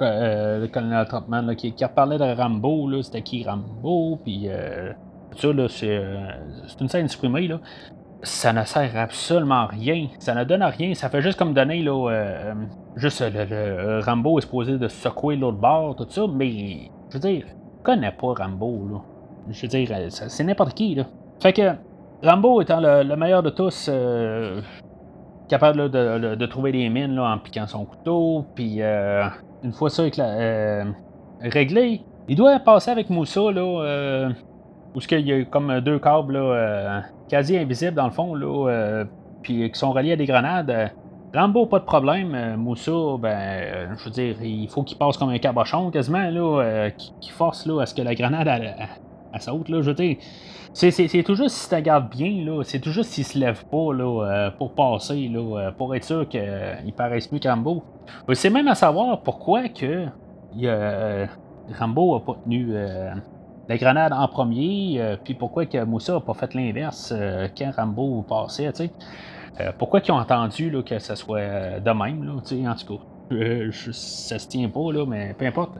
euh, 0.00 0.60
le 0.60 0.68
colonel 0.68 1.06
Trotman 1.06 1.56
qui, 1.56 1.72
qui 1.72 1.84
parlait 1.94 2.18
de 2.18 2.36
Rambo, 2.36 3.02
c'était 3.02 3.22
qui 3.22 3.44
Rambo, 3.44 4.18
puis 4.22 4.44
euh, 4.46 4.92
ça, 5.36 5.52
là, 5.52 5.64
euh, 5.64 5.68
c'est, 6.66 6.80
une 6.80 6.88
scène 6.88 7.08
supprimée, 7.08 7.48
là. 7.48 7.60
Ça 8.22 8.52
ne 8.52 8.64
sert 8.64 8.96
absolument 8.96 9.66
rien. 9.66 10.08
Ça 10.18 10.34
ne 10.34 10.42
donne 10.42 10.62
à 10.62 10.68
rien. 10.68 10.92
Ça 10.94 11.08
fait 11.08 11.22
juste 11.22 11.38
comme 11.38 11.54
donner, 11.54 11.82
là, 11.82 12.54
juste 12.96 13.22
le, 13.22 14.00
Rambo 14.04 14.38
est 14.38 14.42
supposé 14.42 14.76
de 14.76 14.88
secouer 14.88 15.36
l'autre 15.36 15.58
bord, 15.58 15.94
tout 15.94 16.06
ça, 16.08 16.26
mais, 16.32 16.90
je 17.10 17.14
veux 17.14 17.20
dire, 17.20 17.44
je 17.46 17.82
connais 17.82 18.12
pas 18.12 18.34
Rambo, 18.34 18.88
là. 18.90 18.98
Je 19.50 19.62
veux 19.62 19.68
dire, 19.68 19.90
c'est 20.10 20.44
n'importe 20.44 20.74
qui, 20.74 20.94
là. 20.94 21.04
Fait 21.40 21.52
que, 21.52 21.72
Rambo 22.22 22.60
étant 22.60 22.80
le, 22.80 23.16
meilleur 23.16 23.42
de 23.42 23.50
tous, 23.50 23.90
capable 25.48 25.90
de, 25.90 26.46
trouver 26.46 26.72
des 26.72 26.88
mines 26.88 27.14
là, 27.14 27.32
en 27.32 27.38
piquant 27.38 27.66
son 27.66 27.84
couteau, 27.84 28.44
puis 28.54 28.82
une 29.62 29.72
fois 29.72 29.90
ça 29.90 30.02
euh, 30.18 30.84
réglé, 31.40 32.02
il 32.28 32.36
doit 32.36 32.58
passer 32.60 32.90
avec 32.90 33.10
Moussa, 33.10 33.50
là, 33.52 33.60
euh, 33.60 34.30
où 34.94 35.00
il 35.10 35.26
y 35.26 35.32
a 35.32 35.44
comme 35.44 35.80
deux 35.80 35.98
câbles 35.98 36.36
euh, 36.36 37.00
quasi 37.28 37.56
invisibles 37.56 37.94
dans 37.94 38.06
le 38.06 38.12
fond, 38.12 38.34
là, 38.34 39.04
puis 39.42 39.70
qui 39.70 39.78
sont 39.78 39.92
reliés 39.92 40.12
à 40.12 40.16
des 40.16 40.26
grenades. 40.26 40.92
Rambo, 41.34 41.66
pas 41.66 41.78
de 41.78 41.84
problème. 41.84 42.56
Moussa, 42.56 43.18
ben, 43.18 43.96
je 43.98 44.04
veux 44.04 44.10
dire, 44.10 44.42
il 44.42 44.68
faut 44.68 44.82
qu'il 44.82 44.96
passe 44.96 45.18
comme 45.18 45.28
un 45.28 45.38
cabochon 45.38 45.90
quasiment, 45.90 46.30
là, 46.30 46.90
qui, 46.90 47.30
force 47.30 47.66
là, 47.66 47.82
à 47.82 47.86
ce 47.86 47.94
que 47.94 48.02
la 48.02 48.14
grenade 48.14 48.48
elle, 48.48 48.74
saute. 49.38 49.68
Là, 49.68 49.82
je 49.82 49.92
c'est 50.72 50.90
juste 51.34 51.56
si 51.56 51.68
tu 51.68 51.74
regardes 51.74 52.10
bien, 52.10 52.44
là, 52.44 52.62
c'est 52.62 52.78
tout 52.78 52.90
juste 52.90 53.10
s'il 53.10 53.24
se 53.24 53.38
lève 53.38 53.64
pas 53.66 53.92
là, 53.92 54.50
pour 54.58 54.74
passer, 54.74 55.28
là, 55.28 55.72
pour 55.72 55.94
être 55.94 56.04
sûr 56.04 56.28
qu'il 56.28 56.92
paraisse 56.96 57.32
mieux 57.32 57.38
que 57.38 57.48
Rambo. 57.48 57.82
C'est 58.32 58.50
même 58.50 58.68
à 58.68 58.74
savoir 58.74 59.22
pourquoi 59.22 59.68
que 59.68 60.06
euh, 60.64 61.26
Rambo 61.78 62.16
a 62.16 62.24
pas 62.24 62.36
tenu 62.44 62.68
euh, 62.70 63.12
la 63.68 63.76
grenade 63.76 64.12
en 64.12 64.26
premier, 64.28 65.00
euh, 65.00 65.16
puis 65.22 65.34
pourquoi 65.34 65.66
que 65.66 65.82
Moussa 65.84 66.16
a 66.16 66.20
pas 66.20 66.34
fait 66.34 66.54
l'inverse 66.54 67.12
quand 67.56 67.70
Rambo 67.76 68.22
passait, 68.22 68.72
tu 68.72 68.90
pourquoi 69.76 70.00
qu'ils 70.00 70.14
ont 70.14 70.18
entendu 70.18 70.72
que 70.86 71.00
ça 71.00 71.16
soit 71.16 71.80
de 71.80 71.90
même, 71.90 72.22
là, 72.22 72.34
en 72.34 72.74
tout 72.74 72.96
cas. 72.96 73.92
ça 73.92 74.38
se 74.38 74.46
tient 74.46 74.68
pas, 74.68 74.92
là, 74.92 75.04
mais 75.04 75.34
peu 75.36 75.46
importe. 75.46 75.72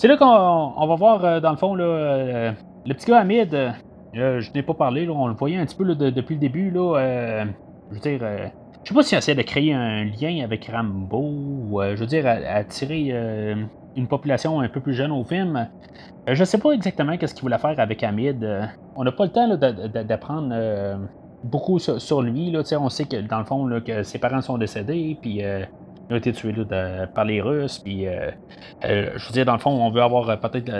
C'est 0.00 0.08
là 0.08 0.16
qu'on 0.16 0.86
va 0.86 0.94
voir, 0.94 1.42
dans 1.42 1.50
le 1.50 1.56
fond, 1.58 1.74
là, 1.74 2.54
le 2.86 2.94
petit 2.94 3.10
gars 3.10 3.18
Hamid. 3.18 3.74
je 4.14 4.52
n'ai 4.54 4.62
pas 4.62 4.72
parlé, 4.72 5.06
on 5.10 5.26
le 5.26 5.34
voyait 5.34 5.58
un 5.58 5.66
petit 5.66 5.76
peu 5.76 5.84
depuis 5.94 6.36
le 6.36 6.40
début. 6.40 6.70
Là, 6.70 7.44
je 7.90 7.94
veux 7.94 8.00
dire, 8.00 8.20
je 8.82 8.88
sais 8.88 8.94
pas 8.94 9.02
si 9.02 9.14
essaie 9.14 9.34
de 9.34 9.42
créer 9.42 9.74
un 9.74 10.04
lien 10.04 10.42
avec 10.42 10.70
Rambo 10.72 11.18
ou, 11.20 11.80
euh, 11.80 11.94
je 11.96 12.00
veux 12.00 12.06
dire, 12.06 12.26
attirer 12.26 13.08
euh, 13.10 13.54
une 13.94 14.08
population 14.08 14.60
un 14.60 14.68
peu 14.68 14.80
plus 14.80 14.94
jeune 14.94 15.12
au 15.12 15.22
film. 15.22 15.68
Euh, 16.28 16.34
je 16.34 16.44
sais 16.44 16.58
pas 16.58 16.72
exactement 16.72 17.16
qu'est-ce 17.18 17.34
qu'il 17.34 17.42
voulait 17.42 17.58
faire 17.58 17.78
avec 17.78 18.02
Hamid. 18.02 18.42
on 18.96 19.04
n'a 19.04 19.12
pas 19.12 19.24
le 19.24 19.30
temps 19.30 19.48
d'apprendre 20.04 20.98
beaucoup 21.44 21.78
sur, 21.78 22.22
lui. 22.22 22.50
Là, 22.50 22.62
on 22.80 22.88
sait 22.88 23.04
que 23.04 23.20
dans 23.20 23.38
le 23.38 23.44
fond, 23.44 23.68
que 23.84 24.02
ses 24.02 24.18
parents 24.18 24.40
sont 24.40 24.56
décédés, 24.56 25.18
puis 25.20 25.40
il 25.40 25.68
a 26.14 26.16
été 26.16 26.32
tué 26.32 26.52
par 27.14 27.24
les 27.24 27.40
Russes. 27.40 27.78
Puis, 27.78 28.06
je 28.82 29.26
veux 29.26 29.32
dire, 29.32 29.44
dans 29.44 29.54
le 29.54 29.58
fond, 29.58 29.70
on 29.70 29.90
veut 29.90 30.02
avoir 30.02 30.38
peut-être 30.40 30.70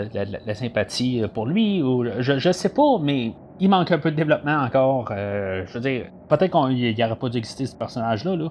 la, 0.47 0.55
sympathie 0.55 1.23
pour 1.33 1.47
lui. 1.47 1.83
Ou, 1.83 2.05
je, 2.19 2.39
je 2.39 2.53
sais 2.53 2.71
pas, 2.71 2.99
mais 3.01 3.33
il 3.61 3.69
manque 3.69 3.93
un 3.93 3.99
peu 3.99 4.11
de 4.11 4.17
développement 4.17 4.57
encore. 4.57 5.09
Euh, 5.11 5.65
je 5.67 5.75
veux 5.75 5.81
dire, 5.81 6.07
peut-être 6.29 6.51
qu'il 6.51 6.97
n'aurait 6.99 7.17
pas 7.17 7.29
dû 7.29 7.39
exister 7.39 7.67
ce 7.67 7.77
personnage-là. 7.77 8.37
Là. 8.37 8.49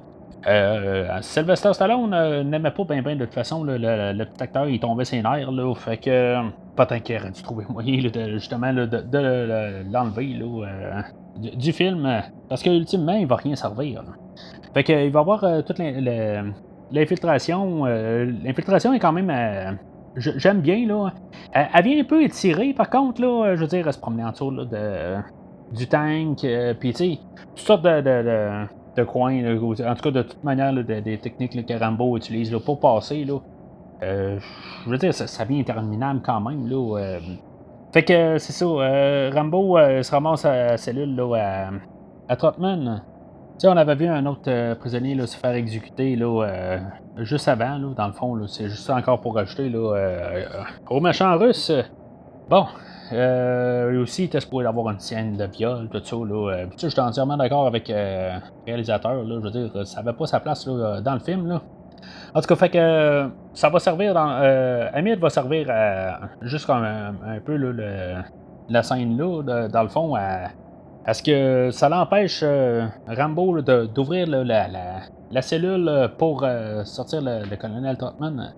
Euh, 0.48 1.18
Sylvester 1.22 1.74
Stallone 1.74 2.14
euh, 2.14 2.44
n'aimait 2.44 2.72
pas 2.72 2.84
bien, 2.86 3.02
bien 3.02 3.16
de 3.16 3.26
toute 3.26 3.34
façon. 3.34 3.64
le, 3.64 4.24
petit 4.24 4.44
acteur, 4.44 4.70
il 4.70 4.80
tombait 4.80 5.06
ses 5.06 5.22
nerfs. 5.22 5.52
Là, 5.52 5.74
fait 5.74 5.98
que 5.98 6.50
peut-être 6.76 7.04
qu'il 7.04 7.18
aurait 7.18 7.32
dû 7.32 7.42
trouver 7.42 7.66
moyen 7.70 7.98
de, 7.98 8.30
justement 8.38 8.72
de, 8.72 9.92
l'enlever 9.92 10.40
du, 11.38 11.74
film. 11.74 12.22
Parce 12.48 12.62
qu'ultimement, 12.62 13.16
il 13.16 13.28
va 13.28 13.36
rien 13.36 13.56
servir. 13.56 14.04
Fait 14.74 14.84
qu'il 14.84 15.12
va 15.12 15.20
avoir 15.20 15.64
toute 15.66 15.80
l'infiltration. 16.92 17.86
l'infiltration 17.86 18.94
est 18.94 19.00
quand 19.00 19.12
même 19.12 19.78
j'aime 20.16 20.62
bien, 20.62 20.88
là. 20.88 21.12
Elle, 21.54 21.84
vient 21.84 22.00
un 22.00 22.04
peu 22.04 22.24
étirée, 22.24 22.74
par 22.74 22.90
contre, 22.90 23.22
là, 23.22 23.56
je 23.56 23.62
veux 23.62 23.68
dire, 23.68 23.88
elle 23.88 23.94
se 23.94 24.00
promener 24.00 24.24
en 24.24 24.32
dessous 24.32 24.52
de, 24.52 25.18
du 25.74 25.88
tank, 25.88 26.44
euh, 26.44 26.74
puis 26.74 26.94
tu 26.94 26.98
sais, 26.98 27.20
toutes 27.56 27.66
sortes 27.66 27.84
de, 27.84 28.68
de, 28.96 29.04
coins, 29.04 29.56
en 29.56 29.96
tout 29.96 30.02
cas, 30.04 30.12
de 30.12 30.22
toute 30.22 30.44
manière, 30.44 30.74
des 30.84 31.18
techniques 31.18 31.66
que 31.66 31.80
Rambo 31.80 32.18
utilise 32.18 32.52
là, 32.52 32.60
pour 32.60 32.80
passer, 32.80 33.24
là. 33.24 33.40
Euh, 34.02 34.40
je 34.86 34.90
veux 34.90 34.98
dire, 34.98 35.14
ça, 35.14 35.46
vient 35.46 35.60
interminable 35.60 36.22
quand 36.24 36.42
même, 36.42 36.68
là. 36.68 37.00
Euh. 37.00 37.20
Fait 37.92 38.04
que 38.04 38.38
c'est 38.38 38.54
ça, 38.54 38.66
Rambo 39.34 39.78
se 39.78 40.12
ramasse 40.12 40.46
à 40.46 40.78
cellule 40.78 41.16
là, 41.16 41.36
à, 41.36 41.70
à 42.32 42.36
Trotman 42.36 43.02
on 43.68 43.78
avait 43.78 43.96
vu 43.96 44.08
un 44.08 44.26
autre 44.26 44.48
euh, 44.48 44.76
prisonnier 44.76 45.16
se 45.26 45.38
faire 45.38 45.52
exécuter 45.52 46.16
là, 46.16 46.46
euh, 46.46 46.80
juste 47.18 47.48
avant, 47.48 47.78
dans 47.80 48.08
le 48.08 48.14
fond. 48.14 48.48
C'est 48.48 48.70
juste 48.70 48.90
encore 48.90 49.20
pour 49.20 49.36
rajouter 49.36 49.70
là, 49.70 49.96
euh, 49.96 50.46
au 50.90 51.00
russe. 51.00 51.72
Bon, 52.50 52.66
lui 53.12 53.98
aussi, 53.98 54.24
il 54.24 54.26
était 54.26 54.40
supposé 54.40 54.68
avoir 54.68 54.92
une 54.94 55.00
scène 55.00 55.36
de 55.36 55.46
viol, 55.46 55.90
tout 55.90 56.04
ça. 56.04 56.16
Là. 56.16 56.66
je 56.78 56.88
suis 56.88 57.00
entièrement 57.00 57.38
d'accord 57.38 57.68
avec 57.68 57.90
le 57.90 58.40
réalisateur. 58.66 59.24
Là, 59.24 59.40
je 59.40 59.44
veux 59.44 59.52
dire, 59.52 59.88
ça 59.88 60.02
n'avait 60.02 60.18
pas 60.18 60.26
sa 60.26 60.40
place 60.40 60.66
dans 60.66 61.14
le 61.14 61.20
film. 61.20 61.48
Là. 61.48 61.62
En 62.34 62.42
tout 62.42 62.48
cas, 62.48 62.56
fait 62.56 62.70
que 62.70 63.30
ça 63.54 63.70
va 63.70 63.80
servir 63.80 64.14
dans. 64.14 64.42
Hamid 64.94 65.20
va 65.20 65.30
servir 65.30 65.68
à, 65.70 66.20
juste 66.42 66.70
un, 66.70 67.14
peu 67.46 67.58
la 68.70 68.84
scène 68.84 69.18
là, 69.18 69.68
dans 69.68 69.84
le 69.84 69.90
fond, 69.90 70.16
à 70.16 70.50
est-ce 71.10 71.24
que 71.24 71.72
ça 71.72 71.90
l'empêche 71.90 72.42
euh, 72.44 72.86
Rambo 73.08 73.62
d'ouvrir 73.62 74.28
la, 74.28 75.42
cellule 75.42 75.88
euh, 75.88 76.08
pour 76.08 76.44
euh, 76.44 76.84
sortir 76.84 77.22
le, 77.22 77.56
colonel 77.56 77.98
Trotman? 77.98 78.54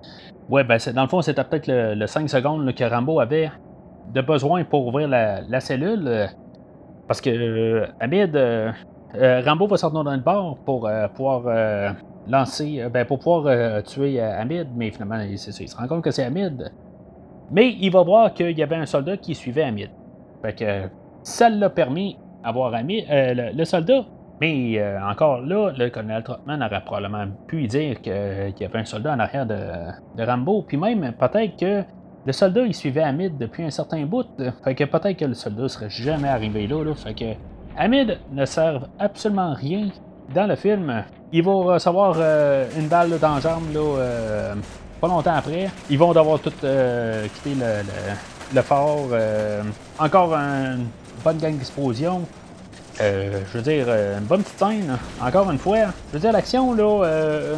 Ouais, 0.50 0.66
ben 0.66 0.78
dans 0.94 1.04
le 1.04 1.08
fond, 1.08 1.22
c'était 1.22 1.44
peut-être 1.46 1.68
le, 1.70 2.06
5 2.06 2.30
secondes 2.30 2.74
que 2.74 2.84
Rambo 2.84 3.22
avait 3.22 3.50
de 4.14 4.22
besoin 4.22 4.66
pour 4.66 4.86
ouvrir 4.88 5.08
la, 5.08 5.60
cellule. 5.62 6.28
parce 7.08 7.22
que 7.22 7.86
Hamid, 8.02 8.38
Rambo 9.16 9.68
va 9.68 9.78
sortir 9.78 10.04
dans 10.04 10.12
le 10.12 10.18
bord 10.18 10.58
pour 10.66 10.90
pouvoir 11.16 11.94
lancer, 12.28 12.86
ben, 12.92 13.06
pour 13.06 13.20
pouvoir 13.20 13.84
tuer 13.84 14.20
Hamid, 14.20 14.68
mais 14.76 14.92
finalement, 14.92 15.22
il, 15.22 15.34
il, 15.34 15.40
se 15.40 15.78
rend 15.78 15.88
compte 15.88 16.04
que 16.04 16.12
c'est 16.12 16.26
Hamid. 16.26 16.70
Mais 17.50 17.78
il 17.80 17.92
va 17.92 18.02
voir 18.02 18.34
qu'il 18.34 18.58
y 18.58 18.64
avait 18.64 18.76
un 18.76 18.86
soldat 18.86 19.16
qui 19.16 19.36
suivait 19.36 19.64
Hamid. 19.64 19.90
Fait 20.42 20.54
que 20.54 20.90
ça 21.24 21.50
l'a 21.50 21.70
permis 21.70 22.18
avoir 22.44 22.74
ami 22.74 23.06
euh, 23.10 23.52
le, 23.54 23.66
soldat. 23.66 24.06
Mais 24.40 24.80
euh, 24.80 25.00
encore 25.04 25.42
là, 25.42 25.72
le 25.78 25.90
colonel 25.90 26.24
Trotman 26.24 26.64
aurait 26.64 26.84
probablement 26.84 27.26
pu 27.48 27.68
dire 27.68 28.02
qu'il 28.02 28.14
y 28.60 28.66
avait 28.66 28.80
un 28.80 28.86
soldat 28.86 29.14
en 29.14 29.20
arrière 29.20 29.46
de, 29.46 30.24
Rambo. 30.24 30.64
Puis 30.68 30.78
même, 30.78 31.14
peut-être 31.14 31.58
que 31.58 31.84
le 32.26 32.32
soldat, 32.32 32.62
il 32.62 32.74
suivait 32.74 33.04
Hamid 33.04 33.38
depuis 33.38 33.64
un 33.64 33.70
certain 33.70 34.06
bout. 34.06 34.28
Fait 34.64 34.76
que 34.76 34.84
peut-être 34.84 35.18
que 35.18 35.26
le 35.26 35.34
soldat 35.34 35.68
serait 35.70 35.90
jamais 35.90 36.28
arrivé 36.28 36.68
là. 36.68 36.84
là 36.84 36.94
fait 36.96 37.14
que 37.14 37.26
Hamid 37.78 38.20
ne 38.32 38.46
sert 38.46 38.88
absolument 39.00 39.54
rien 39.54 39.90
dans 40.34 40.48
le 40.48 40.56
film. 40.56 41.04
Il 41.32 41.44
va 41.44 41.52
recevoir 41.52 42.18
une 42.78 42.88
balle 42.88 43.18
dans 43.20 43.36
la 43.36 43.40
jambe 43.40 43.74
là, 43.74 44.56
pas 45.00 45.08
longtemps 45.08 45.34
après. 45.34 45.70
Ils 45.90 45.98
vont 45.98 46.14
devoir 46.14 46.40
tout 46.40 46.52
quitter 46.52 47.56
le, 47.56 47.84
le, 48.54 48.62
fort. 48.62 49.08
encore 50.00 50.34
une 50.34 50.88
bonne 51.24 51.38
gang 51.38 51.54
d'explosion. 51.54 52.22
Euh, 53.02 53.42
je 53.52 53.58
veux 53.58 53.64
dire, 53.64 53.86
euh, 53.88 54.20
une 54.20 54.26
bonne 54.26 54.44
petite 54.44 54.60
scène, 54.60 54.98
encore 55.20 55.50
une 55.50 55.58
fois. 55.58 55.88
Je 56.10 56.14
veux 56.14 56.20
dire, 56.20 56.32
l'action, 56.32 56.74
là, 56.74 57.04
euh, 57.04 57.56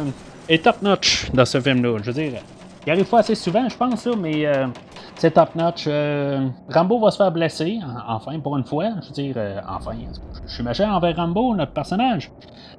est 0.48 0.64
top-notch 0.64 1.30
dans 1.32 1.44
ce 1.44 1.60
film-là. 1.60 1.98
Je 2.02 2.10
veux 2.10 2.12
dire, 2.12 2.40
il 2.86 2.90
arrive 2.90 3.04
pas 3.04 3.18
assez 3.18 3.34
souvent, 3.34 3.68
je 3.68 3.76
pense, 3.76 4.06
là, 4.06 4.12
mais 4.18 4.46
c'est 5.16 5.32
top-notch. 5.32 5.88
Rambo 6.68 6.98
va 6.98 7.10
se 7.10 7.18
faire 7.18 7.32
blesser, 7.32 7.78
enfin, 8.08 8.38
pour 8.40 8.56
une 8.56 8.64
fois. 8.64 8.90
Je 9.02 9.08
veux 9.08 9.12
dire, 9.12 9.62
enfin, 9.68 9.92
je 10.46 10.54
suis 10.54 10.62
méchant 10.62 10.90
envers 10.90 11.16
Rambo, 11.16 11.54
notre 11.54 11.72
personnage. 11.72 12.30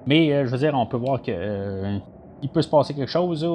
Mais, 0.07 0.45
je 0.45 0.49
veux 0.49 0.57
dire, 0.57 0.74
on 0.76 0.86
peut 0.86 0.97
voir 0.97 1.22
que 1.22 1.99
il 2.41 2.49
peut 2.49 2.61
se 2.61 2.70
passer 2.70 2.93
quelque 2.93 3.09
chose, 3.09 3.47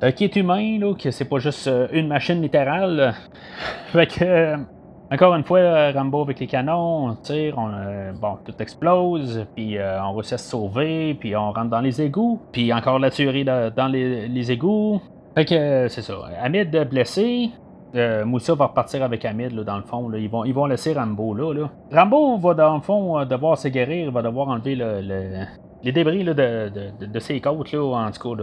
là, 0.00 0.12
qui 0.12 0.24
est 0.24 0.36
humain, 0.36 0.78
là, 0.78 0.94
que 0.94 1.10
c'est 1.10 1.26
pas 1.26 1.38
juste 1.38 1.68
une 1.92 2.08
machine 2.08 2.40
littérale. 2.40 3.14
fait 3.92 4.06
que 4.06 4.56
encore 5.10 5.34
une 5.34 5.42
fois, 5.42 5.90
Rambo 5.92 6.22
avec 6.22 6.38
les 6.38 6.46
canons, 6.46 7.08
on 7.08 7.14
tire, 7.14 7.56
on, 7.56 7.70
euh, 7.72 8.12
bon, 8.12 8.36
tout 8.44 8.52
explose, 8.60 9.46
puis 9.54 9.78
euh, 9.78 10.02
on 10.02 10.12
réussit 10.12 10.34
à 10.34 10.38
se 10.38 10.50
sauver, 10.50 11.14
puis 11.14 11.34
on 11.34 11.50
rentre 11.52 11.70
dans 11.70 11.80
les 11.80 12.02
égouts, 12.02 12.40
puis 12.52 12.72
encore 12.74 12.98
la 12.98 13.10
tuerie 13.10 13.44
dans 13.44 13.90
les, 13.90 14.52
égouts. 14.52 15.00
Fait 15.34 15.46
que 15.46 15.54
euh, 15.54 15.88
c'est 15.88 16.02
ça. 16.02 16.14
Hamid 16.42 16.88
blessé. 16.90 17.50
Moussa 18.26 18.54
va 18.54 18.66
repartir 18.66 19.02
avec 19.02 19.24
Hamid 19.24 19.54
dans 19.54 19.78
le 19.78 19.82
fond. 19.82 20.12
Ils, 20.12 20.28
vont, 20.28 20.66
laisser 20.66 20.92
Rambo 20.92 21.32
là, 21.32 21.68
Rambo 21.90 22.36
va 22.36 22.52
dans 22.52 22.74
le 22.74 22.82
fond 22.82 23.24
devoir 23.24 23.56
se 23.56 23.68
guérir, 23.68 24.12
va 24.12 24.20
devoir 24.20 24.48
enlever 24.48 24.76
les 25.82 25.92
débris 25.92 26.24
de, 26.24 27.18
ses 27.18 27.40
côtes, 27.40 27.72
là, 27.72 27.82
en 27.82 28.10
tout 28.10 28.36
cas 28.36 28.42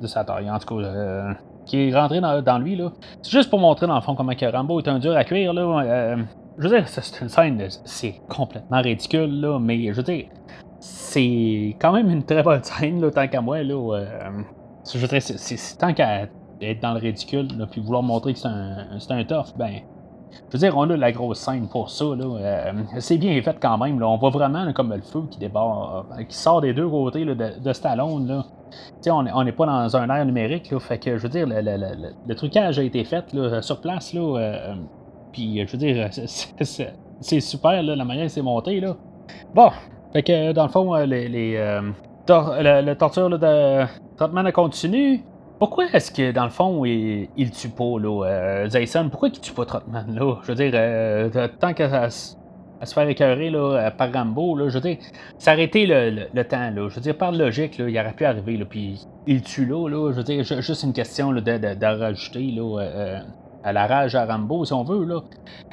de, 0.00 0.06
sa 0.06 0.24
taille, 0.24 0.50
en 0.50 0.58
tout 0.58 0.76
cas 0.76 1.34
qui 1.66 1.88
est 1.88 1.94
rentré 1.94 2.20
dans, 2.20 2.58
lui. 2.58 2.76
là. 2.76 2.92
C'est 3.22 3.32
juste 3.32 3.50
pour 3.50 3.60
montrer 3.60 3.86
dans 3.86 3.94
le 3.94 4.00
fond 4.00 4.14
comment 4.14 4.34
que 4.34 4.46
Rambo 4.46 4.80
est 4.80 4.88
un 4.88 4.98
dur 4.98 5.16
à 5.16 5.24
cuire. 5.24 5.52
Là. 5.52 5.62
Euh, 5.62 6.16
je 6.58 6.68
veux 6.68 6.76
dire, 6.76 6.88
c'est 6.88 7.20
une 7.20 7.28
scène, 7.28 7.66
c'est 7.84 8.20
complètement 8.28 8.80
ridicule, 8.80 9.40
là, 9.40 9.58
mais 9.58 9.92
je 9.92 9.92
veux 9.92 10.02
dire, 10.02 10.26
c'est 10.80 11.76
quand 11.80 11.92
même 11.92 12.10
une 12.10 12.24
très 12.24 12.42
bonne 12.42 12.62
scène, 12.62 13.00
là, 13.00 13.10
tant 13.10 13.28
qu'à 13.28 13.40
moi. 13.40 13.62
Là, 13.62 13.74
euh, 13.74 14.30
je 14.92 15.18
c'est, 15.20 15.78
tant 15.78 15.94
qu'à 15.94 16.26
être 16.60 16.80
dans 16.80 16.92
le 16.92 17.00
ridicule, 17.00 17.48
là, 17.56 17.66
puis 17.66 17.80
vouloir 17.80 18.02
montrer 18.02 18.34
que 18.34 18.38
c'est 18.38 18.48
un, 18.48 18.98
c'est 18.98 19.12
un 19.12 19.24
tough, 19.24 19.56
ben, 19.56 19.80
je 20.48 20.52
veux 20.52 20.58
dire, 20.58 20.76
on 20.76 20.88
a 20.90 20.96
la 20.96 21.12
grosse 21.12 21.38
scène 21.38 21.68
pour 21.68 21.90
ça. 21.90 22.04
Euh, 22.04 22.72
c'est 22.98 23.18
bien 23.18 23.40
fait 23.42 23.56
quand 23.60 23.78
même. 23.78 24.00
Là. 24.00 24.08
On 24.08 24.18
voit 24.18 24.30
vraiment 24.30 24.72
comme 24.72 24.92
le 24.92 25.02
feu 25.02 25.22
qui 25.30 25.38
débarque, 25.38 26.26
qui 26.28 26.36
sort 26.36 26.60
des 26.60 26.72
deux 26.74 26.88
côtés 26.88 27.24
de, 27.24 27.72
Stallone. 27.72 28.26
Là 28.26 28.44
on 29.10 29.44
n'est 29.44 29.52
pas 29.52 29.66
dans 29.66 29.96
un 29.96 30.08
air 30.08 30.24
numérique, 30.24 30.76
fait 30.78 30.98
que 30.98 31.16
je 31.16 31.22
veux 31.22 31.28
dire, 31.28 31.46
le, 31.48 32.34
trucage 32.34 32.78
a 32.78 32.82
été 32.82 33.04
fait 33.04 33.24
sur 33.60 33.80
place, 33.80 34.12
euh, 34.14 34.74
puis 35.32 35.64
je 35.66 35.72
veux 35.72 35.78
dire, 35.78 36.08
c'est 37.20 37.40
super 37.40 37.82
la 37.82 38.04
manière 38.04 38.26
que 38.26 38.32
c'est 38.32 38.42
monté. 38.42 38.80
Là. 38.80 38.96
Bon, 39.54 39.70
fait 40.12 40.22
que 40.22 40.52
dans 40.52 40.64
le 40.64 40.70
fond, 40.70 40.94
euh, 40.94 41.06
les, 41.06 41.28
les 41.28 41.56
euh, 41.56 41.80
le, 42.28 42.94
torture 42.94 43.30
de 43.30 43.84
traitement 44.16 44.50
continu. 44.52 45.22
Pourquoi 45.62 45.84
est-ce 45.92 46.10
que 46.10 46.32
dans 46.32 46.42
le 46.42 46.50
fond 46.50 46.84
il, 46.84 47.28
il 47.36 47.52
tue 47.52 47.68
pas 47.68 47.96
là, 48.00 48.66
Jason? 48.68 49.08
Pourquoi 49.08 49.28
il 49.28 49.38
tue 49.38 49.52
pas 49.52 49.64
Trotman 49.64 50.12
là? 50.12 50.34
Je 50.42 50.52
veux 50.52 50.56
dire, 50.56 51.50
tant 51.60 51.72
que 51.72 51.88
ça 51.88 52.08
à 52.80 52.84
se 52.84 52.92
faire 52.92 53.08
écœurer 53.08 53.48
là, 53.48 53.92
par 53.92 54.12
Rambo. 54.12 54.56
Là, 54.56 54.68
je 54.70 54.74
veux 54.74 54.80
dire, 54.80 54.96
s'arrêter 55.38 55.86
le, 55.86 56.26
le, 56.34 56.44
temps. 56.44 56.68
Là, 56.70 56.88
je 56.88 56.96
veux 56.96 57.00
dire, 57.00 57.16
par 57.16 57.30
logique, 57.30 57.78
il 57.78 57.96
aurait 57.96 58.12
pu 58.12 58.24
arriver. 58.24 58.58
Puis 58.68 59.06
il 59.28 59.42
tue 59.42 59.64
là, 59.64 59.88
là. 59.88 60.10
Je 60.10 60.16
veux 60.16 60.24
dire, 60.24 60.42
juste 60.42 60.82
une 60.82 60.92
question 60.92 61.30
là, 61.30 61.40
de, 61.40 62.00
rajouter 62.00 62.50
là, 62.50 62.80
euh, 62.80 63.20
à 63.62 63.72
la 63.72 63.86
rage 63.86 64.16
à 64.16 64.26
Rambo, 64.26 64.64
si 64.64 64.72
on 64.72 64.82
veut. 64.82 65.04
Là. 65.04 65.20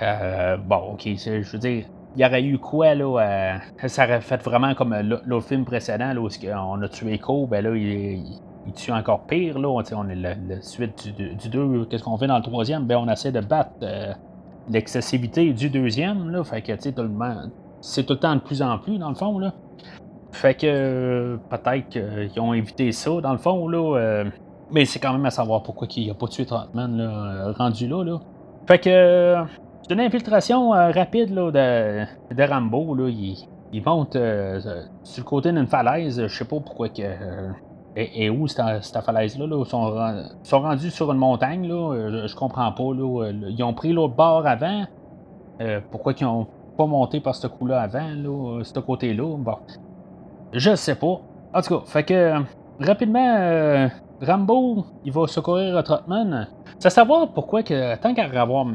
Euh, 0.04 0.58
bon, 0.58 0.94
ok, 0.94 1.08
je 1.18 1.52
veux 1.52 1.58
dire. 1.58 1.86
Il 2.16 2.22
y 2.22 2.26
aurait 2.26 2.44
eu 2.44 2.60
quoi, 2.60 2.94
là? 2.94 3.60
ça 3.88 4.06
aurait 4.06 4.22
fait 4.22 4.44
vraiment 4.44 4.76
comme 4.76 4.96
l'autre 5.26 5.48
film 5.48 5.66
précédent, 5.66 6.14
là, 6.14 6.22
où 6.22 6.28
on 6.28 6.82
a 6.84 6.90
tué 6.90 7.18
Co, 7.18 7.48
ben 7.48 7.64
là, 7.64 7.76
il 7.76 8.40
tue 8.72 8.92
encore 8.92 9.22
pire, 9.28 9.60
là. 9.60 9.68
On, 9.68 10.10
est 10.10 10.16
la, 10.16 10.36
suite 10.62 11.14
du 11.18 11.50
2. 11.50 11.86
Qu'est-ce 11.86 12.04
qu'on 12.04 12.18
fait 12.18 12.28
dans 12.28 12.38
le 12.38 12.44
troisième? 12.44 12.86
Ben, 12.86 12.98
on 12.98 13.10
essaie 13.10 13.32
de 13.32 13.42
battre 13.42 13.72
euh, 13.84 14.14
l'excessivité 14.70 15.54
du 15.54 15.70
deuxième, 15.70 16.30
là. 16.30 16.44
Fait 16.44 16.62
que, 16.62 16.74
tu 16.74 16.94
c'est 17.82 18.04
tout 18.06 18.14
le 18.14 18.20
temps 18.20 18.36
de 18.36 18.42
plus 18.42 18.62
en 18.62 18.78
plus, 18.78 18.98
dans 18.98 19.10
le 19.10 19.16
fond, 19.16 19.40
là. 19.40 19.54
Fait 20.32 20.54
que 20.54 21.40
peut-être 21.50 21.90
qu'ils 21.90 22.40
ont 22.40 22.54
évité 22.54 22.92
ça, 22.92 23.20
dans 23.22 23.32
le 23.32 23.38
fond, 23.38 23.68
là. 23.68 23.98
Euh, 23.98 24.26
mais 24.72 24.86
c'est 24.86 25.00
quand 25.00 25.12
même 25.14 25.26
à 25.26 25.32
savoir 25.32 25.64
pourquoi 25.64 25.88
il 25.96 26.08
n'a 26.08 26.14
pas 26.14 26.28
tué 26.28 26.46
Trotman, 26.46 26.98
là, 26.98 27.04
euh, 27.04 27.52
rendu 27.54 27.88
là, 27.88 28.04
là. 28.04 28.20
Fait 28.68 28.80
que 28.80 29.36
c'est 29.82 29.94
une 29.94 30.00
infiltration 30.00 30.74
euh, 30.76 30.92
rapide 30.92 31.34
là, 31.34 31.52
de, 31.52 32.36
de, 32.36 32.44
Rambo, 32.44 32.94
là. 32.96 33.10
Il, 33.10 33.84
monte 33.84 34.14
sur 34.14 35.24
le 35.24 35.24
côté 35.24 35.52
d'une 35.52 35.68
falaise. 35.68 36.22
Je 36.22 36.28
sais 36.28 36.46
pas 36.46 36.60
pourquoi 36.60 36.90
que 36.90 37.04
et, 38.00 38.30
où 38.30 38.48
cette, 38.48 38.84
cette 38.84 39.04
falaise-là? 39.04 39.48
Là, 39.48 39.66
sont, 39.66 39.96
sont 40.44 40.60
rendus 40.60 40.92
sur 40.92 41.12
une 41.12 41.18
montagne, 41.18 41.68
là, 41.68 41.94
euh, 41.94 42.28
je, 42.28 42.36
comprends 42.36 42.72
pas. 42.72 42.94
Là, 42.94 43.26
euh, 43.26 43.34
ils 43.50 43.64
ont 43.64 43.74
pris 43.74 43.94
l'autre 43.94 44.16
bord 44.16 44.46
avant. 44.46 44.86
Euh, 45.62 45.82
pourquoi 45.92 46.14
ils 46.20 46.26
ont 46.26 46.48
pas 46.78 46.86
monté 46.86 47.20
par 47.20 47.36
ce 47.36 47.48
coup-là 47.48 47.82
avant, 47.82 48.10
là, 48.10 48.64
ce 48.64 48.80
côté-là? 48.80 49.38
Bon. 49.38 49.58
Je 50.54 50.76
sais 50.76 50.96
pas. 50.96 51.22
En 51.54 51.62
tout 51.62 51.80
cas, 51.80 51.86
fait 51.86 52.04
que 52.04 52.34
rapidement, 52.80 53.90
Rambo, 54.22 54.86
il 55.06 55.12
va 55.12 55.28
secourir 55.28 55.84
Trotman. 55.84 56.48
C'est 56.80 56.90
savoir 56.90 57.30
pourquoi 57.34 57.64
que 57.64 57.96
tant 57.98 58.14
qu'à 58.14 58.26
avoir 58.42 58.68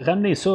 ramené 0.00 0.34
ça 0.34 0.50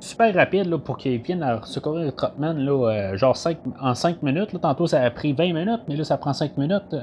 super 0.00 0.34
rapide 0.34 0.66
là, 0.66 0.78
pour 0.78 0.96
qu'ils 0.96 1.20
viennent 1.20 1.42
à 1.42 1.60
secourir 1.62 2.14
Trotman, 2.14 2.58
là, 2.58 2.90
euh, 2.90 3.16
genre 3.16 3.36
5, 3.36 3.58
en 3.80 3.94
5 3.94 4.22
minutes. 4.22 4.58
Tantôt, 4.60 4.86
ça 4.86 5.02
a 5.02 5.10
pris 5.10 5.32
20 5.32 5.52
minutes, 5.52 5.82
mais 5.88 5.96
là, 5.96 6.04
ça 6.04 6.16
prend 6.16 6.32
5 6.32 6.56
minutes. 6.56 6.96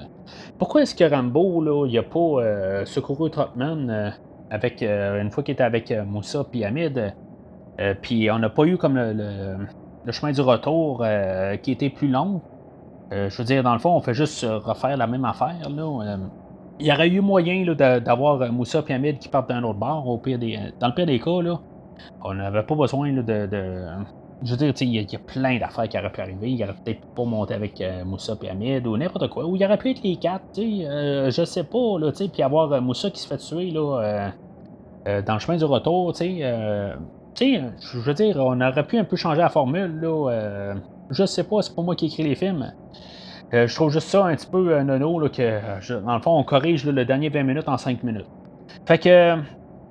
Pourquoi 0.57 0.83
est-ce 0.83 0.95
que 0.95 1.03
Rambo, 1.03 1.61
là, 1.61 1.85
il 1.87 1.97
a 1.97 2.03
pas 2.03 2.19
euh, 2.19 2.85
secouru 2.85 3.29
Trotman 3.29 3.89
euh, 3.89 4.09
avec, 4.49 4.81
une 4.81 5.31
fois 5.31 5.43
qu'il 5.43 5.53
était 5.53 5.63
avec 5.63 5.93
Moussa 6.07 6.45
et 6.53 6.65
Hamid? 6.65 7.13
puis 8.01 8.31
on 8.31 8.39
n'a 8.39 8.49
pas 8.49 8.63
eu 8.63 8.77
comme 8.77 8.95
le, 8.95 10.11
chemin 10.11 10.31
du 10.31 10.39
retour 10.39 11.05
qui 11.61 11.71
était 11.71 11.89
plus 11.89 12.07
long? 12.07 12.39
je 13.11 13.35
veux 13.37 13.43
dire, 13.43 13.63
dans 13.63 13.73
le 13.73 13.79
fond, 13.79 13.95
on 13.95 13.99
fait 13.99 14.13
juste 14.13 14.45
refaire 14.45 14.95
la 14.95 15.07
même 15.07 15.25
affaire. 15.25 15.69
Là. 15.69 16.17
il 16.79 16.85
y 16.85 16.91
aurait 16.91 17.09
eu 17.09 17.19
moyen 17.19 17.65
d'avoir 17.73 18.49
Moussa 18.53 18.81
et 18.87 18.93
Hamid 18.93 19.19
qui 19.19 19.27
partent 19.27 19.49
d'un 19.49 19.63
autre 19.63 19.79
bord, 19.79 20.07
au 20.07 20.19
pire 20.19 20.39
des, 20.39 20.57
dans 20.79 20.87
le 20.87 20.93
pire 20.93 21.07
des 21.07 21.19
cas. 21.19 21.41
Là. 21.41 21.59
On 22.23 22.33
n'avait 22.33 22.63
pas 22.63 22.75
besoin 22.75 23.11
de, 23.11 23.49
Je 24.43 24.51
veux 24.51 24.57
dire, 24.57 24.73
il 24.81 25.11
y, 25.11 25.15
a 25.15 25.19
plein 25.19 25.57
d'affaires 25.59 25.87
qui 25.87 25.97
auraient 25.97 26.11
pu 26.11 26.21
arriver. 26.21 26.51
Il 26.51 26.63
aurait 26.63 26.75
peut-être 26.83 27.05
pas 27.15 27.23
monté 27.23 27.53
avec 27.53 27.79
euh, 27.81 28.03
Moussa 28.05 28.35
et 28.41 28.49
Hamid 28.49 28.85
ou 28.87 28.97
n'importe 28.97 29.29
quoi. 29.29 29.45
Ou 29.45 29.55
il 29.55 29.63
aurait 29.63 29.77
pu 29.77 29.91
être 29.91 30.03
les 30.03 30.17
quatre, 30.17 30.45
tu 30.53 30.61
sais. 30.61 30.87
Euh, 30.87 31.29
je 31.29 31.43
sais 31.45 31.63
pas, 31.63 31.99
là, 31.99 32.11
tu 32.11 32.17
sais. 32.17 32.27
Puis 32.29 32.43
avoir 32.43 32.71
euh, 32.71 32.81
Moussa 32.81 33.09
qui 33.09 33.21
se 33.21 33.27
fait 33.27 33.37
tuer, 33.37 33.71
là, 33.71 34.31
dans 35.05 35.33
le 35.33 35.39
chemin 35.39 35.57
du 35.57 35.65
retour, 35.65 36.13
tu 36.13 36.39
sais. 36.39 36.39
je 37.39 37.99
veux 37.99 38.13
dire, 38.13 38.37
on 38.37 38.59
aurait 38.61 38.87
pu 38.87 38.97
un 38.97 39.03
peu 39.03 39.15
changer 39.15 39.41
la 39.41 39.49
formule, 39.49 39.99
là. 40.01 40.73
je 41.11 41.25
sais 41.25 41.43
pas, 41.43 41.61
c'est 41.61 41.75
pas 41.75 41.83
moi 41.83 41.95
qui 41.95 42.07
écrit 42.07 42.23
les 42.23 42.35
films. 42.35 42.73
je 43.51 43.73
trouve 43.75 43.91
juste 43.91 44.07
ça 44.07 44.25
un 44.25 44.35
petit 44.35 44.47
peu 44.47 44.81
nono, 44.81 45.19
là, 45.19 45.29
que 45.29 45.99
dans 46.03 46.15
le 46.15 46.21
fond, 46.21 46.37
on 46.39 46.43
corrige 46.43 46.85
le 46.85 47.05
dernier 47.05 47.29
20 47.29 47.43
minutes 47.43 47.69
en 47.69 47.77
5 47.77 48.03
minutes. 48.03 48.25
Fait 48.85 48.97
que 48.97 49.37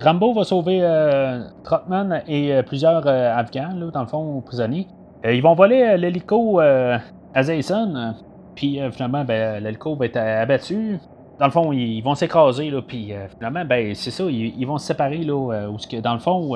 Rambo 0.00 0.32
va 0.32 0.44
sauver 0.44 0.80
euh, 0.82 1.40
Trotman 1.62 2.22
et 2.26 2.52
euh, 2.52 2.62
plusieurs 2.62 3.06
euh, 3.06 3.36
Afghans, 3.36 3.90
dans 3.92 4.00
le 4.00 4.06
fond, 4.06 4.42
prisonniers. 4.44 4.86
ils 5.24 5.42
vont 5.42 5.54
voler 5.54 5.96
l'hélico 5.96 6.60
à 6.60 7.42
Zayson, 7.42 8.14
puis 8.54 8.80
finalement, 8.92 9.24
ben, 9.24 9.62
l'hélico 9.62 9.94
va 9.96 10.06
être 10.06 10.16
abattu. 10.16 10.98
Dans 11.38 11.46
le 11.46 11.50
fond, 11.50 11.72
ils, 11.72 12.00
vont 12.02 12.14
s'écraser, 12.14 12.70
puis 12.86 13.12
finalement, 13.36 13.64
ben, 13.64 13.94
c'est 13.94 14.10
ça, 14.10 14.24
ils, 14.24 14.64
vont 14.66 14.78
se 14.78 14.86
séparer, 14.86 15.18
là, 15.18 15.68
dans 16.02 16.12
le 16.12 16.18
fond, 16.18 16.54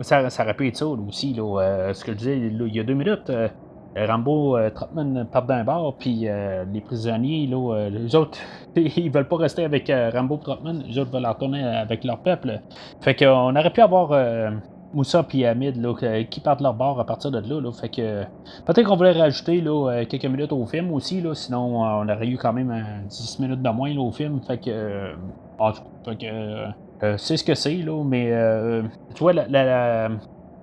ça, 0.00 0.28
ça 0.28 0.42
aurait 0.42 0.54
pu 0.54 0.68
être 0.68 0.76
ça 0.76 0.86
aussi, 0.86 1.34
là, 1.34 1.92
ce 1.94 2.04
que 2.04 2.12
je 2.12 2.16
disais 2.16 2.38
il 2.38 2.74
y 2.74 2.80
a 2.80 2.82
deux 2.82 2.94
minutes. 2.94 3.30
Euh, 3.96 4.06
Rambo, 4.06 4.56
euh, 4.56 4.70
Trotman 4.70 5.26
partent 5.30 5.48
d'un 5.48 5.64
bord, 5.64 5.96
puis 5.98 6.28
euh, 6.28 6.64
les 6.72 6.80
prisonniers, 6.80 7.46
là, 7.46 7.88
les 7.88 8.14
autres, 8.14 8.38
ils 8.76 9.10
veulent 9.10 9.28
pas 9.28 9.36
rester 9.36 9.64
avec 9.64 9.90
Rambo 10.12 10.36
Trotman, 10.36 10.84
les 10.86 10.98
autres 10.98 11.10
veulent 11.10 11.26
retourner 11.26 11.64
avec 11.64 12.04
leur 12.04 12.18
peuple. 12.18 12.60
Fait 13.00 13.14
qu'on 13.14 13.56
aurait 13.56 13.72
pu 13.72 13.80
avoir 13.80 14.10
Moussa 14.94 15.26
et 15.34 15.46
Hamid 15.46 15.76
là, 15.76 16.24
qui 16.24 16.40
partent 16.40 16.60
leur 16.60 16.74
bord 16.74 17.00
à 17.00 17.06
partir 17.06 17.30
de 17.30 17.38
là. 17.38 17.72
Fait 17.72 17.88
que 17.88 18.22
peut-être 18.64 18.84
qu'on 18.84 18.96
voulait 18.96 19.12
rajouter 19.12 19.60
là, 19.60 20.04
quelques 20.04 20.26
minutes 20.26 20.52
au 20.52 20.66
film 20.66 20.92
aussi, 20.92 21.20
là, 21.20 21.34
sinon 21.34 21.82
on 21.82 22.08
aurait 22.08 22.28
eu 22.28 22.36
quand 22.36 22.52
même 22.52 22.72
10 23.08 23.40
minutes 23.40 23.62
de 23.62 23.70
moins 23.70 23.96
au 23.96 24.10
film. 24.12 24.40
Fait 24.46 24.58
que 24.58 25.14
En 25.58 25.72
tout 25.72 26.16
cas, 26.16 27.16
c'est 27.16 27.36
ce 27.36 27.44
que 27.44 27.54
c'est, 27.54 27.76
là, 27.76 28.04
mais 28.04 28.32
tu 29.14 29.20
vois, 29.20 29.32
la, 29.32 29.48
la, 29.48 30.08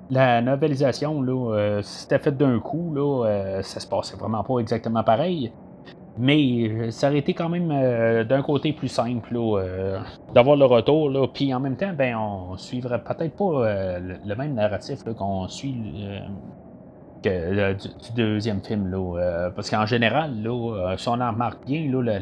novelisation, 0.10 1.22
là, 1.22 1.82
si 1.82 2.00
c'était 2.02 2.20
fait 2.20 2.36
d'un 2.36 2.60
coup, 2.60 2.94
là, 2.94 3.62
ça 3.62 3.80
se 3.80 3.88
passait 3.88 4.18
vraiment 4.18 4.44
pas 4.44 4.60
exactement 4.60 5.04
pareil. 5.04 5.52
Mais 6.20 6.90
ça 6.90 7.10
aurait 7.10 7.20
été 7.20 7.36
quand 7.36 7.50
même 7.50 8.26
d'un 8.26 8.42
côté 8.42 8.74
plus 8.74 8.88
simple 8.88 9.38
d'avoir 10.34 10.56
le 10.56 10.66
retour. 10.66 11.12
Là, 11.12 11.28
puis 11.28 11.54
en 11.54 11.60
même 11.60 11.76
temps, 11.76 11.94
ben, 11.96 12.16
on 12.16 12.58
suivrait 12.58 13.04
peut-être 13.04 13.36
pas 13.36 14.00
le, 14.00 14.36
même 14.36 14.56
narratif 14.56 15.04
qu'on 15.04 15.48
suit 15.48 15.76
du, 17.24 18.14
deuxième 18.16 18.62
film. 18.62 18.88
Là, 18.88 18.98
euh, 18.98 19.50
parce 19.52 19.70
qu'en 19.70 19.86
général, 19.86 20.42
là, 20.42 20.52
euh, 20.52 20.98
si 20.98 21.08
on 21.08 21.20
en 21.20 21.32
remarque 21.32 21.66
bien, 21.66 21.90
là, 21.92 22.20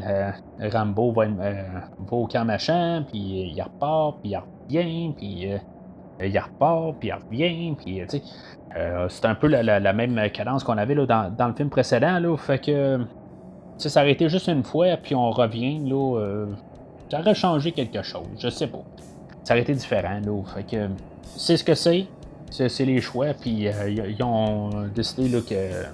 le, 0.60 0.70
Rambo 0.70 1.12
va, 1.12 1.24
euh, 1.24 1.64
va, 2.00 2.18
au 2.18 2.28
camp 2.28 2.46
machin, 2.46 3.04
puis 3.08 3.52
il 3.54 3.62
repart, 3.62 4.20
puis 4.22 4.32
il 4.32 4.38
revient, 4.38 5.14
puis 5.16 5.48
il 6.22 6.40
repart, 6.40 6.96
puis 7.00 7.10
il 7.10 7.14
revient, 7.14 7.76
puis 7.76 8.02
tu 8.08 8.18
sais. 8.18 8.24
c'est 9.10 9.26
un 9.26 9.36
peu 9.36 9.48
la, 9.48 9.94
même 9.94 10.30
cadence 10.32 10.64
qu'on 10.64 10.78
avait 10.78 10.96
là, 10.96 11.06
dans, 11.38 11.48
le 11.48 11.54
film 11.54 11.70
précédent. 11.70 12.20
Là, 12.20 12.38
fait 12.38 12.60
que 12.60 13.00
ça 13.78 14.02
aurait 14.02 14.12
été 14.12 14.30
juste 14.30 14.48
une 14.48 14.64
fois, 14.64 14.98
puis 14.98 15.16
on 15.16 15.32
revient. 15.32 15.80
Là, 15.80 16.46
ça 17.10 17.20
aurait 17.20 17.36
changé 17.36 17.72
quelque 17.72 18.02
chose. 18.02 18.28
Je 18.40 18.50
sais 18.50 18.68
pas. 18.68 18.84
Ça 19.44 19.54
aurait 19.54 19.64
été 19.64 19.74
différent. 19.74 20.20
Là, 20.26 20.42
fait 20.56 20.64
que 20.64 20.90
c'est 21.36 21.58
ce 21.58 21.64
que 21.64 21.76
c'est 21.76 22.08
c'est 22.52 22.86
les 22.86 23.02
choix, 23.02 23.34
puis 23.34 23.68
euh, 23.68 23.90
ils 23.90 24.24
ont 24.24 24.88
décidé 24.94 25.30
là, 25.30 25.40
que 25.42 25.86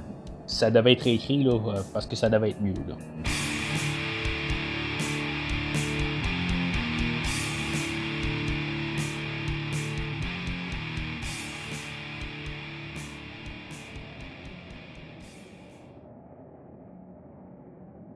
ça 0.45 0.69
devait 0.69 0.93
être 0.93 1.07
écrit 1.07 1.43
là, 1.43 1.57
parce 1.93 2.05
que 2.05 2.15
ça 2.15 2.29
devait 2.29 2.51
être 2.51 2.61
mieux. 2.61 2.73
Là. 2.87 2.95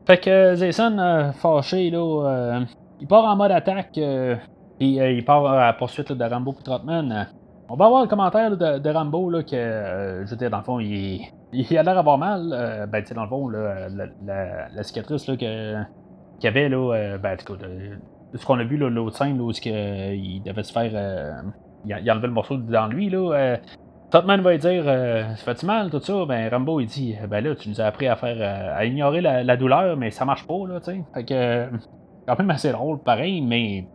Fait 0.05 0.17
que 0.17 0.55
Jason, 0.55 0.97
euh, 0.99 1.31
fâché, 1.31 1.89
là, 1.89 1.97
euh, 1.99 2.65
il 3.01 3.07
part 3.07 3.25
en 3.25 3.35
mode 3.35 3.51
attaque, 3.51 3.93
puis 3.93 4.95
il 4.97 5.25
part 5.25 5.45
à 5.45 5.65
la 5.67 5.73
poursuite 5.73 6.11
de 6.11 6.23
Rambo 6.23 6.55
et 6.59 6.63
Trotman. 6.63 7.27
On 7.67 7.75
va 7.75 7.85
avoir 7.85 8.03
le 8.03 8.07
commentaire 8.07 8.55
de, 8.55 8.89
Rambo 8.89 9.29
là, 9.31 9.41
que, 9.41 9.55
euh, 9.55 10.25
je 10.25 10.31
veux 10.31 10.37
dire, 10.37 10.51
dans 10.51 10.59
le 10.59 10.63
fond, 10.63 10.79
il, 10.79 11.21
il 11.51 11.77
a 11.77 11.83
l'air 11.83 11.95
d'avoir 11.95 12.17
mal. 12.17 12.51
Euh, 12.53 12.85
ben, 12.85 13.01
tu 13.01 13.07
sais, 13.07 13.15
dans 13.15 13.23
le 13.23 13.29
fond, 13.29 13.49
là, 13.49 13.87
la, 13.89 14.83
cicatrice 14.83 15.27
là, 15.27 15.35
que, 15.35 15.75
qu'il 16.39 16.47
avait, 16.47 16.69
là, 16.69 16.93
euh, 16.93 17.17
ben, 17.17 17.35
ce 17.39 18.45
qu'on 18.45 18.59
a 18.59 18.63
vu 18.63 18.77
l'autre 18.77 19.17
scène, 19.17 19.37
là, 19.37 19.43
où 19.43 19.51
il 19.51 20.43
devait 20.43 20.63
se 20.63 20.71
faire. 20.71 20.91
il, 21.85 21.93
a, 21.93 22.13
enlevé 22.13 22.27
le 22.27 22.33
morceau 22.33 22.57
dans 22.57 22.87
lui, 22.87 23.09
là. 23.09 23.57
Totman 24.11 24.41
va 24.41 24.57
dire 24.57 24.85
Ça 24.85 25.35
fait-tu 25.35 25.65
mal, 25.65 25.89
tout 25.89 25.99
ça 25.99 26.25
Ben, 26.25 26.49
Rambo, 26.49 26.79
il 26.79 26.87
dit 26.87 27.15
Ben 27.29 27.43
là, 27.43 27.55
tu 27.55 27.69
nous 27.69 27.81
as 27.81 27.85
appris 27.85 28.07
à 28.07 28.15
faire. 28.15 28.37
à 28.75 28.85
ignorer 28.85 29.21
la, 29.21 29.57
douleur, 29.57 29.97
mais 29.97 30.11
ça 30.11 30.25
marche 30.25 30.45
pas, 30.47 30.67
là, 30.67 30.79
tu 30.79 30.91
sais. 30.91 31.03
Fait 31.13 31.25
que. 31.25 31.69
quand 32.27 32.37
même 32.37 32.51
assez 32.51 32.71
drôle, 32.71 32.99
pareil, 32.99 33.41
mais 33.41 33.85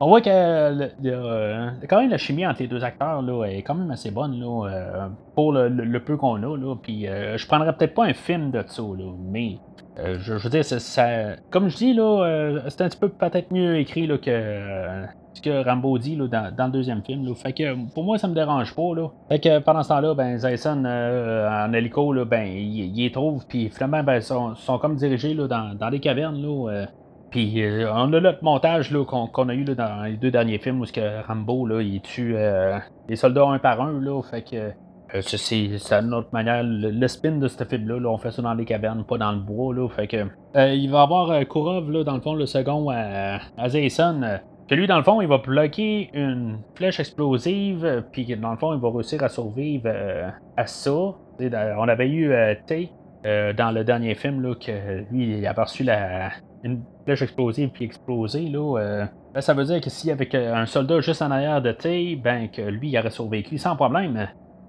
on 0.00 0.08
voit 0.08 0.20
que 0.20 0.30
euh, 0.30 1.70
quand 1.88 2.00
même 2.00 2.10
la 2.10 2.18
chimie 2.18 2.46
entre 2.46 2.62
les 2.62 2.68
deux 2.68 2.84
acteurs 2.84 3.22
là, 3.22 3.44
est 3.44 3.62
quand 3.62 3.74
même 3.74 3.90
assez 3.90 4.10
bonne 4.10 4.38
là, 4.38 4.68
euh, 4.68 5.08
pour 5.34 5.52
le, 5.52 5.98
peu 6.00 6.16
qu'on 6.16 6.42
a. 6.42 6.56
Là, 6.56 6.76
puis 6.80 7.06
euh, 7.06 7.36
je 7.36 7.46
prendrais 7.46 7.72
peut-être 7.76 7.94
pas 7.94 8.04
un 8.04 8.14
film 8.14 8.50
de 8.50 8.62
ça, 8.66 8.82
là, 8.82 9.12
mais 9.30 9.58
je, 9.96 10.34
veux 10.34 10.48
dire, 10.48 10.64
ça, 10.64 11.08
comme 11.50 11.68
je 11.68 11.76
dis, 11.76 11.92
là, 11.92 12.60
c'est 12.68 12.82
un 12.82 12.88
petit 12.88 12.98
peu 12.98 13.08
peut-être 13.08 13.50
mieux 13.50 13.78
écrit 13.78 14.06
là, 14.06 14.16
que 14.16 15.04
ce 15.38 15.42
que 15.42 15.64
Rambo 15.64 15.98
dit 15.98 16.16
là, 16.16 16.26
dans, 16.26 16.66
le 16.66 16.72
deuxième 16.72 17.02
film. 17.02 17.34
Fait 17.34 17.52
que 17.52 17.74
pour 17.92 18.04
moi, 18.04 18.18
ça 18.18 18.28
me 18.28 18.34
dérange 18.34 18.74
pas. 18.74 18.94
Là. 18.94 19.08
Fait 19.28 19.38
que 19.38 19.58
pendant 19.60 19.82
ce 19.82 19.88
temps-là, 19.88 20.14
ben, 20.14 20.38
Jason 20.38 20.84
en 20.84 21.72
hélico, 21.72 22.12
là, 22.12 22.24
ben, 22.24 22.46
il, 22.46 22.94
les 22.94 23.10
trouve, 23.10 23.46
puis 23.46 23.68
finalement, 23.68 24.02
ben, 24.02 24.20
sont, 24.20 24.54
sont 24.54 24.78
comme 24.78 24.96
dirigés 24.96 25.34
là, 25.34 25.46
dans, 25.48 25.74
dans 25.74 25.88
les 25.88 26.00
cavernes. 26.00 26.40
Là, 26.40 26.86
puis 27.30 27.62
euh, 27.62 27.92
on 27.92 28.12
a 28.12 28.20
notre 28.20 28.42
montage 28.42 28.94
qu'on, 29.06 29.48
a 29.48 29.54
eu 29.54 29.64
dans 29.64 30.04
les 30.04 30.16
deux 30.16 30.30
derniers 30.30 30.58
films 30.58 30.80
où 30.80 30.84
que 30.84 31.26
Rambo 31.26 31.66
là, 31.66 31.82
il 31.82 32.00
tue 32.00 32.34
euh, 32.36 32.78
les 33.08 33.16
soldats 33.16 33.46
un 33.46 33.58
par 33.58 33.80
un. 33.82 34.00
Là, 34.00 34.22
fait 34.22 34.42
que 34.42 34.56
euh, 35.14 35.20
c'est, 35.22 35.92
une 35.92 36.14
autre 36.14 36.28
manière. 36.32 36.62
Le, 36.64 37.08
spin 37.08 37.32
de 37.32 37.48
ce 37.48 37.62
film-là, 37.64 38.08
on 38.08 38.18
fait 38.18 38.30
ça 38.30 38.40
dans 38.40 38.54
les 38.54 38.64
cavernes, 38.64 39.04
pas 39.04 39.18
dans 39.18 39.32
le 39.32 39.40
bois. 39.40 39.74
Là, 39.74 39.88
fait 39.88 40.06
que 40.06 40.26
il 40.74 40.88
va 40.88 41.02
avoir 41.02 41.46
Kurov 41.46 41.90
là, 41.90 42.04
dans 42.04 42.14
le 42.14 42.20
fond, 42.20 42.34
le 42.34 42.46
second 42.46 42.88
à, 42.90 43.40
à 43.58 43.68
que 44.68 44.74
lui, 44.74 44.86
dans 44.86 44.98
le 44.98 45.02
fond, 45.02 45.20
il 45.20 45.28
va 45.28 45.38
bloquer 45.38 46.10
une 46.12 46.58
flèche 46.74 47.00
explosive, 47.00 48.04
puis 48.12 48.36
dans 48.36 48.50
le 48.50 48.56
fond, 48.56 48.74
il 48.74 48.80
va 48.80 48.90
réussir 48.90 49.22
à 49.22 49.28
survivre 49.28 49.90
à 50.56 50.66
ça. 50.66 50.90
on 51.40 51.88
avait 51.88 52.08
eu 52.08 52.32
T 52.66 52.90
dans 53.24 53.74
le 53.74 53.84
dernier 53.84 54.14
film, 54.14 54.42
là, 54.42 54.54
que 54.54 55.04
lui, 55.10 55.38
il 55.38 55.46
a 55.46 55.52
reçu 55.52 55.84
la, 55.84 56.30
une 56.64 56.82
flèche 57.04 57.22
explosive 57.22 57.70
puis 57.70 57.84
explosée, 57.84 58.48
là, 58.48 58.78
euh, 58.78 59.04
ben, 59.34 59.40
ça 59.40 59.54
veut 59.54 59.64
dire 59.64 59.80
que 59.80 59.88
y 60.06 60.10
avait 60.10 60.28
un 60.34 60.66
soldat 60.66 61.00
juste 61.00 61.22
en 61.22 61.30
arrière 61.30 61.62
de 61.62 61.72
Tay, 61.72 62.16
ben 62.16 62.48
que 62.48 62.62
lui 62.62 62.90
il 62.90 62.98
aurait 62.98 63.10
survécu 63.10 63.58
sans 63.58 63.76
problème. 63.76 64.28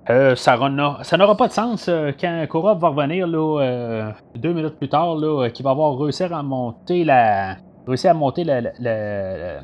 Euh, 0.10 0.36
ça 0.36 0.58
n'aura 0.58 1.38
pas 1.38 1.48
de 1.48 1.54
sens 1.54 1.88
euh, 1.88 2.12
quand 2.20 2.46
Korov 2.50 2.80
va 2.80 2.90
revenir 2.90 3.28
là, 3.28 4.14
deux 4.36 4.54
minutes 4.54 4.78
plus 4.78 4.90
tard, 4.90 5.18
qu'il 5.54 5.64
va 5.64 5.72
avoir 5.72 5.98
réussi 5.98 6.24
à 6.24 6.44
monter 6.44 7.04
la. 7.04 7.58
réussir 7.88 8.12
à 8.12 8.14
monter 8.14 8.44
la, 8.44 9.62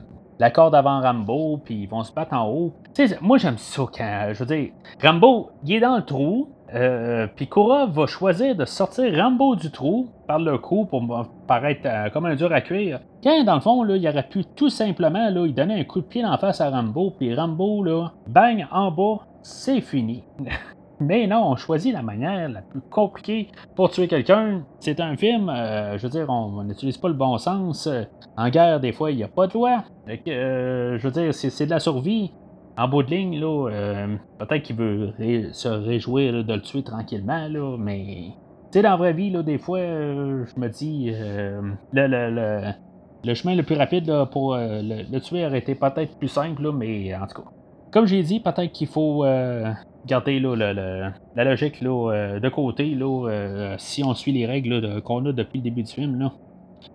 corde 0.51 0.75
avant 0.75 1.01
Rambo, 1.01 1.59
puis 1.63 1.83
ils 1.83 1.89
vont 1.89 2.03
se 2.03 2.13
battre 2.13 2.33
en 2.33 2.47
haut. 2.49 2.73
moi 3.21 3.37
j'aime 3.37 3.57
ça 3.57 3.83
quand. 3.95 4.29
Je 4.33 4.43
veux 4.43 4.45
dire, 4.45 4.71
Rambo, 5.01 5.51
il 5.63 5.75
est 5.75 5.79
dans 5.79 5.95
le 5.95 6.03
trou, 6.03 6.49
euh, 6.73 7.27
puis 7.35 7.47
Kura 7.47 7.85
va 7.85 8.05
choisir 8.05 8.55
de 8.55 8.65
sortir 8.65 9.13
Rambo 9.15 9.55
du 9.55 9.71
trou 9.71 10.09
par 10.27 10.39
le 10.39 10.57
cou 10.57 10.85
pour 10.85 11.03
paraître 11.47 11.81
euh, 11.85 12.09
comme 12.09 12.25
un 12.25 12.35
dur 12.35 12.51
à 12.51 12.61
cuire. 12.61 12.99
Quand, 13.23 13.43
dans 13.43 13.55
le 13.55 13.61
fond, 13.61 13.85
il 13.85 14.07
aurait 14.07 14.27
pu 14.27 14.43
tout 14.43 14.69
simplement 14.69 15.29
là, 15.29 15.45
il 15.45 15.53
donner 15.53 15.79
un 15.79 15.83
coup 15.83 16.01
de 16.01 16.05
pied 16.05 16.25
en 16.25 16.37
face 16.37 16.61
à 16.61 16.69
Rambo, 16.69 17.11
puis 17.17 17.33
Rambo, 17.33 17.83
là, 17.83 18.11
bang, 18.27 18.67
en 18.71 18.91
bas, 18.91 19.25
c'est 19.41 19.81
fini. 19.81 20.23
Mais 20.99 21.27
non, 21.27 21.51
on 21.51 21.55
choisit 21.55 21.93
la 21.93 22.01
manière 22.01 22.47
la 22.49 22.61
plus 22.61 22.81
compliquée 22.81 23.49
pour 23.75 23.89
tuer 23.89 24.07
quelqu'un. 24.07 24.63
C'est 24.79 24.99
un 24.99 25.17
film, 25.17 25.49
euh, 25.49 25.97
je 25.97 26.03
veux 26.03 26.09
dire, 26.09 26.29
on 26.29 26.63
n'utilise 26.63 26.97
pas 26.97 27.09
le 27.09 27.13
bon 27.13 27.37
sens. 27.37 27.89
En 28.37 28.49
guerre, 28.49 28.79
des 28.79 28.93
fois, 28.93 29.11
il 29.11 29.17
n'y 29.17 29.23
a 29.23 29.27
pas 29.27 29.47
de 29.47 29.53
loi. 29.53 29.83
je 30.07 31.01
veux 31.01 31.11
dire, 31.11 31.33
c'est 31.33 31.65
de 31.65 31.71
la 31.71 31.79
survie 31.79 32.31
en 32.77 32.87
bout 32.87 33.03
de 33.03 33.11
ligne, 33.11 33.39
là, 33.39 33.69
euh, 33.69 34.15
peut-être 34.37 34.63
qu'il 34.63 34.75
veut 34.75 35.13
se 35.53 35.67
réjouir 35.67 36.43
de 36.43 36.53
le 36.53 36.61
tuer 36.61 36.83
tranquillement, 36.83 37.77
mais 37.77 38.31
tu 38.71 38.79
sais, 38.79 38.81
dans 38.81 38.91
la 38.91 38.95
vraie 38.97 39.13
vie, 39.13 39.29
là, 39.29 39.43
des 39.43 39.57
fois, 39.57 39.79
euh, 39.79 40.45
je 40.45 40.59
me 40.59 40.67
dis, 40.67 41.11
euh, 41.13 41.61
le, 41.93 42.07
le, 42.07 42.71
le, 43.23 43.33
chemin 43.33 43.55
le 43.55 43.63
plus 43.63 43.75
rapide 43.75 44.11
pour 44.31 44.55
le, 44.57 45.19
tuer 45.19 45.45
aurait 45.45 45.59
été 45.59 45.75
peut-être 45.75 46.17
plus 46.17 46.27
simple, 46.27 46.69
mais 46.73 47.15
en 47.15 47.27
tout 47.27 47.41
cas, 47.41 47.49
comme 47.91 48.05
j'ai 48.05 48.23
dit, 48.23 48.39
peut-être 48.39 48.71
qu'il 48.71 48.87
faut 48.87 49.25
garder 50.05 50.39
là, 50.39 50.55
la 51.35 51.43
logique 51.43 51.81
là, 51.81 52.39
de 52.39 52.49
côté 52.49 52.95
là, 52.95 53.75
si 53.77 54.03
on 54.03 54.13
suit 54.13 54.31
les 54.31 54.45
règles 54.45 55.01
qu'on 55.01 55.25
a 55.25 55.31
depuis 55.31 55.59
le 55.59 55.63
début 55.63 55.83
du 55.83 55.91
film. 55.91 56.19
Là. 56.19 56.31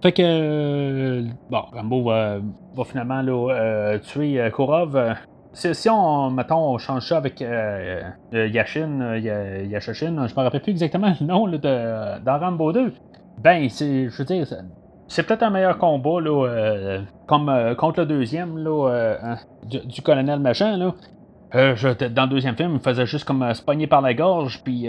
Fait 0.03 0.13
que, 0.13 1.25
bon, 1.51 1.63
Rambo 1.73 2.03
va, 2.05 2.41
finalement 2.85 3.23
là, 3.23 3.99
tuer 3.99 4.51
Kurov 4.55 5.17
si, 5.53 5.89
on, 5.89 6.31
mettons, 6.31 6.75
on 6.75 6.79
change 6.79 7.09
ça 7.09 7.17
avec 7.17 7.43
euh, 7.43 8.03
euh, 8.35 8.47
Yashin, 8.49 9.01
euh, 9.01 9.67
Yashashin, 9.69 10.27
je 10.29 10.35
me 10.35 10.41
rappelle 10.41 10.63
plus 10.63 10.71
exactement 10.71 11.13
le 11.21 11.27
nom 11.27 11.49
de, 11.49 11.59
dans 12.21 12.39
Rambo 12.39 12.73
2, 12.73 12.93
ben, 13.43 13.69
je 13.69 14.17
veux 14.17 14.25
dire, 14.25 14.47
c'est 15.11 15.25
peut-être 15.25 15.43
un 15.43 15.51
meilleur 15.51 15.79
combat, 15.79 16.21
là, 16.21 17.01
comme 17.27 17.75
contre 17.77 18.01
le 18.01 18.07
deuxième, 18.07 18.59
là, 18.59 19.17
hein, 19.23 19.37
du, 19.65 20.03
colonel 20.03 20.39
machin, 20.41 20.77
là. 20.77 20.95
dans 21.53 22.25
le 22.25 22.29
deuxième 22.29 22.57
film, 22.57 22.75
il 22.75 22.81
faisait 22.81 23.07
juste 23.07 23.25
comme 23.25 23.53
se 23.53 23.63
pogner 23.63 23.87
par 23.87 24.01
la 24.01 24.15
gorge, 24.15 24.63
puis 24.63 24.89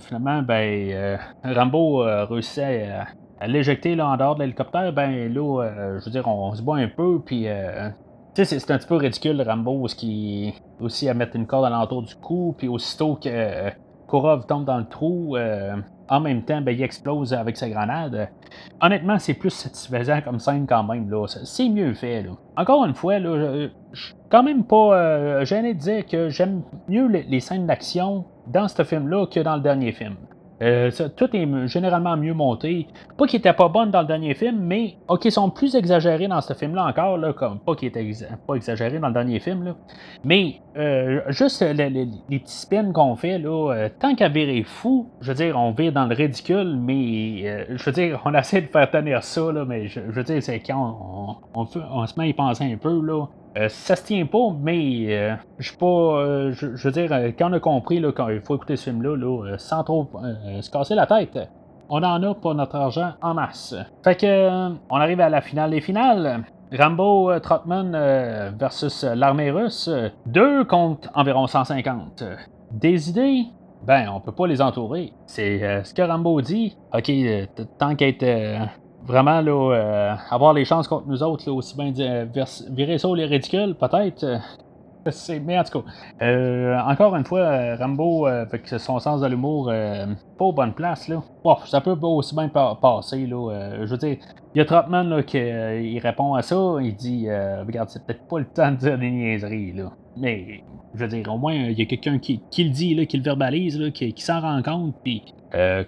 finalement, 0.00 0.42
ben, 0.42 1.18
Rambo 1.44 2.04
réussissait 2.28 2.90
à, 3.40 3.46
l'éjecter 3.46 3.98
en 4.00 4.16
dehors 4.16 4.34
de 4.34 4.40
l'hélicoptère, 4.40 4.92
ben 4.92 5.32
là, 5.32 5.70
je 5.98 6.04
veux 6.04 6.10
dire, 6.10 6.26
on, 6.26 6.54
se 6.54 6.62
bat 6.62 6.74
un 6.74 6.88
peu, 6.88 7.20
puis 7.24 7.46
tu 8.34 8.44
sais, 8.44 8.58
c'est 8.58 8.70
un 8.72 8.78
petit 8.78 8.86
peu 8.86 8.96
ridicule, 8.96 9.42
Rambo, 9.42 9.88
ce 9.88 9.94
qui 9.94 10.54
aussi 10.80 11.08
à 11.08 11.14
mettre 11.14 11.36
une 11.36 11.46
corde 11.46 11.64
à 11.64 11.70
l'entour 11.70 12.02
du 12.02 12.14
cou, 12.14 12.54
puis 12.56 12.68
aussitôt 12.68 13.16
que 13.16 13.28
euh, 13.28 13.70
Korov 14.06 14.46
tombe 14.46 14.64
dans 14.64 14.78
le 14.78 14.86
trou, 14.86 15.36
euh, 15.36 15.76
en 16.10 16.18
même 16.18 16.42
temps, 16.42 16.60
ben, 16.60 16.72
il 16.72 16.82
explose 16.82 17.32
avec 17.32 17.56
sa 17.56 17.70
grenade. 17.70 18.28
Honnêtement, 18.80 19.18
c'est 19.20 19.34
plus 19.34 19.50
satisfaisant 19.50 20.20
comme 20.22 20.40
scène 20.40 20.66
quand 20.66 20.82
même. 20.82 21.08
C'est 21.44 21.68
mieux 21.68 21.94
fait. 21.94 22.22
Là. 22.22 22.30
Encore 22.56 22.84
une 22.84 22.94
fois, 22.94 23.20
là, 23.20 23.68
je 23.92 24.06
suis 24.06 24.14
quand 24.28 24.42
même 24.42 24.64
pas 24.64 24.94
euh, 24.94 25.44
gêné 25.44 25.72
de 25.72 25.78
dire 25.78 26.06
que 26.06 26.28
j'aime 26.28 26.62
mieux 26.88 27.06
les, 27.06 27.40
scènes 27.40 27.66
d'action 27.66 28.24
dans 28.48 28.66
ce 28.66 28.82
film-là 28.82 29.26
que 29.26 29.38
dans 29.38 29.54
le 29.54 29.62
dernier 29.62 29.92
film. 29.92 30.16
Euh, 30.62 30.90
tout 31.16 31.34
est 31.34 31.68
généralement 31.68 32.16
mieux 32.16 32.34
monté. 32.34 32.86
Pas 33.16 33.26
qu'il 33.26 33.38
était 33.38 33.52
pas 33.54 33.68
bon 33.68 33.86
dans 33.86 34.02
le 34.02 34.06
dernier 34.06 34.34
film, 34.34 34.58
mais 34.60 34.96
ok, 35.08 35.24
ils 35.24 35.32
sont 35.32 35.48
plus 35.48 35.74
exagérés 35.74 36.28
dans 36.28 36.40
ce 36.42 36.52
film-là 36.52 36.84
encore, 36.86 37.16
là, 37.16 37.32
comme 37.32 37.60
pas 37.60 37.74
qu'il 37.74 37.88
était 37.88 38.06
pas 38.46 38.54
exagéré 38.54 38.98
dans 38.98 39.08
le 39.08 39.14
dernier 39.14 39.40
film, 39.40 39.64
là. 39.64 39.76
Mais 40.22 40.60
euh, 40.76 41.22
juste 41.28 41.62
les, 41.62 42.06
petits 42.28 42.58
spins 42.58 42.92
qu'on 42.92 43.16
fait, 43.16 43.38
là, 43.38 43.72
euh, 43.72 43.88
tant 43.98 44.14
qu'à 44.14 44.28
virer 44.28 44.62
fou, 44.62 45.08
je 45.22 45.28
veux 45.28 45.34
dire, 45.34 45.56
on 45.56 45.70
vire 45.72 45.92
dans 45.92 46.04
le 46.04 46.14
ridicule, 46.14 46.78
mais 46.78 47.66
je 47.70 47.82
veux 47.82 47.92
dire, 47.92 48.20
on 48.26 48.34
essaie 48.34 48.60
de 48.60 48.66
faire 48.66 48.90
tenir 48.90 49.22
ça, 49.22 49.52
là, 49.52 49.64
mais 49.64 49.88
je, 49.88 50.00
veux 50.00 50.24
dire, 50.24 50.42
c'est 50.42 50.60
quand 50.60 51.38
on, 51.54 51.60
on, 51.62 52.06
se 52.06 52.18
met 52.18 52.24
à 52.24 52.28
y 52.28 52.34
penser 52.34 52.64
un 52.64 52.76
peu, 52.76 53.00
là. 53.00 53.26
Euh, 53.56 53.68
ça 53.68 53.96
se 53.96 54.04
tient 54.04 54.26
pas, 54.26 54.54
mais 54.60 55.06
euh, 55.08 55.34
je 55.58 55.72
pas. 55.74 55.86
Euh, 55.86 56.52
je, 56.52 56.66
veux 56.66 56.92
dire, 56.92 57.10
quand 57.36 57.50
on 57.50 57.52
a 57.54 57.60
compris 57.60 58.00
qu'il 58.00 58.40
faut 58.42 58.56
écouter 58.56 58.76
ce 58.76 58.84
film-là, 58.84 59.56
sans 59.58 59.82
trop 59.82 60.08
se 60.60 60.70
casser 60.70 60.94
la 60.94 61.06
tête, 61.06 61.38
on 61.88 62.02
en 62.02 62.22
a 62.22 62.34
pour 62.34 62.54
notre 62.54 62.76
argent 62.76 63.12
en 63.20 63.34
masse. 63.34 63.74
Fait 64.04 64.14
que 64.14 64.68
on 64.88 64.96
arrive 64.96 65.20
à 65.20 65.28
la 65.28 65.40
finale 65.40 65.70
des 65.70 65.80
finales. 65.80 66.44
Rambo 66.72 67.36
Trotman 67.40 68.52
versus 68.56 69.02
l'armée 69.02 69.50
russe, 69.50 69.90
deux 70.26 70.64
contre 70.64 71.10
environ 71.14 71.48
150. 71.48 72.22
Des 72.70 73.10
idées, 73.10 73.46
ben, 73.84 74.08
on 74.14 74.20
peut 74.20 74.30
pas 74.30 74.46
les 74.46 74.62
entourer. 74.62 75.12
C'est 75.26 75.82
ce 75.82 75.92
que 75.92 76.02
Rambo 76.02 76.40
dit. 76.40 76.76
Ok, 76.94 77.10
tant 77.78 77.96
qu'être 77.96 78.24
vraiment 79.10 79.40
là, 79.40 79.74
euh, 79.74 80.14
avoir 80.30 80.54
les 80.54 80.64
chances 80.64 80.88
contre 80.88 81.06
nous 81.08 81.22
autres, 81.22 81.50
aussi 81.50 81.76
bien 81.76 81.92
euh, 81.98 82.26
virer 82.70 82.98
ça 82.98 83.08
les 83.14 83.26
ridicules, 83.26 83.74
peut-être. 83.74 84.24
Euh, 84.24 84.38
mais 85.44 85.58
en 85.58 85.64
tout 85.64 85.82
cas, 85.82 86.84
encore 86.86 87.16
une 87.16 87.24
fois, 87.24 87.76
Rambo, 87.76 88.26
avec 88.26 88.68
son 88.68 88.98
sens 88.98 89.22
de 89.22 89.26
l'humour, 89.26 89.72
pas 90.38 90.44
aux 90.44 90.52
bonnes 90.52 90.74
places. 90.74 91.08
Là. 91.08 91.22
ça 91.64 91.80
peut 91.80 91.96
aussi 92.02 92.34
bien 92.34 92.48
passer. 92.48 93.26
Là, 93.26 93.78
je 93.82 93.90
veux 93.90 93.96
dire, 93.96 94.18
il 94.54 94.58
y 94.58 94.60
a 94.60 94.66
Trotman 94.66 95.08
là, 95.08 95.22
qui 95.22 95.98
répond 96.00 96.34
à 96.34 96.42
ça. 96.42 96.76
Il 96.82 96.94
dit 96.96 97.26
Regarde, 97.30 97.88
c'est 97.88 98.04
peut-être 98.04 98.28
pas 98.28 98.40
le 98.40 98.44
temps 98.44 98.70
de 98.72 98.76
dire 98.76 98.98
des 98.98 99.10
niaiseries. 99.10 99.72
Là. 99.72 99.90
Mais, 100.18 100.64
je 100.92 100.98
veux 100.98 101.08
dire, 101.08 101.32
au 101.32 101.38
moins, 101.38 101.54
il 101.54 101.78
y 101.78 101.82
a 101.82 101.86
quelqu'un 101.86 102.18
qui, 102.18 102.42
le 102.58 102.68
dit, 102.68 102.94
là, 102.94 103.06
qui 103.06 103.16
le 103.16 103.22
verbalise, 103.22 103.80
là, 103.80 103.90
qui, 103.90 104.12
s'en 104.18 104.42
rend 104.42 104.60
compte. 104.60 104.96
Puis, 105.02 105.24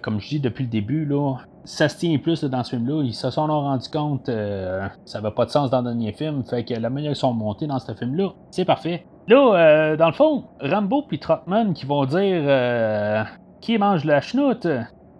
comme 0.01 0.19
je 0.19 0.27
dis 0.27 0.39
depuis 0.39 0.63
le 0.63 0.71
début, 0.71 1.05
là, 1.05 1.35
ça 1.65 1.87
se 1.87 1.97
tient 1.97 2.17
plus 2.17 2.43
dans 2.43 2.63
ce 2.63 2.71
film-là. 2.71 3.03
Ils 3.03 3.13
se 3.13 3.29
sont 3.29 3.47
rendu 3.47 3.89
compte 3.89 4.29
euh, 4.29 4.87
ça 5.05 5.21
n'avait 5.21 5.33
pas 5.33 5.45
de 5.45 5.51
sens 5.51 5.69
dans 5.69 5.79
le 5.79 5.85
dernier 5.85 6.11
film. 6.11 6.43
Fait 6.43 6.63
que 6.63 6.73
la 6.73 6.89
manière 6.89 7.11
qu'ils 7.11 7.19
sont 7.19 7.33
montés 7.33 7.67
dans 7.67 7.79
ce 7.79 7.93
film-là, 7.93 8.29
c'est 8.51 8.65
parfait. 8.65 9.05
Là, 9.27 9.55
euh, 9.55 9.97
dans 9.97 10.07
le 10.07 10.13
fond, 10.13 10.45
Rambo 10.59 11.03
puis 11.03 11.19
Trotman 11.19 11.73
qui 11.73 11.85
vont 11.85 12.05
dire 12.05 12.43
euh, 12.45 13.23
qui 13.61 13.77
mange 13.77 14.03
la 14.03 14.19
chenoute 14.19 14.67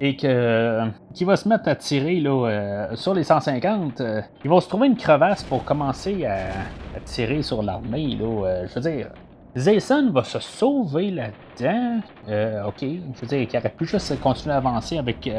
et 0.01 0.17
que 0.17 0.81
qui 1.13 1.23
va 1.23 1.37
se 1.37 1.47
mettre 1.47 1.69
à 1.69 1.75
tirer 1.75 2.19
là, 2.19 2.89
sur 2.95 3.13
les 3.13 3.23
150, 3.23 4.01
ils 4.43 4.49
vont 4.49 4.59
se 4.59 4.67
trouver 4.67 4.87
une 4.87 4.97
crevasse 4.97 5.43
pour 5.43 5.63
commencer 5.63 6.25
à, 6.25 6.99
tirer 7.05 7.41
sur 7.41 7.63
l'armée. 7.63 8.17
Là, 8.19 8.65
je 8.65 8.73
veux 8.73 8.81
dire, 8.81 9.07
Zayson 9.55 10.09
va 10.11 10.25
se 10.25 10.39
sauver 10.39 11.11
là-dedans. 11.11 12.01
ok, 12.67 12.81
je 12.81 13.21
veux 13.21 13.27
dire 13.27 13.47
qu'il 13.47 13.59
aurait 13.59 13.69
pu 13.69 13.85
juste 13.85 14.19
continuer 14.19 14.55
à 14.55 14.57
avancer 14.57 14.97
avec 14.97 15.29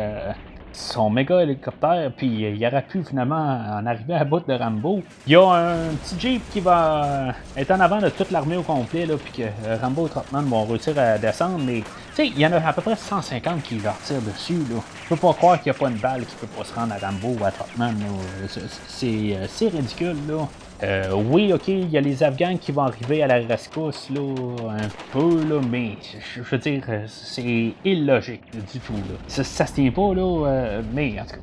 son 0.75 1.09
méga 1.09 1.41
hélicoptère, 1.41 2.11
puis 2.17 2.27
il 2.27 2.67
aurait 2.67 2.83
pu 2.83 3.03
finalement 3.05 3.61
en 3.71 3.87
arriver 3.87 4.15
à 4.15 4.25
bout 4.25 4.41
de 4.47 4.53
Rambo. 4.53 5.03
Il 5.27 5.33
y 5.33 5.37
a 5.37 5.49
un 5.49 5.95
petit 6.03 6.19
Jeep 6.19 6.43
qui 6.53 6.61
va 6.61 7.35
être 7.57 7.71
en 7.71 7.81
avant 7.81 8.01
de 8.01 8.09
toute 8.09 8.31
l'armée 8.31 8.57
au 8.57 8.63
complet, 8.63 9.07
là, 9.07 9.15
puis 9.17 9.33
que 9.33 9.49
euh, 9.67 9.77
Rambo 9.81 10.07
et 10.07 10.11
Trotman 10.11 10.45
vont 10.45 10.65
réussir 10.65 10.99
à 10.99 11.17
descendre, 11.19 11.61
mais 11.65 11.83
il 12.19 12.39
y 12.39 12.47
en 12.47 12.53
a 12.53 12.57
à 12.57 12.73
peu 12.73 12.83
près 12.83 12.97
150 12.97 13.63
qui 13.63 13.79
leur 13.79 13.97
tirent 13.99 14.23
dessus. 14.23 14.59
Là. 14.71 14.81
Je 15.05 15.09
peux 15.09 15.17
pas 15.17 15.33
croire 15.33 15.61
qu'il 15.61 15.73
n'y 15.73 15.77
a 15.77 15.79
pas 15.79 15.89
une 15.89 15.99
balle 15.99 16.25
qui 16.27 16.35
peut 16.37 16.47
pas 16.47 16.65
se 16.65 16.75
rendre 16.75 16.95
à 16.95 17.07
Rambo 17.07 17.37
ou 17.41 17.45
à 17.45 17.51
Trotman. 17.51 17.95
Euh, 18.03 19.37
c'est 19.49 19.69
ridicule, 19.69 20.17
là. 20.29 20.49
Euh, 20.85 21.13
oui, 21.15 21.51
ok, 21.53 21.69
il 21.69 21.89
y 21.91 21.97
a 21.97 22.01
les 22.01 22.23
Afghans 22.23 22.59
qui 22.59 22.71
vont 22.71 22.83
arriver 22.83 23.23
à 23.23 23.27
la 23.27 23.37
rescousse, 23.37 24.11
là, 24.11 24.21
un 24.69 24.89
peu, 25.13 25.43
là, 25.49 25.61
mais 25.71 25.93
je 26.35 26.43
veux 26.43 26.59
dire, 26.59 26.85
c'est 27.07 27.73
illogique 27.85 28.51
du 28.53 28.81
tout, 28.81 28.93
là. 28.93 29.17
Ça, 29.27 29.43
ça 29.45 29.65
se 29.65 29.75
tient 29.75 29.91
pas, 29.91 30.15
là, 30.15 30.47
euh, 30.47 30.83
mais 30.93 31.19
en 31.19 31.25
tout 31.25 31.37
cas. 31.37 31.43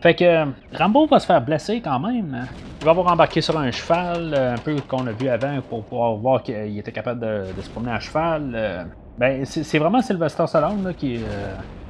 Fait 0.00 0.14
que 0.14 0.44
Rambo 0.76 1.06
va 1.06 1.18
se 1.18 1.26
faire 1.26 1.40
blesser 1.40 1.80
quand 1.80 1.98
même. 1.98 2.32
Hein. 2.32 2.46
Il 2.80 2.84
va 2.84 2.92
avoir 2.92 3.12
embarqué 3.12 3.40
sur 3.40 3.58
un 3.58 3.72
cheval, 3.72 4.32
euh, 4.32 4.54
un 4.54 4.58
peu 4.58 4.76
qu'on 4.86 5.04
a 5.08 5.10
vu 5.10 5.28
avant, 5.28 5.60
pour 5.68 5.82
pouvoir 5.82 6.14
voir 6.14 6.42
qu'il 6.44 6.78
était 6.78 6.92
capable 6.92 7.20
de, 7.20 7.60
se 7.60 7.68
promener 7.70 7.92
à 7.92 7.98
cheval. 7.98 8.86
ben, 9.18 9.44
c'est 9.44 9.78
vraiment 9.78 10.00
Sylvester 10.00 10.46
Stallone 10.46 10.84
là, 10.84 10.92
qui, 10.92 11.18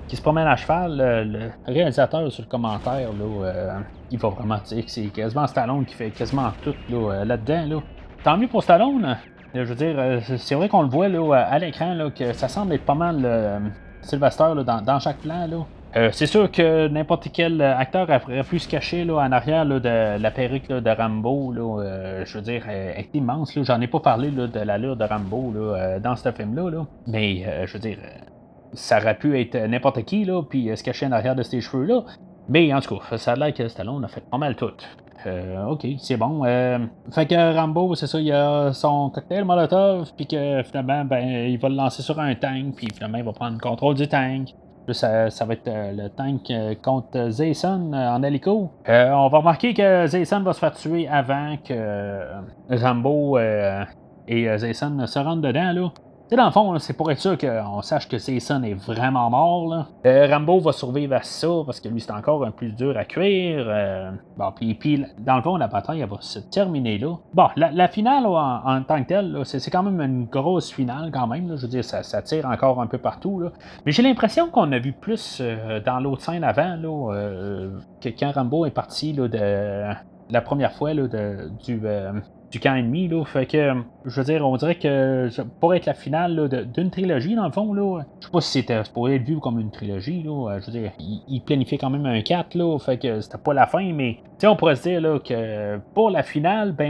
qui 0.08 0.16
se 0.16 0.22
promène 0.22 0.46
à 0.46 0.56
cheval, 0.56 0.96
le, 0.96 1.50
réalisateur 1.66 2.32
sur 2.32 2.42
le 2.42 2.48
commentaire, 2.48 3.10
là, 3.12 3.44
euh, 3.44 3.80
il 4.10 4.18
va 4.18 4.30
vraiment 4.30 4.58
dire 4.64 4.84
que 4.84 4.90
c'est 4.90 5.06
quasiment 5.06 5.46
Stallone 5.46 5.84
qui 5.84 5.94
fait 5.94 6.10
quasiment 6.10 6.50
tout 6.62 6.74
euh, 6.92 7.24
là-dedans. 7.24 7.66
Là, 7.68 7.80
Tant 8.24 8.36
mieux 8.36 8.48
pour 8.48 8.62
Stallone. 8.62 9.16
Euh, 9.54 9.64
je 9.64 9.72
veux 9.72 9.74
dire, 9.74 10.20
c'est 10.38 10.54
vrai 10.54 10.68
qu'on 10.68 10.82
le 10.82 10.88
voit 10.88 11.08
là, 11.08 11.34
à 11.34 11.58
l'écran, 11.58 11.96
que 12.14 12.32
ça 12.32 12.48
semble 12.48 12.72
être 12.72 12.84
pas 12.84 12.94
mal 12.94 13.72
Sylvester 14.02 14.52
dans, 14.64 14.98
chaque 14.98 15.18
plan. 15.18 15.46
Là. 15.46 16.10
c'est 16.12 16.26
sûr 16.26 16.50
que 16.50 16.88
n'importe 16.88 17.28
quel 17.32 17.62
acteur 17.62 18.08
aurait 18.10 18.42
pu 18.42 18.58
se 18.58 18.68
cacher 18.68 19.04
là, 19.04 19.14
en 19.14 19.32
arrière 19.32 19.64
de 19.64 20.20
la 20.20 20.30
perruque 20.30 20.68
de 20.68 20.90
Rambo. 20.90 21.52
Là, 21.52 22.24
je 22.24 22.34
veux 22.34 22.42
dire, 22.42 22.68
elle 22.68 23.00
est 23.00 23.14
immense. 23.14 23.58
J'en 23.62 23.80
ai 23.80 23.86
pas 23.86 24.00
parlé 24.00 24.30
de 24.30 24.60
l'allure 24.60 24.96
de 24.96 25.04
Rambo 25.04 25.54
dans 26.02 26.16
ce 26.16 26.30
film-là. 26.30 26.70
Là. 26.70 26.86
Mais 27.06 27.66
je 27.66 27.72
veux 27.72 27.80
dire, 27.80 27.98
ça 28.72 28.98
aurait 28.98 29.16
pu 29.16 29.38
être 29.40 29.56
n'importe 29.56 30.02
qui, 30.04 30.24
là, 30.24 30.42
puis 30.42 30.70
euh, 30.70 30.76
se 30.76 30.82
cacher 30.82 31.06
en 31.06 31.12
arrière 31.12 31.34
de 31.34 31.42
ces 31.42 31.60
cheveux-là. 31.60 32.02
Mais 32.48 32.72
en 32.72 32.80
tout 32.80 32.96
cas, 32.96 33.16
ça 33.16 33.32
a 33.32 33.36
l'air 33.36 33.52
que 33.52 33.68
Stallone 33.68 34.04
a 34.04 34.08
fait 34.08 34.24
pas 34.28 34.38
mal 34.38 34.56
tout. 34.56 34.72
Euh, 35.26 35.66
ok, 35.66 35.86
c'est 35.98 36.16
bon. 36.16 36.44
Euh, 36.44 36.78
fait 37.10 37.26
que 37.26 37.56
Rambo, 37.56 37.94
c'est 37.94 38.06
ça, 38.06 38.20
il 38.20 38.32
a 38.32 38.72
son 38.72 39.10
cocktail 39.10 39.44
Molotov, 39.44 40.10
puis 40.16 40.26
que 40.26 40.62
finalement, 40.62 41.04
ben, 41.04 41.26
il 41.48 41.58
va 41.58 41.68
le 41.68 41.74
lancer 41.74 42.02
sur 42.02 42.18
un 42.20 42.34
tank, 42.34 42.76
puis 42.76 42.88
finalement, 42.94 43.18
il 43.18 43.24
va 43.24 43.32
prendre 43.32 43.54
le 43.54 43.60
contrôle 43.60 43.96
du 43.96 44.06
tank. 44.06 44.54
ça, 44.92 45.28
ça 45.28 45.44
va 45.44 45.54
être 45.54 45.68
le 45.68 46.08
tank 46.08 46.52
contre 46.82 47.30
Zayson 47.30 47.92
en 47.92 48.22
hélico. 48.22 48.70
on 48.86 49.28
va 49.28 49.38
remarquer 49.38 49.74
que 49.74 50.06
Zayson 50.06 50.40
va 50.40 50.52
se 50.52 50.60
faire 50.60 50.72
tuer 50.72 51.08
avant 51.08 51.56
que 51.62 52.22
Rambo 52.70 53.38
et 54.28 54.56
Zayson 54.56 55.04
se 55.06 55.18
rendent 55.18 55.42
dedans, 55.42 55.72
là 55.72 55.90
sais, 56.28 56.36
dans 56.36 56.46
le 56.46 56.52
fond, 56.52 56.78
c'est 56.78 56.96
pour 56.96 57.10
être 57.10 57.18
sûr 57.18 57.38
qu'on 57.38 57.82
sache 57.82 58.08
que 58.08 58.18
Jason 58.18 58.62
est 58.62 58.74
vraiment 58.74 59.30
mort. 59.30 59.68
Là. 59.68 59.86
Euh, 60.06 60.26
Rambo 60.30 60.60
va 60.60 60.72
survivre 60.72 61.14
à 61.14 61.22
ça 61.22 61.48
parce 61.64 61.80
que 61.80 61.88
lui, 61.88 62.00
c'est 62.00 62.12
encore 62.12 62.44
un 62.44 62.50
plus 62.50 62.72
dur 62.72 62.96
à 62.96 63.04
cuire. 63.04 63.64
Euh, 63.66 64.10
bon, 64.36 64.52
puis, 64.52 64.74
puis, 64.74 65.04
dans 65.18 65.36
le 65.36 65.42
fond, 65.42 65.56
la 65.56 65.68
bataille, 65.68 66.04
va 66.08 66.16
se 66.20 66.38
terminer 66.38 66.98
là. 66.98 67.16
Bon, 67.34 67.48
la, 67.56 67.88
finale, 67.88 68.26
en, 68.26 68.82
tant 68.82 69.02
que 69.02 69.08
telle, 69.08 69.40
c'est, 69.44 69.70
quand 69.70 69.82
même 69.82 70.00
une 70.00 70.26
grosse 70.26 70.70
finale 70.72 71.10
quand 71.12 71.26
même. 71.26 71.56
Je 71.56 71.62
veux 71.62 71.68
dire, 71.68 71.84
ça, 71.84 72.22
tire 72.22 72.46
encore 72.46 72.80
un 72.80 72.86
peu 72.86 72.98
partout. 72.98 73.40
Là. 73.40 73.50
Mais 73.86 73.92
j'ai 73.92 74.02
l'impression 74.02 74.48
qu'on 74.50 74.70
a 74.72 74.78
vu 74.78 74.92
plus 74.92 75.38
euh, 75.40 75.80
dans 75.80 76.00
l'autre 76.00 76.22
scène 76.22 76.44
avant, 76.44 76.76
là, 76.76 77.68
que 78.00 78.08
quand 78.08 78.32
Rambo 78.32 78.66
est 78.66 78.70
parti 78.70 79.12
là, 79.12 79.28
de 79.28 79.94
la 80.30 80.40
première 80.40 80.72
fois 80.72 80.92
là, 80.94 81.06
du, 81.06 81.80
du 82.50 82.60
camp 82.60 82.74
ennemi. 82.74 83.08
Là. 83.08 83.24
Fait 83.24 83.46
que, 83.46 83.74
je 84.04 84.20
veux 84.20 84.24
dire, 84.24 84.46
on 84.46 84.56
dirait 84.56 84.76
que 84.76 85.28
pour 85.60 85.74
être 85.74 85.86
la 85.86 85.94
finale 85.94 86.48
d'une 86.74 86.90
trilogie, 86.90 87.34
dans 87.34 87.46
le 87.46 87.52
fond, 87.52 87.72
là, 87.72 88.02
je 88.20 88.26
sais 88.26 88.32
pas 88.32 88.40
si 88.40 88.50
c'était 88.52 88.82
pour 88.92 89.08
être 89.08 89.22
vu 89.22 89.38
comme 89.38 89.58
une 89.60 89.70
trilogie. 89.70 90.22
Là. 90.22 90.58
Je 90.60 90.66
veux 90.66 90.72
dire, 90.72 90.92
il, 90.98 91.40
planifiait 91.40 91.78
quand 91.78 91.90
même 91.90 92.06
un 92.06 92.20
4, 92.20 92.54
là, 92.54 92.78
fait 92.78 92.98
que 92.98 93.20
c'était 93.20 93.38
pas 93.38 93.54
la 93.54 93.66
fin, 93.66 93.92
mais 93.92 94.18
on 94.44 94.56
pourrait 94.56 94.76
se 94.76 94.82
dire 94.82 95.00
là, 95.00 95.18
que 95.18 95.78
pour 95.94 96.10
la 96.10 96.22
finale, 96.22 96.72
ben, 96.72 96.86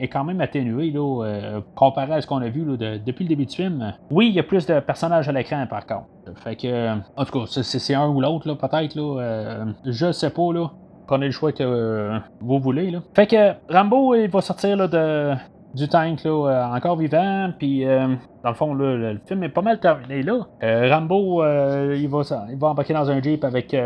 est 0.00 0.08
quand 0.08 0.24
même 0.24 0.40
atténuée 0.40 0.90
là, 0.90 1.24
euh, 1.24 1.60
comparé 1.74 2.14
à 2.14 2.20
ce 2.20 2.26
qu'on 2.26 2.42
a 2.42 2.48
vu 2.48 2.64
là, 2.64 2.98
depuis 2.98 3.24
le 3.24 3.28
début 3.28 3.46
du 3.46 3.54
film. 3.54 3.94
Oui, 4.10 4.28
il 4.28 4.34
y 4.34 4.40
a 4.40 4.42
plus 4.42 4.66
de 4.66 4.80
personnages 4.80 5.28
à 5.28 5.32
l'écran 5.32 5.66
par 5.68 5.86
contre. 5.86 6.06
Fait 6.36 6.56
que, 6.56 6.92
en 7.16 7.24
tout 7.24 7.40
cas, 7.40 7.46
c'est 7.46 7.94
un 7.94 8.08
ou 8.08 8.20
l'autre, 8.20 8.54
peut-être. 8.54 8.94
Là, 8.94 9.20
euh, 9.20 9.64
je 9.84 10.12
sais 10.12 10.30
pas. 10.30 10.52
Là 10.52 10.70
prenez 11.06 11.26
le 11.26 11.32
choix 11.32 11.52
que 11.52 11.62
euh, 11.62 12.18
vous 12.40 12.58
voulez. 12.58 12.90
Là. 12.90 13.00
Fait 13.14 13.26
que 13.26 13.52
Rambo, 13.72 14.14
il 14.14 14.30
va 14.30 14.40
sortir 14.40 14.76
là, 14.76 14.88
de, 14.88 15.34
du 15.74 15.88
tank 15.88 16.24
là, 16.24 16.30
euh, 16.30 16.76
encore 16.76 16.96
vivant, 16.96 17.50
puis 17.58 17.86
euh, 17.86 18.14
dans 18.42 18.50
le 18.50 18.54
fond, 18.54 18.74
le 18.74 19.18
film 19.26 19.42
est 19.42 19.48
pas 19.48 19.62
mal 19.62 19.80
terminé 19.80 20.22
là. 20.22 20.46
Rambo, 20.62 21.44
il, 21.44 22.08
va, 22.08 22.22
il 22.50 22.58
va 22.58 22.68
embarquer 22.68 22.94
dans 22.94 23.10
un 23.10 23.22
jeep 23.22 23.44
avec 23.44 23.76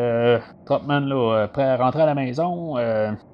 Trotman 0.65 1.07
là, 1.07 1.49
prêt 1.49 1.65
à 1.65 1.77
rentrer 1.77 2.03
à 2.03 2.07
la 2.07 2.15
maison. 2.15 2.75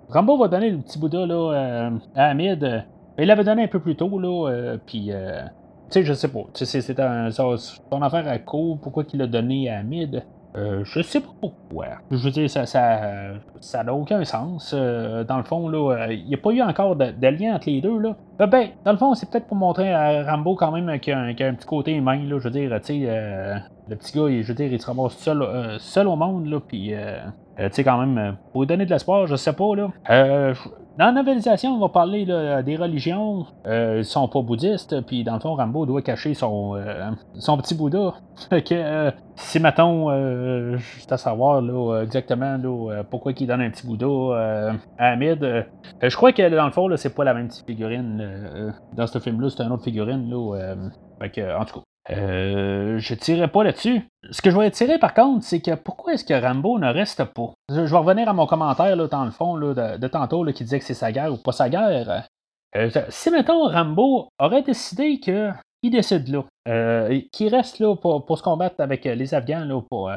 Rambo 0.08 0.38
va 0.38 0.48
donner 0.48 0.70
le 0.70 0.78
petit 0.78 0.98
Bouddha 0.98 1.26
là, 1.26 1.90
à 2.14 2.24
Hamid. 2.26 2.84
il 3.18 3.26
l'avait 3.26 3.44
donné 3.44 3.64
un 3.64 3.68
peu 3.68 3.80
plus 3.80 3.96
tôt, 3.96 4.18
là, 4.18 4.76
puis 4.86 5.10
tu 5.92 6.00
sais, 6.00 6.04
je 6.04 6.14
sais 6.14 6.28
pas. 6.28 6.40
C'est 6.54 6.80
son 6.80 8.02
affaire 8.02 8.26
à 8.26 8.38
court. 8.38 8.78
Pourquoi 8.80 9.04
il 9.12 9.18
l'a 9.18 9.26
donné 9.26 9.68
à 9.68 9.78
Hamid? 9.78 10.24
Euh, 10.55 10.84
je 10.84 11.00
sais 11.00 11.20
pas 11.20 11.30
pourquoi. 11.40 11.86
Je 12.11 12.16
veux 12.16 12.30
dire, 12.30 12.50
ça 12.50 12.66
ça, 12.66 13.00
ça 13.61 13.82
n'a 13.84 13.94
aucun 13.94 14.24
sens. 14.24 14.74
Euh, 14.74 15.24
dans 15.24 15.38
le 15.38 15.44
fond, 15.44 15.68
là, 15.68 16.09
il 16.11 16.26
n'y 16.26 16.34
a 16.34 16.38
pas 16.38 16.50
eu 16.50 16.61
encore 16.61 16.96
de, 16.96 17.26
lien 17.26 17.55
entre 17.55 17.70
les 17.70 17.80
deux. 17.80 17.98
Là. 17.98 18.16
ben, 18.46 18.68
dans 18.84 18.92
le 18.92 18.98
fond, 18.98 19.14
c'est 19.14 19.30
peut-être 19.30 19.46
pour 19.46 19.57
montrer 19.57 19.92
à 19.92 20.30
Rambo 20.30 20.55
quand 20.55 20.70
même 20.70 21.00
qu'il 21.00 21.14
a, 21.14 21.18
un 21.18 21.55
petit 21.55 21.66
côté 21.66 21.92
humain. 21.92 22.22
Là, 22.24 22.38
je 22.38 22.44
veux 22.44 22.50
dire, 22.50 22.80
tu 22.82 23.07
le 23.88 23.96
petit 23.96 24.16
gars, 24.16 24.28
je 24.28 24.46
veux 24.46 24.55
dire, 24.55 24.72
il 24.72 24.80
se 24.80 24.86
ramasse 24.86 25.16
seul, 25.16 25.42
seul 25.78 26.07
au 26.07 26.16
monde. 26.16 26.46
Là, 26.46 26.61
puis, 26.61 26.94
tu 27.57 27.64
sais, 27.70 27.84
quand 27.84 27.98
même, 28.05 28.36
pour 28.53 28.62
lui 28.62 28.66
donner 28.66 28.84
de 28.84 28.90
l'espoir, 28.90 29.26
je 29.26 29.36
sais 29.36 29.53
pas. 29.53 29.74
Là. 29.76 30.55
Dans 30.98 31.07
la 31.07 31.12
novelisation, 31.12 31.70
on 31.70 31.78
va 31.78 31.88
parler 31.88 32.26
des 32.26 32.76
religions. 32.76 33.46
Euh, 33.66 33.96
ils 33.98 34.05
sont 34.05 34.28
pas 34.28 34.42
bouddhistes, 34.42 35.00
puis 35.07 35.24
dans 35.24 35.34
le 35.34 35.40
fond, 35.40 35.55
Rambo 35.55 35.86
doit 35.86 36.03
cacher 36.03 36.34
son, 36.34 36.76
euh, 36.76 37.11
son 37.38 37.57
petit 37.57 37.74
Bouddha. 37.74 38.14
Que 38.50 38.74
euh, 38.74 39.11
si 39.34 39.59
mettons, 39.59 40.11
euh, 40.11 40.76
juste 40.76 41.11
à 41.11 41.16
savoir 41.16 41.62
exactement 42.03 42.59
là, 42.59 43.05
pourquoi 43.05 43.32
il 43.34 43.46
donne 43.46 43.62
un 43.62 43.70
petit 43.70 43.86
Bouddha 43.86 44.76
à 44.98 45.12
Hamid, 45.12 45.66
je 46.03 46.16
crois 46.16 46.32
que 46.32 46.46
dans 46.55 46.66
le 46.66 46.72
fond, 46.72 46.94
c'est 46.96 47.14
pas 47.14 47.24
la 47.24 47.32
même 47.32 47.48
petite 47.48 47.66
figurine. 47.66 48.74
dans 48.94 49.07
ce 49.07 49.18
film-là, 49.18 49.48
c'est 49.48 49.62
une 49.62 49.72
autre 49.72 49.84
figurine. 49.84 50.28
Là, 50.28 50.74
fait 51.20 51.30
que, 51.30 51.59
en 51.59 51.64
tout 51.64 51.80
cas. 51.80 51.91
Euh, 52.11 52.98
je 52.98 53.14
tirerai 53.14 53.48
pas 53.48 53.62
là-dessus. 53.62 54.03
Ce 54.30 54.42
que 54.42 54.50
je 54.50 54.59
vais 54.59 54.70
tirer 54.70 54.98
par 54.98 55.14
contre, 55.14 55.44
c'est 55.44 55.61
que 55.61 55.74
pourquoi 55.74 56.14
est-ce 56.14 56.24
que 56.24 56.34
Rambo 56.34 56.78
ne 56.78 56.92
reste 56.92 57.24
pas? 57.24 57.53
Je, 57.68 57.80
vais 57.80 57.96
revenir 57.96 58.28
à 58.28 58.32
mon 58.32 58.46
commentaire 58.46 58.96
là, 58.96 59.07
dans 59.07 59.24
le 59.24 59.30
fond 59.30 59.55
là, 59.57 59.98
de, 59.98 60.09
tantôt 60.09 60.44
qui 60.46 60.64
disait 60.64 60.80
que 60.80 60.84
c'est 60.84 60.94
sa 60.94 61.12
guerre 61.12 61.32
ou 61.32 61.36
pas 61.36 61.53
sa 61.53 61.68
guerre. 61.68 62.26
Euh, 62.76 62.90
si 63.09 63.30
mettons 63.30 63.68
Rambo 63.68 64.28
aurait 64.40 64.62
décidé 64.62 65.20
qu'il 65.20 65.55
décide 65.84 66.28
là, 66.28 66.44
euh, 66.68 67.20
qu'il 67.30 67.55
reste 67.55 67.78
là 67.78 67.94
pour, 67.94 68.36
se 68.36 68.42
combattre 68.42 68.80
avec 68.80 69.05
les 69.05 69.34
Afghans 69.34 69.64
là, 69.64 69.80
pour, 69.88 70.11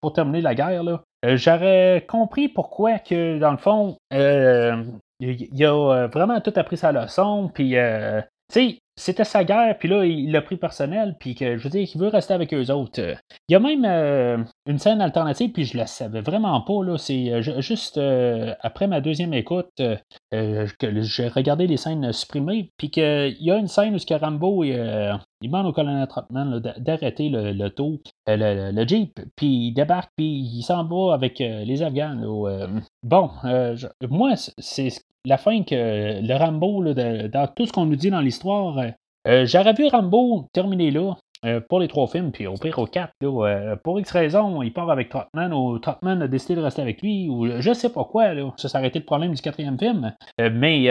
pour 0.00 0.12
terminer 0.12 0.40
la 0.40 0.54
guerre, 0.54 0.84
là, 0.84 1.00
j'aurais 1.24 2.04
compris 2.08 2.48
pourquoi 2.48 3.00
que 3.00 3.38
dans 3.38 3.52
le 3.52 3.56
fond 3.56 3.96
il, 4.12 5.64
a 5.64 6.06
vraiment 6.06 6.40
tout 6.40 6.52
appris 6.54 6.76
sa 6.76 6.92
leçon, 6.92 7.50
puis 7.52 7.70
tu 7.70 8.24
sais, 8.52 8.78
c'était 8.96 9.24
sa 9.24 9.44
guerre, 9.44 9.76
puis 9.78 9.88
là, 9.88 10.04
il 10.04 10.30
l'a 10.30 10.42
pris 10.42 10.56
personnel, 10.56 11.16
puis 11.18 11.34
que, 11.34 11.56
je 11.56 11.64
veux 11.64 11.70
dire, 11.70 11.86
qu'il 11.86 12.00
veut 12.00 12.08
rester 12.08 12.34
avec 12.34 12.54
eux 12.54 12.70
autres. 12.70 13.16
Il 13.48 13.52
y 13.52 13.56
a 13.56 13.60
même 13.60 13.84
euh, 13.84 14.38
une 14.66 14.78
scène 14.78 15.00
alternative, 15.00 15.52
puis 15.52 15.64
je 15.64 15.76
la 15.76 15.86
savais 15.86 16.20
vraiment 16.20 16.60
pas, 16.60 16.82
là. 16.84 16.96
C'est 16.98 17.30
euh, 17.30 17.60
juste 17.60 17.98
euh, 17.98 18.54
après 18.60 18.86
ma 18.86 19.00
deuxième 19.00 19.34
écoute 19.34 19.70
que 19.76 21.02
j'ai 21.02 21.28
regardé 21.28 21.66
les 21.66 21.76
scènes 21.76 22.12
supprimées, 22.12 22.70
puis 22.76 22.90
qu'il 22.90 23.36
y 23.40 23.50
a 23.50 23.56
une 23.56 23.68
scène 23.68 23.94
où 23.94 23.98
ce 23.98 24.14
Rambo, 24.14 24.64
demande 25.42 25.66
au 25.66 25.72
colonel 25.72 26.06
Trotman 26.08 26.60
d'arrêter 26.78 27.28
le, 27.28 27.52
le, 27.52 28.70
le, 28.72 28.86
Jeep, 28.86 29.20
puis 29.36 29.68
il 29.68 29.74
débarque, 29.74 30.10
puis 30.16 30.26
il 30.26 30.62
s'en 30.62 30.84
va 30.84 31.14
avec 31.14 31.38
les 31.38 31.82
Afghans. 31.82 32.16
bon, 33.02 33.30
moi, 34.08 34.34
c'est 34.58 34.90
la 35.26 35.38
fin 35.38 35.62
que 35.62 36.20
le 36.20 36.36
Rambo, 36.36 36.84
dans 36.92 37.48
tout 37.48 37.66
ce 37.66 37.72
qu'on 37.72 37.86
nous 37.86 37.96
dit 37.96 38.10
dans 38.10 38.20
l'histoire, 38.20 38.78
euh, 38.78 38.90
euh, 39.26 39.46
j'aurais 39.46 39.72
vu 39.72 39.86
Rambo 39.86 40.46
terminer 40.52 40.90
là. 40.90 41.16
Euh, 41.44 41.60
pour 41.60 41.80
les 41.80 41.88
trois 41.88 42.06
films, 42.06 42.32
puis 42.32 42.46
au 42.46 42.54
pire 42.54 42.78
au 42.78 42.86
quatre, 42.86 43.12
pour 43.82 44.00
X 44.00 44.10
raison, 44.10 44.62
il 44.62 44.72
part 44.72 44.90
avec 44.90 45.08
Trotman, 45.08 45.52
ou 45.52 45.78
Trotman 45.78 46.22
a 46.22 46.28
décidé 46.28 46.54
de 46.54 46.60
rester 46.60 46.82
avec 46.82 47.02
lui, 47.02 47.28
ou 47.28 47.60
je 47.60 47.72
sais 47.72 47.90
pas 47.90 48.04
quoi, 48.04 48.34
là, 48.34 48.50
ça 48.56 48.68
s'est 48.68 48.78
arrêté 48.78 48.98
le 48.98 49.04
problème 49.04 49.34
du 49.34 49.42
quatrième 49.42 49.78
film. 49.78 50.14
mais 50.38 50.88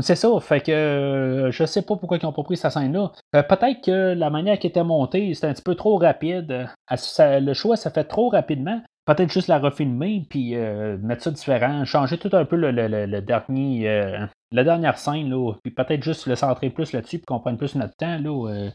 c'est 0.00 0.14
ça, 0.14 0.28
fait 0.40 0.60
que 0.60 1.48
je 1.50 1.64
sais 1.64 1.82
pas 1.82 1.96
pourquoi 1.96 2.18
ils 2.18 2.24
n'ont 2.24 2.32
pas 2.32 2.42
pris 2.42 2.56
cette 2.56 2.72
scène-là. 2.72 3.12
Peut-être 3.32 3.84
que 3.84 4.14
la 4.14 4.30
manière 4.30 4.58
qui 4.58 4.66
était 4.66 4.84
montée, 4.84 5.34
c'était 5.34 5.48
un 5.48 5.52
petit 5.52 5.62
peu 5.62 5.74
trop 5.74 5.96
rapide. 5.96 6.68
le 6.90 7.52
choix 7.54 7.76
s'est 7.76 7.90
fait 7.90 8.04
trop 8.04 8.28
rapidement 8.28 8.80
peut-être 9.08 9.32
juste 9.32 9.48
la 9.48 9.58
refilmer, 9.58 10.26
puis 10.28 10.54
euh, 10.54 10.98
mettre 10.98 11.22
ça 11.22 11.30
différent, 11.30 11.84
changer 11.86 12.18
tout 12.18 12.28
un 12.34 12.44
peu 12.44 12.56
le, 12.56 13.20
dernier, 13.20 13.88
euh, 13.88 14.26
la 14.52 14.64
dernière 14.64 14.98
scène, 14.98 15.30
là, 15.30 15.54
puis 15.62 15.72
peut-être 15.72 16.02
juste 16.02 16.26
le 16.26 16.36
centrer 16.36 16.68
plus 16.68 16.92
là-dessus, 16.92 17.16
puis 17.18 17.24
qu'on 17.24 17.40
prenne 17.40 17.56
plus 17.56 17.74
notre 17.74 17.96
temps, 17.96 18.18
là. 18.18 18.50
Euh, 18.50 18.70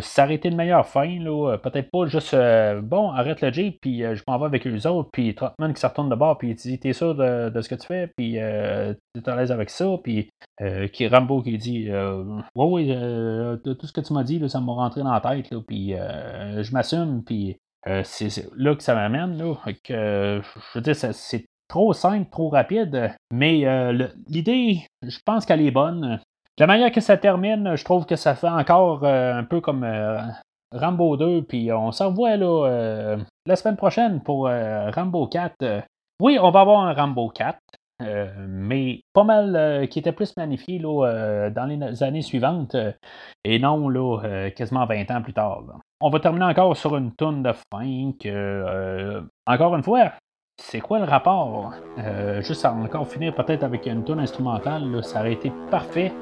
s'arrêter 0.00 0.50
de 0.50 0.56
meilleure 0.56 0.86
fin, 0.86 1.06
là, 1.20 1.56
peut-être 1.58 1.90
pas 1.90 2.06
juste 2.06 2.34
bon, 2.82 3.10
arrête 3.10 3.40
le 3.40 3.52
Jeep, 3.52 3.78
puis 3.80 4.00
je 4.00 4.22
m'en 4.26 4.38
vais 4.38 4.46
avec 4.46 4.64
les 4.64 4.86
autres, 4.86 5.08
puis 5.12 5.34
Trotman 5.34 5.72
qui 5.72 5.80
se 5.80 5.86
retourne 5.86 6.08
de 6.08 6.16
bord, 6.16 6.36
puis 6.36 6.50
il 6.50 6.54
dit 6.56 6.80
T'es 6.80 6.92
sûr 6.92 7.14
de, 7.14 7.60
ce 7.60 7.68
que 7.68 7.76
tu 7.76 7.86
fais, 7.86 8.10
puis 8.16 8.32
t'es 8.34 9.28
à 9.28 9.36
l'aise 9.36 9.52
avec 9.52 9.70
ça, 9.70 9.86
puis 10.02 10.30
qui 10.92 11.06
Rambo 11.06 11.42
qui 11.42 11.58
dit 11.58 11.90
Oui, 12.56 12.86
oui, 12.86 12.86
tout 13.62 13.86
ce 13.86 13.92
que 13.92 14.00
tu 14.00 14.12
m'as 14.12 14.24
dit, 14.24 14.42
ça 14.48 14.60
m'a 14.60 14.72
rentré 14.72 15.02
dans 15.02 15.12
la 15.12 15.20
tête, 15.20 15.50
là, 15.50 15.60
puis 15.66 15.92
je 15.92 16.72
m'assume, 16.72 17.22
puis 17.24 17.56
euh, 17.86 18.02
c'est 18.04 18.46
là 18.56 18.74
que 18.74 18.82
ça 18.82 18.94
m'amène. 18.94 19.38
Là, 19.38 19.54
que, 19.84 20.40
je 20.42 20.78
veux 20.78 20.80
dire, 20.80 20.96
c'est 20.96 21.46
trop 21.68 21.92
simple, 21.92 22.28
trop 22.30 22.48
rapide, 22.48 23.14
mais 23.32 23.66
euh, 23.66 24.08
l'idée, 24.26 24.86
je 25.02 25.18
pense 25.24 25.46
qu'elle 25.46 25.62
est 25.62 25.70
bonne. 25.70 26.20
La 26.58 26.66
manière 26.66 26.90
que 26.90 27.00
ça 27.00 27.16
termine, 27.16 27.76
je 27.76 27.84
trouve 27.84 28.04
que 28.04 28.16
ça 28.16 28.34
fait 28.34 28.48
encore 28.48 29.04
euh, 29.04 29.34
un 29.34 29.44
peu 29.44 29.60
comme 29.60 29.86
Rambo 30.72 31.16
2, 31.16 31.42
puis 31.42 31.72
on 31.72 31.92
s'en 31.92 32.12
là, 32.14 33.16
la 33.46 33.56
semaine 33.56 33.76
prochaine 33.76 34.20
pour 34.22 34.48
Rambo 34.48 35.26
4. 35.26 35.84
oui, 36.20 36.38
on 36.40 36.50
va 36.50 36.60
avoir 36.60 36.80
un 36.80 36.92
Rambo 36.92 37.28
4. 37.30 37.58
mais 38.46 39.00
pas 39.12 39.24
mal 39.24 39.88
qui 39.88 40.00
était 40.00 40.12
plus 40.12 40.36
magnifié 40.36 40.78
là, 40.78 41.48
dans 41.50 41.64
les 41.64 42.02
années 42.02 42.22
suivantes 42.22 42.76
et 43.44 43.58
non 43.58 43.88
là, 43.88 44.50
quasiment 44.50 44.84
20 44.84 45.10
ans 45.10 45.22
plus 45.22 45.32
tard. 45.32 45.62
On 46.00 46.10
va 46.10 46.20
terminer 46.20 46.44
encore 46.44 46.76
sur 46.76 46.96
une 46.96 47.12
tonne 47.12 47.42
de 47.42 47.52
fin 47.72 48.12
que, 48.20 48.28
euh, 48.28 49.20
encore 49.48 49.74
une 49.74 49.82
fois, 49.82 50.12
c'est 50.56 50.80
quoi 50.80 51.00
le 51.00 51.04
rapport? 51.04 51.72
Euh, 51.98 52.40
juste 52.40 52.64
à 52.64 52.72
encore 52.72 53.08
finir 53.08 53.34
peut-être 53.34 53.64
avec 53.64 53.84
une 53.86 54.04
tonne 54.04 54.20
instrumentale, 54.20 55.02
ça 55.02 55.20
aurait 55.20 55.32
été 55.32 55.50
parfait. 55.72 56.12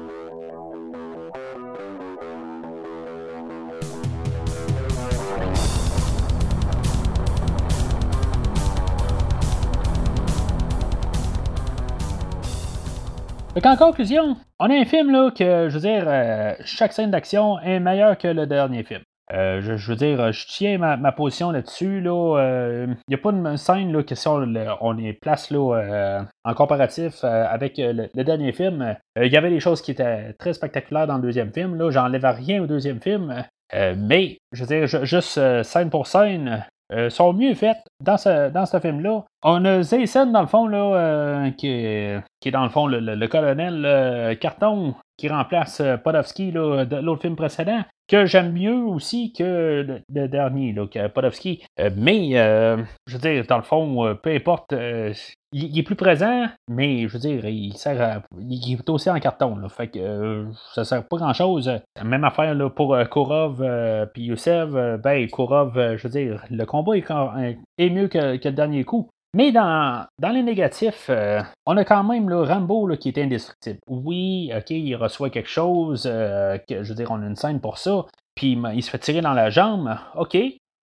Donc, 13.57 13.65
en 13.65 13.75
conclusion, 13.75 14.37
on 14.59 14.69
a 14.69 14.75
un 14.75 14.85
film 14.85 15.09
là, 15.09 15.31
que, 15.31 15.67
je 15.67 15.73
veux 15.73 15.79
dire, 15.79 16.03
euh, 16.05 16.53
chaque 16.63 16.93
scène 16.93 17.09
d'action 17.09 17.59
est 17.61 17.79
meilleure 17.79 18.15
que 18.15 18.27
le 18.27 18.45
dernier 18.45 18.83
film. 18.83 19.01
Euh, 19.33 19.61
je, 19.61 19.89
veux 19.89 19.95
dire, 19.95 20.31
je 20.31 20.45
tiens 20.47 20.77
ma, 20.77 21.11
position 21.11 21.49
là-dessus. 21.49 21.97
Il 21.97 22.03
là, 22.03 22.85
n'y 23.09 23.15
a 23.15 23.17
pas 23.17 23.31
de 23.31 23.55
scène 23.55 23.91
là, 23.91 24.03
que 24.03 24.13
si 24.13 24.27
on, 24.27 24.97
est 24.99 25.13
place 25.13 25.49
là, 25.49 25.73
euh, 25.73 26.21
en 26.43 26.53
comparatif 26.53 27.23
euh, 27.23 27.45
avec 27.49 27.77
le, 27.79 28.23
dernier 28.23 28.51
film. 28.51 28.95
Il 29.19 29.31
y 29.31 29.37
avait 29.37 29.49
des 29.49 29.59
choses 29.59 29.81
qui 29.81 29.89
étaient 29.89 30.33
très 30.33 30.53
spectaculaires 30.53 31.07
dans 31.07 31.15
le 31.15 31.23
deuxième 31.23 31.51
film. 31.51 31.73
Là, 31.77 31.89
j'enlève 31.89 32.25
rien 32.25 32.61
au 32.61 32.67
deuxième 32.67 33.01
film. 33.01 33.43
mais, 33.73 34.37
je 34.51 34.63
veux 34.63 34.67
dire, 34.67 35.03
juste 35.03 35.63
scène 35.63 35.89
pour 35.89 36.05
scène, 36.05 36.63
sont 37.09 37.33
mieux 37.33 37.53
faites 37.53 37.83
dans 38.03 38.17
ce, 38.17 38.49
dans 38.49 38.65
ce 38.65 38.79
film-là. 38.79 39.23
On 39.43 39.65
a 39.65 39.83
Zaysen, 39.83 40.31
dans 40.31 40.41
le 40.41 40.47
fond, 40.47 40.67
là, 40.67 41.51
qui, 41.57 41.67
est, 41.67 42.21
qui 42.39 42.49
est 42.49 42.51
dans 42.51 42.63
le 42.63 42.69
fond 42.69 42.87
le, 42.87 43.27
colonel 43.27 44.37
Carton 44.39 44.95
qui 45.17 45.29
remplace 45.29 45.81
Podovski 46.03 46.51
de 46.51 47.01
l'autre 47.01 47.21
film 47.21 47.35
précédent 47.35 47.83
que 48.07 48.25
j'aime 48.25 48.53
mieux 48.53 48.85
aussi 48.85 49.33
que 49.33 50.01
le, 50.09 50.27
dernier, 50.27 50.71
là, 50.73 50.87
que 50.87 51.07
Podovski. 51.07 51.63
Euh, 51.79 51.89
mais, 51.95 52.37
euh, 52.37 52.77
je 53.05 53.17
veux 53.17 53.19
dire, 53.19 53.45
dans 53.47 53.57
le 53.57 53.63
fond, 53.63 54.05
euh, 54.05 54.13
peu 54.13 54.33
importe, 54.33 54.73
il, 55.51 55.77
est 55.77 55.83
plus 55.83 55.95
présent, 55.95 56.45
mais 56.69 57.07
je 57.07 57.13
veux 57.13 57.19
dire, 57.19 57.45
il 57.45 57.73
sert 57.73 58.21
il 58.39 58.73
est 58.73 58.89
aussi 58.89 59.09
en 59.09 59.19
carton, 59.19 59.57
là, 59.57 59.69
fait 59.69 59.89
que 59.89 60.47
ça 60.73 60.85
sert 60.85 61.05
pas 61.07 61.17
grand-chose. 61.17 61.71
Même 62.03 62.23
affaire 62.23 62.53
là, 62.55 62.69
pour 62.69 62.97
Korov 63.09 63.65
puis 64.13 64.23
Yousev, 64.23 64.97
ben, 65.03 65.27
Korov, 65.29 65.73
je 65.97 66.03
veux 66.03 66.09
dire, 66.09 66.43
le 66.49 66.65
combat 66.65 66.97
est, 66.97 67.89
mieux 67.89 68.07
que, 68.07 68.37
que 68.37 68.47
le 68.47 68.55
dernier 68.55 68.83
coup. 68.83 69.09
Mais 69.33 69.51
dans, 69.51 70.05
dans 70.19 70.29
les 70.29 70.41
négatifs, 70.41 71.07
euh, 71.09 71.41
on 71.65 71.77
a 71.77 71.83
quand 71.83 72.03
même 72.03 72.29
le 72.29 72.41
Rambo 72.41 72.87
qui 72.97 73.09
est 73.09 73.17
indestructible. 73.17 73.79
Oui, 73.87 74.51
ok, 74.55 74.69
il 74.69 74.95
reçoit 74.95 75.29
quelque 75.29 75.49
chose, 75.49 76.03
euh, 76.05 76.57
que, 76.57 76.83
je 76.83 76.89
veux 76.89 76.95
dire, 76.95 77.11
on 77.11 77.21
a 77.21 77.25
une 77.25 77.35
scène 77.35 77.59
pour 77.59 77.77
ça, 77.77 78.05
puis 78.35 78.57
il 78.73 78.83
se 78.83 78.89
fait 78.89 78.99
tirer 78.99 79.21
dans 79.21 79.33
la 79.33 79.49
jambe. 79.49 79.97
Ok, 80.15 80.37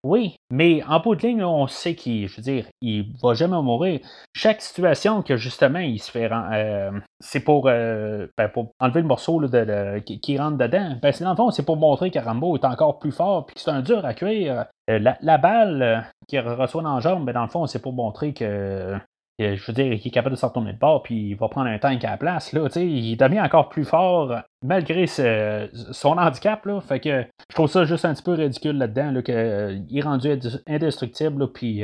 oui, 0.05 0.37
mais 0.51 0.83
en 0.85 1.01
bout 1.01 1.17
de 1.17 1.23
ligne, 1.23 1.43
on 1.43 1.67
sait 1.67 1.95
qu'il, 1.95 2.29
je 2.29 2.37
veux 2.37 2.43
dire, 2.43 2.67
il 2.83 3.11
va 3.23 3.33
jamais 3.33 3.61
mourir. 3.63 4.01
Chaque 4.37 4.61
situation 4.61 5.23
que 5.23 5.39
justement 5.39 5.79
il 5.79 5.99
se 5.99 6.11
fait, 6.11 6.31
euh, 6.31 6.91
c'est 7.21 7.41
pour, 7.41 7.69
euh, 7.69 8.27
ben, 8.37 8.49
pour 8.51 8.73
enlever 8.81 9.01
le 9.01 9.07
morceau 9.07 9.41
de, 9.41 9.99
qui, 10.01 10.39
rentre 10.39 10.59
dedans. 10.59 10.97
Ben, 11.01 11.11
c'est 11.11 11.25
dans 11.25 11.31
le 11.31 11.37
fond, 11.37 11.51
c'est 11.51 11.65
pour 11.65 11.79
montrer 11.79 12.11
que 12.11 12.19
Rambo 12.19 12.55
est 12.59 12.67
encore 12.67 12.99
plus 12.99 13.13
fort 13.13 13.47
puis 13.47 13.55
que 13.55 13.61
c'est 13.63 13.71
un 13.71 13.81
dur 13.81 14.05
à 14.05 14.13
cuire. 14.13 14.67
Euh, 14.91 14.99
la, 14.99 15.39
balle 15.39 16.07
qu'il 16.29 16.41
reçoit 16.41 16.83
dans 16.83 16.97
la 16.97 17.01
jambe, 17.01 17.25
ben, 17.25 17.33
dans 17.33 17.45
le 17.45 17.49
fond, 17.49 17.67
c'est 17.67 17.81
pour 17.81 17.95
montrer 17.95 18.35
que 18.35 18.99
je 19.39 19.66
veux 19.66 19.72
dire, 19.72 19.93
il 19.93 20.07
est 20.07 20.11
capable 20.11 20.35
de 20.35 20.39
s'en 20.39 20.49
retourner 20.49 20.72
de 20.72 20.78
bord, 20.78 21.03
puis 21.03 21.30
il 21.30 21.35
va 21.35 21.49
prendre 21.49 21.68
un 21.68 21.78
tank 21.78 22.05
à 22.05 22.11
la 22.11 22.16
place. 22.16 22.53
Là, 22.53 22.68
il 22.76 23.16
devient 23.16 23.41
encore 23.41 23.68
plus 23.68 23.85
fort 23.85 24.32
malgré 24.62 25.07
son 25.07 26.18
handicap. 26.18 26.64
Là, 26.66 26.80
fait 26.80 27.01
que 27.01 27.24
je 27.51 27.55
trouve 27.55 27.68
ça 27.68 27.85
juste 27.85 28.05
un 28.05 28.14
petit 28.14 28.22
peu 28.22 28.32
ridicule 28.32 28.78
là-dedans, 28.78 29.22
qu'il 29.22 29.99
est 29.99 30.03
rendu 30.03 30.30
indestructible, 30.66 31.53
puis 31.53 31.82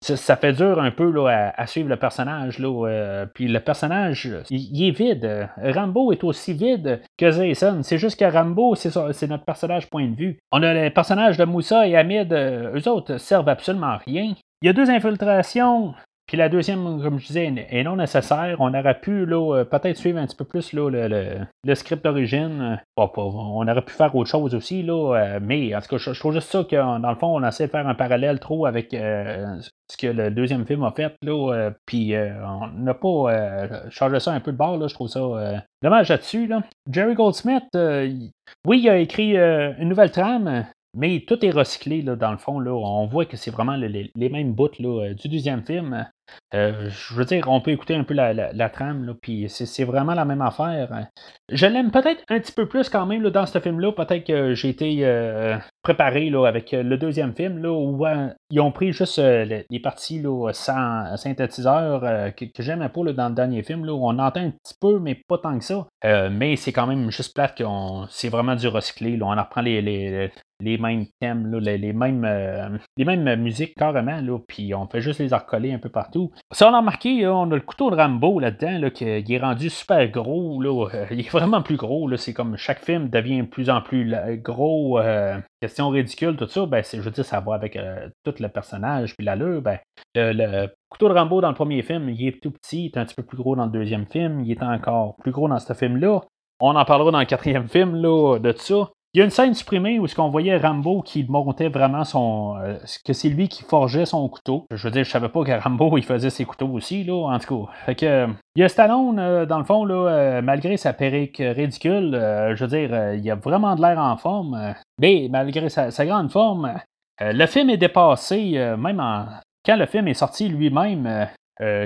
ça, 0.00 0.36
fait 0.36 0.52
dur 0.54 0.80
un 0.80 0.90
peu 0.90 1.10
là, 1.10 1.52
à, 1.54 1.66
suivre 1.66 1.88
le 1.88 1.96
personnage. 1.96 2.58
Là, 2.58 3.26
puis 3.34 3.48
le 3.48 3.60
personnage, 3.60 4.30
il, 4.48 4.88
est 4.88 4.90
vide. 4.90 5.48
Rambo 5.62 6.12
est 6.12 6.24
aussi 6.24 6.54
vide 6.54 7.02
que 7.18 7.30
Jason. 7.30 7.82
C'est 7.82 7.98
juste 7.98 8.18
que 8.18 8.24
Rambo, 8.24 8.74
c'est 8.74 9.28
notre 9.28 9.44
personnage 9.44 9.88
point 9.90 10.08
de 10.08 10.16
vue. 10.16 10.38
On 10.50 10.62
a 10.62 10.72
les 10.72 10.90
personnages 10.90 11.36
de 11.36 11.44
Moussa 11.44 11.86
et 11.86 11.96
Hamid, 11.96 12.32
eux 12.32 12.88
autres 12.88 13.18
servent 13.18 13.48
absolument 13.48 13.88
à 13.88 13.96
rien. 13.98 14.34
Il 14.62 14.66
y 14.66 14.68
a 14.68 14.72
deux 14.74 14.90
infiltrations 14.90 15.94
puis 16.30 16.36
la 16.36 16.48
deuxième, 16.48 17.02
comme 17.02 17.18
je 17.18 17.26
disais, 17.26 17.52
est 17.70 17.82
non 17.82 17.96
nécessaire. 17.96 18.54
On 18.60 18.72
aurait 18.72 19.00
pu 19.00 19.26
euh, 19.28 19.64
peut-être 19.64 19.96
suivre 19.96 20.20
un 20.20 20.26
petit 20.28 20.36
peu 20.36 20.44
plus 20.44 20.72
là, 20.72 20.88
le, 20.88 21.74
script 21.74 22.04
d'origine. 22.04 22.80
on 22.96 23.66
aurait 23.66 23.82
pu 23.82 23.92
faire 23.92 24.14
autre 24.14 24.30
chose 24.30 24.54
aussi, 24.54 24.84
là, 24.84 25.16
euh, 25.16 25.40
mais 25.42 25.74
en 25.74 25.80
tout 25.80 25.88
cas, 25.88 25.96
je, 25.96 26.16
trouve 26.16 26.32
juste 26.32 26.52
ça 26.52 26.62
que 26.62 26.76
dans 26.76 27.10
le 27.10 27.16
fond, 27.16 27.36
on 27.36 27.44
essaie 27.44 27.66
de 27.66 27.72
faire 27.72 27.88
un 27.88 27.96
parallèle 27.96 28.38
trop 28.38 28.64
avec 28.66 28.94
euh, 28.94 29.60
ce 29.90 29.96
que 29.96 30.06
le 30.06 30.30
deuxième 30.30 30.64
film 30.66 30.84
a 30.84 30.92
fait. 30.92 31.16
Là, 31.22 31.72
puis 31.84 32.14
on 32.14 32.68
n'a 32.78 32.94
pas 32.94 33.88
changé 33.90 34.20
ça 34.20 34.30
un 34.30 34.38
peu 34.38 34.52
de 34.52 34.56
bord. 34.56 34.76
Là, 34.76 34.86
je 34.86 34.94
trouve 34.94 35.08
ça 35.08 35.64
dommage 35.82 36.10
là-dessus. 36.10 36.46
Là. 36.46 36.62
Jerry 36.88 37.14
Goldsmith, 37.14 37.66
oui, 37.74 38.82
il 38.82 38.88
a 38.88 38.98
écrit 38.98 39.36
une 39.36 39.88
nouvelle 39.88 40.12
trame. 40.12 40.64
Mais 40.96 41.24
tout 41.26 41.44
est 41.44 41.50
recyclé, 41.50 42.02
là, 42.02 42.16
dans 42.16 42.32
le 42.32 42.36
fond. 42.36 42.58
Là. 42.58 42.72
On 42.72 43.06
voit 43.06 43.24
que 43.24 43.36
c'est 43.36 43.50
vraiment 43.50 43.76
les, 43.76 44.10
mêmes 44.16 44.52
bouts 44.52 44.68
là, 44.80 45.14
du 45.14 45.28
deuxième 45.28 45.64
film. 45.64 46.06
Euh, 46.54 46.88
je 46.90 47.14
veux 47.14 47.24
dire, 47.24 47.44
on 47.48 47.60
peut 47.60 47.70
écouter 47.70 47.94
un 47.94 48.04
peu 48.04 48.14
la, 48.14 48.70
trame, 48.70 49.14
puis 49.20 49.48
c'est 49.48 49.84
vraiment 49.84 50.14
la 50.14 50.24
même 50.24 50.42
affaire. 50.42 51.06
Je 51.50 51.66
l'aime 51.66 51.90
peut-être 51.90 52.22
un 52.28 52.40
petit 52.40 52.52
peu 52.52 52.66
plus 52.66 52.88
quand 52.88 53.06
même 53.06 53.28
dans 53.30 53.46
ce 53.46 53.58
film-là. 53.58 53.92
Peut-être 53.92 54.26
que 54.26 54.54
j'ai 54.54 54.68
été 54.68 54.98
euh, 55.02 55.56
préparé 55.82 56.28
là, 56.30 56.46
avec 56.46 56.72
le 56.72 56.96
deuxième 56.96 57.34
film, 57.34 57.58
là, 57.62 57.72
où 57.72 58.04
euh, 58.06 58.28
ils 58.50 58.60
ont 58.60 58.72
pris 58.72 58.92
juste 58.92 59.18
les, 59.18 59.80
parties 59.80 60.20
là, 60.20 60.52
sans 60.52 61.16
synthétiseur 61.16 62.34
que, 62.34 62.46
j'aime 62.58 62.82
un 62.82 62.88
peu 62.88 63.12
dans 63.12 63.28
le 63.28 63.34
dernier 63.34 63.62
film, 63.62 63.88
où 63.88 64.06
on 64.06 64.18
entend 64.18 64.40
un 64.40 64.50
petit 64.50 64.74
peu, 64.80 64.98
mais 64.98 65.14
pas 65.14 65.38
tant 65.38 65.58
que 65.58 65.64
ça. 65.64 65.86
mais 66.30 66.56
c'est 66.56 66.72
quand 66.72 66.86
même 66.86 67.10
juste 67.10 67.34
plate 67.34 67.56
que 67.56 67.64
c'est 68.08 68.28
vraiment 68.28 68.56
du 68.56 68.68
recyclé. 68.68 69.18
On 69.22 69.26
en 69.26 69.42
reprend 69.42 69.62
les, 69.62 70.30
mêmes 70.78 71.06
thèmes, 71.20 71.54
les, 71.58 71.92
mêmes, 71.92 72.78
les 72.96 73.04
mêmes 73.04 73.40
musiques 73.40 73.74
carrément, 73.74 74.20
puis 74.46 74.74
on 74.74 74.86
fait 74.86 75.00
juste 75.00 75.20
les 75.20 75.34
recoller 75.34 75.72
un 75.72 75.78
peu 75.78 75.88
partout. 75.88 76.30
Ça, 76.52 76.70
on 76.70 76.74
a 76.74 76.78
remarqué, 76.78 77.26
on 77.26 77.50
a 77.50 77.54
le 77.54 77.60
couteau 77.60 77.90
de 77.90 77.96
Rambo 77.96 78.40
là-dedans, 78.40 78.90
qui 78.90 79.04
est 79.04 79.38
rendu 79.38 79.70
super 79.70 80.08
gros. 80.08 80.62
Euh, 80.64 81.06
il 81.10 81.20
est 81.20 81.30
vraiment 81.30 81.62
plus 81.62 81.76
gros. 81.76 82.14
C'est 82.16 82.32
comme 82.32 82.56
chaque 82.56 82.80
film 82.80 83.08
devient 83.08 83.42
de 83.42 83.46
plus 83.46 83.70
en 83.70 83.80
plus 83.80 84.12
gros. 84.42 84.98
Euh, 84.98 85.38
question 85.60 85.88
ridicule, 85.88 86.36
tout 86.36 86.48
ça. 86.48 86.66
Ben, 86.66 86.82
je 86.84 87.00
veux 87.00 87.10
dire, 87.10 87.24
ça 87.24 87.40
va 87.40 87.54
avec 87.54 87.76
euh, 87.76 88.08
tout 88.24 88.34
le 88.38 88.48
personnage. 88.48 89.16
Puis 89.16 89.24
l'allure, 89.24 89.62
ben, 89.62 89.78
le, 90.14 90.66
couteau 90.88 91.08
de 91.08 91.14
Rambo 91.14 91.40
dans 91.40 91.48
le 91.48 91.54
premier 91.54 91.82
film, 91.82 92.08
il 92.08 92.26
est 92.26 92.42
tout 92.42 92.50
petit. 92.50 92.86
Il 92.86 92.86
est 92.86 92.98
un 92.98 93.04
petit 93.04 93.14
peu 93.14 93.22
plus 93.22 93.36
gros 93.36 93.56
dans 93.56 93.66
le 93.66 93.72
deuxième 93.72 94.06
film. 94.06 94.40
Il 94.40 94.50
est 94.50 94.62
encore 94.62 95.16
plus 95.16 95.32
gros 95.32 95.48
dans 95.48 95.58
ce 95.58 95.72
film-là. 95.72 96.20
On 96.62 96.76
en 96.76 96.84
parlera 96.84 97.10
dans 97.10 97.20
le 97.20 97.24
quatrième 97.24 97.68
film 97.68 97.96
là, 97.96 98.38
de 98.38 98.52
ça. 98.52 98.90
Il 99.12 99.18
y 99.18 99.22
a 99.22 99.24
une 99.24 99.30
scène 99.30 99.54
supprimée 99.54 99.98
où 99.98 100.06
ce 100.06 100.14
qu'on 100.14 100.28
voyait 100.28 100.56
Rambo 100.56 101.02
qui 101.02 101.24
montait 101.28 101.68
vraiment 101.68 102.04
son. 102.04 102.56
Euh, 102.62 102.78
que 103.04 103.12
c'est 103.12 103.28
lui 103.28 103.48
qui 103.48 103.64
forgeait 103.64 104.06
son 104.06 104.28
couteau. 104.28 104.66
Je 104.70 104.86
veux 104.86 104.92
dire, 104.92 105.02
je 105.02 105.10
savais 105.10 105.28
pas 105.28 105.42
que 105.42 105.50
Rambo 105.50 105.98
il 105.98 106.04
faisait 106.04 106.30
ses 106.30 106.44
couteaux 106.44 106.68
aussi, 106.68 107.02
là, 107.02 107.26
en 107.26 107.38
tout 107.40 107.66
cas. 107.66 107.72
Fait 107.86 107.96
que. 107.96 108.28
Il 108.54 108.60
y 108.60 108.64
a 108.64 108.68
Stallone, 108.68 109.18
euh, 109.18 109.46
dans 109.46 109.58
le 109.58 109.64
fond, 109.64 109.84
là, 109.84 109.94
euh, 109.94 110.42
malgré 110.42 110.76
sa 110.76 110.92
perruque 110.92 111.38
ridicule, 111.38 112.12
je 112.54 112.64
veux 112.64 112.68
dire, 112.68 113.14
il 113.14 113.28
a 113.28 113.34
vraiment 113.34 113.74
de 113.74 113.80
l'air 113.80 113.98
en 113.98 114.16
forme. 114.16 114.74
mais 115.00 115.26
malgré 115.28 115.68
sa, 115.68 116.06
grande 116.06 116.30
forme, 116.30 116.74
le 117.20 117.46
film 117.46 117.70
est 117.70 117.78
dépassé, 117.78 118.52
même 118.78 119.00
en, 119.00 119.26
quand 119.64 119.76
le 119.76 119.86
film 119.86 120.06
est 120.06 120.14
sorti 120.14 120.48
lui-même. 120.48 121.28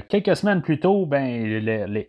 quelques 0.08 0.36
semaines 0.36 0.60
plus 0.60 0.78
tôt, 0.78 1.06
ben, 1.06 1.42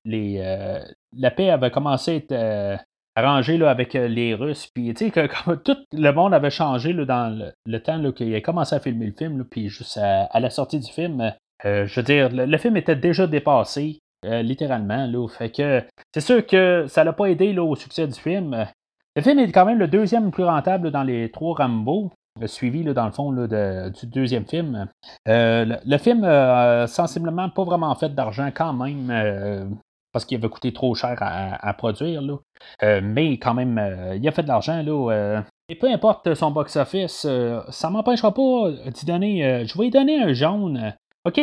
les, 0.03 0.82
la 1.18 1.32
paix 1.32 1.49
avait 1.49 1.72
commencé 1.72 2.11
à 2.11 2.16
être 2.16 2.86
arrangé 3.16 3.57
là, 3.57 3.70
avec 3.70 3.95
euh, 3.95 4.07
les 4.07 4.36
Russes. 4.36 4.68
Puis, 4.74 4.93
tu 4.93 5.05
sais, 5.05 5.11
que, 5.11 5.53
tout 5.63 5.78
le 5.93 6.11
monde 6.11 6.34
avait 6.34 6.49
changé 6.49 6.93
là, 6.93 7.05
dans 7.05 7.53
le, 7.66 7.80
temps 7.80 8.11
qu'il 8.11 8.36
a 8.36 8.41
commencé 8.41 8.76
à 8.76 8.80
filmer 8.80 9.07
le 9.07 9.13
film, 9.13 9.45
puis 9.45 9.70
juste 9.70 9.97
à, 9.97 10.39
la 10.39 10.49
sortie 10.49 10.80
du 10.80 10.91
film, 10.91 11.34
euh, 11.66 11.86
je 11.88 11.99
veux 11.99 12.03
dire, 12.03 12.30
le, 12.32 12.57
film 12.57 12.78
était 12.78 12.95
déjà 12.95 13.26
dépassé, 13.26 13.99
euh, 14.26 14.41
littéralement. 14.41 15.07
Là, 15.07 15.28
fait 15.28 15.49
que 15.49 15.84
c'est 16.13 16.22
sûr 16.22 16.45
que 16.45 16.86
ça 16.88 17.03
n'a 17.03 17.13
pas 17.13 17.28
aidé 17.28 17.57
au 17.57 17.76
succès 17.76 18.07
du 18.07 18.20
film. 18.20 18.68
Le 19.16 19.22
film 19.22 19.39
est 19.39 19.51
quand 19.51 19.66
même 19.66 19.80
le 19.80 19.88
deuxième 19.88 20.32
plus 20.32 20.43
rentable 20.43 20.91
dans 20.91 21.03
les 21.03 21.32
trois 21.32 21.55
Rambo. 21.55 22.11
Suivi 22.47 22.84
là, 22.84 22.93
dans 22.93 23.05
le 23.05 23.13
fond 23.13 23.32
là, 23.32 23.89
du 23.89 24.07
deuxième 24.07 24.45
film. 24.45 24.89
le, 25.26 25.97
film 25.97 26.26
a 26.26 26.86
sensiblement 26.86 27.49
pas 27.49 27.63
vraiment 27.63 27.95
fait 27.95 28.13
d'argent 28.13 28.49
quand 28.53 28.74
même 28.74 29.78
parce 30.16 30.24
qu'il 30.24 30.38
avait 30.38 30.47
coûté 30.47 30.72
trop 30.72 30.95
cher 30.95 31.18
à, 31.20 31.74
produire. 31.74 32.22
Là. 32.22 32.38
Euh, 32.84 33.01
mais 33.03 33.38
quand 33.38 33.53
même, 33.53 33.78
euh, 33.78 34.16
il 34.16 34.26
a 34.26 34.32
fait 34.32 34.43
de 34.43 34.47
l'argent. 34.47 34.82
Là, 34.82 35.11
euh, 35.11 35.41
et 35.68 35.76
peu 35.76 35.91
importe 35.91 36.34
son 36.36 36.51
box-office, 36.51 37.28
ça 37.68 37.89
m'empêchera 37.89 38.34
pas 38.34 38.72
d'y 38.93 39.05
donner. 39.05 39.66
je 39.68 39.78
vais 39.78 39.84
lui 39.84 39.89
donner 39.89 40.18
un 40.22 40.32
jaune. 40.32 40.93
OK, 41.26 41.41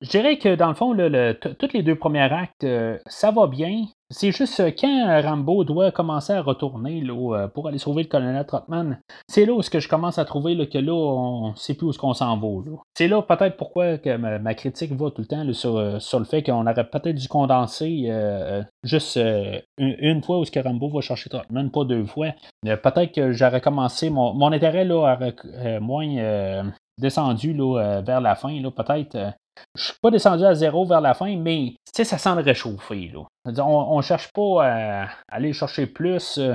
je 0.00 0.10
dirais 0.10 0.38
que 0.38 0.54
dans 0.54 0.68
le 0.68 0.74
fond, 0.74 0.92
le, 0.92 1.32
tous 1.32 1.72
les 1.72 1.82
deux 1.82 1.96
premiers 1.96 2.32
actes, 2.32 2.66
ça 3.06 3.30
va 3.30 3.46
bien. 3.46 3.84
C'est 4.10 4.32
juste 4.32 4.62
quand 4.78 5.22
Rambo 5.22 5.64
doit 5.64 5.90
commencer 5.90 6.32
à 6.32 6.42
retourner 6.42 7.00
là, 7.00 7.48
pour 7.48 7.68
aller 7.68 7.78
sauver 7.78 8.04
le 8.04 8.08
colonel 8.08 8.44
Trotman, 8.46 8.98
c'est 9.28 9.46
là 9.46 9.54
où 9.54 9.60
que 9.74 9.80
je 9.80 9.88
commence 9.88 10.18
à 10.18 10.24
trouver 10.24 10.68
que 10.68 10.78
là, 10.78 10.92
on 10.92 11.50
ne 11.50 11.56
sait 11.56 11.74
plus 11.74 11.86
où 11.86 11.92
ce 11.92 11.98
qu'on 11.98 12.14
s'en 12.14 12.38
va. 12.38 12.48
C'est 12.96 13.08
là 13.08 13.22
peut-être 13.22 13.56
pourquoi 13.56 13.96
ma, 14.18 14.54
critique 14.54 14.92
va 14.92 15.10
tout 15.10 15.22
le 15.22 15.26
temps 15.26 15.52
sur, 15.52 16.18
le 16.18 16.24
fait 16.24 16.42
qu'on 16.42 16.66
aurait 16.66 16.88
peut-être 16.88 17.16
dû 17.16 17.26
condenser 17.26 18.06
euh, 18.08 18.62
juste 18.84 19.16
euh, 19.16 19.58
une, 19.78 20.22
fois 20.22 20.38
où 20.38 20.44
ce 20.44 20.50
que 20.50 20.60
Rambo 20.60 20.88
va 20.88 21.00
chercher 21.00 21.28
Trotman, 21.28 21.70
pas 21.70 21.84
deux 21.84 22.06
fois. 22.06 22.28
Euh, 22.66 22.76
peut-être 22.76 23.12
que 23.12 23.32
j'aurais 23.32 23.60
commencé, 23.60 24.10
mon, 24.10 24.32
mon 24.34 24.52
intérêt 24.52 24.84
là, 24.84 24.94
aurait 24.94 25.80
moins 25.80 26.72
descendu 26.98 27.52
là, 27.52 28.00
vers 28.02 28.20
la 28.20 28.36
fin, 28.36 28.56
peut-être. 28.70 29.34
Je 29.76 29.84
suis 29.84 29.94
pas 30.00 30.10
descendu 30.10 30.44
à 30.44 30.54
zéro 30.54 30.84
vers 30.84 31.00
la 31.00 31.14
fin, 31.14 31.36
mais 31.36 31.74
ça 31.84 32.18
sent 32.18 32.34
le 32.34 32.42
réchauffer. 32.42 33.12
On 33.44 33.96
ne 33.96 34.02
cherche 34.02 34.30
pas 34.32 34.64
à 34.64 35.08
aller 35.28 35.52
chercher 35.52 35.86
plus. 35.86 36.38
Euh, 36.38 36.54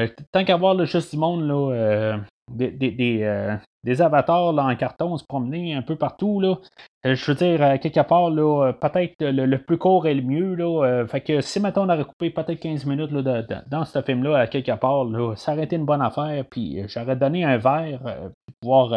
euh, 0.00 0.08
tant 0.32 0.44
qu'avoir 0.44 0.84
juste 0.84 1.12
du 1.12 1.16
monde, 1.18 1.46
là, 1.46 1.72
euh, 1.72 2.18
des, 2.50 2.70
des, 2.72 4.02
avatars 4.02 4.52
là, 4.52 4.64
en 4.64 4.76
carton 4.76 5.16
se 5.16 5.24
promener 5.24 5.74
un 5.74 5.82
peu 5.82 5.96
partout. 5.96 6.40
Là. 6.40 6.58
je 7.04 7.30
veux 7.30 7.36
dire, 7.36 7.78
quelque 7.80 8.00
part, 8.00 8.30
là, 8.30 8.72
peut-être 8.72 9.14
le, 9.20 9.56
plus 9.56 9.78
court 9.78 10.08
est 10.08 10.14
le 10.14 10.22
mieux. 10.22 10.54
Là, 10.54 11.06
fait 11.06 11.20
que 11.20 11.40
si 11.40 11.60
maintenant 11.60 11.86
on 11.86 11.90
aurait 11.90 12.04
coupé 12.04 12.30
peut-être 12.30 12.60
15 12.60 12.86
minutes 12.86 13.12
là, 13.12 13.42
dans 13.68 13.84
ce 13.84 14.02
film-là, 14.02 14.38
à 14.38 14.46
quelque 14.48 14.72
part, 14.72 15.04
là, 15.04 15.36
ça 15.36 15.52
aurait 15.52 15.64
été 15.64 15.76
une 15.76 15.86
bonne 15.86 16.02
affaire. 16.02 16.44
Puis 16.50 16.82
j'aurais 16.88 17.16
donné 17.16 17.44
un 17.44 17.56
verre 17.56 18.00
pour 18.00 18.54
pouvoir 18.60 18.88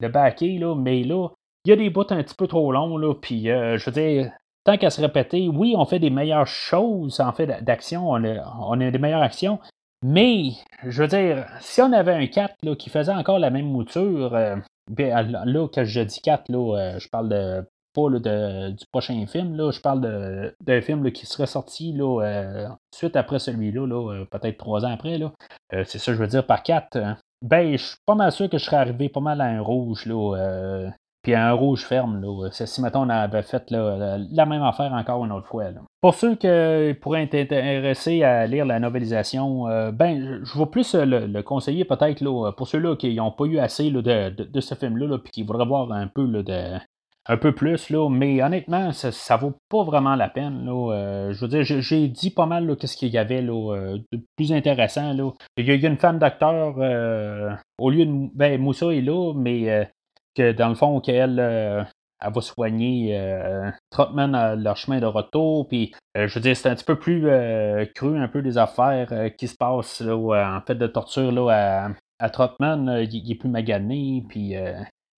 le 0.00 0.08
backer, 0.08 0.58
là, 0.58 0.74
mais 0.74 1.04
là, 1.04 1.28
il 1.64 1.70
y 1.70 1.72
a 1.72 1.76
des 1.76 1.90
bouts 1.90 2.06
un 2.10 2.22
petit 2.22 2.34
peu 2.34 2.46
trop 2.46 2.72
longs, 2.72 2.96
là, 2.96 3.14
puis 3.14 3.50
euh, 3.50 3.78
je 3.78 3.86
veux 3.86 3.92
dire, 3.92 4.32
tant 4.64 4.76
qu'à 4.76 4.90
se 4.90 5.00
répéter, 5.00 5.48
oui, 5.48 5.74
on 5.76 5.86
fait 5.86 5.98
des 5.98 6.10
meilleures 6.10 6.46
choses 6.46 7.20
en 7.20 7.32
fait 7.32 7.46
d'action, 7.62 8.10
on 8.10 8.80
a, 8.80 8.90
des 8.90 8.98
meilleures 8.98 9.22
actions, 9.22 9.58
mais 10.02 10.50
je 10.84 11.02
veux 11.02 11.08
dire, 11.08 11.46
si 11.60 11.80
on 11.80 11.92
avait 11.92 12.12
un 12.12 12.26
4 12.26 12.56
là, 12.62 12.76
qui 12.76 12.90
faisait 12.90 13.12
encore 13.12 13.38
la 13.38 13.50
même 13.50 13.66
mouture, 13.66 14.34
euh, 14.34 14.56
ben, 14.90 15.30
là, 15.44 15.68
que 15.68 15.84
je 15.84 16.00
dis 16.00 16.20
4, 16.20 16.50
là, 16.50 16.76
euh, 16.78 16.98
je 16.98 17.08
parle 17.08 17.28
de 17.30 17.66
pas 17.94 18.10
du 18.10 18.86
prochain 18.90 19.24
film, 19.26 19.54
là, 19.54 19.70
je 19.70 19.80
parle 19.80 20.52
d'un 20.60 20.80
film 20.82 21.12
qui 21.12 21.26
serait 21.26 21.46
sorti 21.46 21.92
là, 21.92 22.76
suite 22.92 23.14
après 23.14 23.38
celui-là, 23.38 23.86
là, 23.86 24.24
peut-être 24.28 24.58
trois 24.58 24.84
ans 24.84 24.92
après. 24.92 25.16
Là. 25.16 25.30
c'est 25.70 25.98
ça 25.98 26.06
que 26.06 26.14
je 26.14 26.20
veux 26.20 26.26
dire 26.26 26.44
par 26.44 26.64
4. 26.64 26.96
Hein. 26.96 27.16
Ben, 27.40 27.70
je 27.76 27.84
suis 27.84 27.96
pas 28.04 28.16
mal 28.16 28.32
sûr 28.32 28.50
que 28.50 28.58
je 28.58 28.64
serais 28.64 28.78
arrivé 28.78 29.08
pas 29.08 29.20
mal 29.20 29.40
à 29.40 29.44
un 29.44 29.60
rouge 29.60 30.06
là, 30.06 30.90
puis 31.24 31.34
un 31.34 31.52
rouge 31.52 31.84
ferme. 31.86 32.20
Là. 32.20 32.50
Si 32.52 32.80
maintenant 32.80 33.06
on 33.06 33.08
avait 33.08 33.42
fait 33.42 33.70
la, 33.70 34.46
même 34.46 34.62
affaire 34.62 34.92
encore 34.92 35.24
une 35.24 35.32
autre 35.32 35.48
fois. 35.48 35.64
Pour 36.00 36.14
ceux 36.14 36.36
qui 36.36 36.46
pourraient 37.00 37.24
être 37.24 37.34
intéressés 37.34 38.22
à 38.22 38.46
lire 38.46 38.66
la 38.66 38.78
novelisation, 38.78 39.66
euh, 39.68 39.90
ben 39.90 40.40
je 40.44 40.58
vais 40.58 40.66
plus 40.66 40.94
euh, 40.94 41.04
le, 41.06 41.42
conseiller 41.42 41.86
peut-être 41.86 42.22
pour 42.56 42.68
ceux-là 42.68 42.94
qui 42.96 43.14
n'ont 43.16 43.32
pas 43.32 43.46
eu 43.46 43.58
assez 43.58 43.90
de, 43.90 44.60
ce 44.60 44.74
film-là, 44.74 45.18
puis 45.18 45.32
qui 45.32 45.42
voudraient 45.42 45.64
voir 45.64 45.90
un 45.92 46.08
peu 46.08 46.26
de, 46.26 46.78
un 47.26 47.36
peu 47.38 47.52
plus, 47.52 47.88
là, 47.88 48.10
mais 48.10 48.42
honnêtement, 48.42 48.92
ça, 48.92 49.36
vaut 49.38 49.54
pas 49.70 49.82
vraiment 49.82 50.16
la 50.16 50.28
peine. 50.28 50.66
Là, 50.66 50.92
euh, 50.92 51.32
je 51.32 51.40
veux 51.40 51.48
dire, 51.48 51.62
j'ai 51.62 52.08
dit 52.08 52.30
pas 52.30 52.44
mal 52.44 52.76
qu'est-ce 52.76 52.98
qu'il 52.98 53.08
y 53.08 53.18
avait 53.18 53.40
là, 53.40 53.96
de 54.12 54.20
plus 54.36 54.52
intéressant. 54.52 55.14
Là. 55.14 55.30
Il, 55.56 55.66
y 55.66 55.70
a, 55.70 55.88
une 55.88 55.96
femme 55.96 56.18
d'acteur, 56.18 56.76
au 57.78 57.90
lieu 57.90 58.04
de. 58.04 58.28
Ben, 58.34 58.60
Moussa 58.60 58.92
est 58.92 59.00
là, 59.00 59.32
mais 59.34 59.88
que 60.34 60.52
dans 60.52 60.68
le 60.68 60.74
fond, 60.74 61.00
qu'elle 61.00 61.38
euh, 61.40 61.82
elle 62.24 62.32
va 62.32 62.40
soigner 62.40 63.20
Trotman 63.90 64.54
leur 64.62 64.76
chemin 64.76 64.98
de 64.98 65.04
retour. 65.04 65.68
Puis, 65.68 65.92
je 66.14 66.32
veux 66.34 66.40
dire, 66.40 66.56
c'est 66.56 66.70
un 66.70 66.74
petit 66.74 66.84
peu 66.84 66.98
plus 66.98 67.28
cru, 67.94 68.18
un 68.18 68.28
peu 68.28 68.40
des 68.40 68.56
affaires 68.56 69.12
qui 69.36 69.46
se 69.46 69.56
passent 69.56 70.00
en 70.00 70.60
fait 70.66 70.76
de 70.76 70.86
torture 70.86 71.30
là, 71.32 71.90
à, 72.18 72.30
Trotman. 72.30 73.06
il, 73.12 73.30
est 73.30 73.34
plus 73.34 73.50
magané. 73.50 74.24
Puis, 74.26 74.54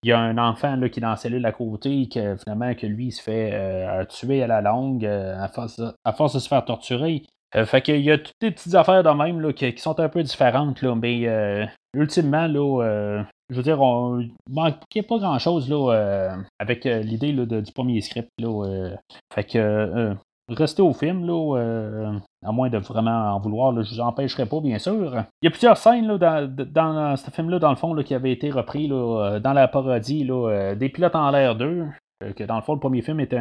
il 0.03 0.09
y 0.09 0.11
a 0.11 0.19
un 0.19 0.37
enfant 0.37 0.75
là, 0.75 0.89
qui 0.89 0.99
est 0.99 1.03
dans 1.03 1.11
la 1.11 1.17
cellule 1.17 1.47
à 1.47 1.53
côté, 1.53 2.09
que 2.13 2.35
finalement, 2.39 2.75
que 2.75 2.89
lui, 2.89 3.07
il 3.07 3.13
se 3.13 3.23
fait 3.23 4.07
tuer 4.09 4.43
à 4.43 4.49
la 4.49 4.61
longue 4.61 5.07
à, 5.07 5.47
force 5.47 5.81
à, 6.03 6.13
force 6.13 6.35
de, 6.35 6.41
se 6.41 6.49
faire 6.49 6.65
torturer. 6.65 7.23
Euh, 7.55 7.65
fait 7.65 7.81
qu'il 7.81 8.01
y 8.01 8.11
a 8.11 8.19
toutes 8.19 8.35
des 8.41 8.51
petites 8.51 8.75
affaires 8.75 9.03
de 9.03 9.11
même 9.11 9.41
là, 9.41 9.53
qui, 9.53 9.73
sont 9.79 9.99
un 10.01 10.09
peu 10.09 10.23
différentes, 10.23 10.83
là, 10.83 10.95
mais 10.95 11.27
euh, 11.27 11.65
ultimement, 11.95 12.47
là, 12.47 12.83
euh, 12.83 13.23
je 13.51 13.57
veux 13.57 13.63
dire, 13.63 13.81
on 13.81 14.27
manquait 14.51 15.03
pas 15.03 15.19
grand 15.19 15.39
chose 15.39 15.69
là, 15.71 16.37
avec 16.59 16.85
l'idée 16.85 17.33
du 17.33 17.73
premier 17.73 18.01
script. 18.01 18.31
Là, 18.39 18.91
fait 19.33 19.45
que 19.45 20.15
restez 20.49 20.83
au 20.83 20.93
film, 20.93 21.27
là, 21.27 22.19
à 22.45 22.53
moins 22.53 22.71
de 22.71 22.79
vraiment 22.79 23.35
en 23.35 23.41
vouloir, 23.41 23.73
là, 23.73 23.83
je 23.83 23.95
vous 23.95 24.01
empêcherai 24.01 24.47
pas, 24.47 24.61
bien 24.61 24.79
sûr. 24.79 25.25
Il 25.43 25.47
y 25.47 25.49
a 25.49 25.51
plusieurs 25.51 25.77
scènes 25.77 26.07
là, 26.07 26.19
dans, 26.49 27.17
ce 27.17 27.31
film-là, 27.31 27.59
dans 27.59 27.71
le 27.71 27.77
fond, 27.77 27.95
là, 27.95 28.03
qui 28.03 28.15
avaient 28.15 28.33
été 28.33 28.51
repris 28.51 28.89
là, 28.89 29.39
dans 29.41 29.53
la 29.53 29.69
parodie 29.69 30.25
là, 30.25 30.75
des 30.75 30.89
pilotes 30.89 31.17
en 31.17 31.31
l'air 31.31 31.57
2. 31.57 31.87
Que 32.35 32.45
dans 32.45 32.57
le 32.57 32.63
fond, 32.63 32.73
le 32.73 32.81
premier 32.81 33.03
film 33.03 33.21
était 33.21 33.39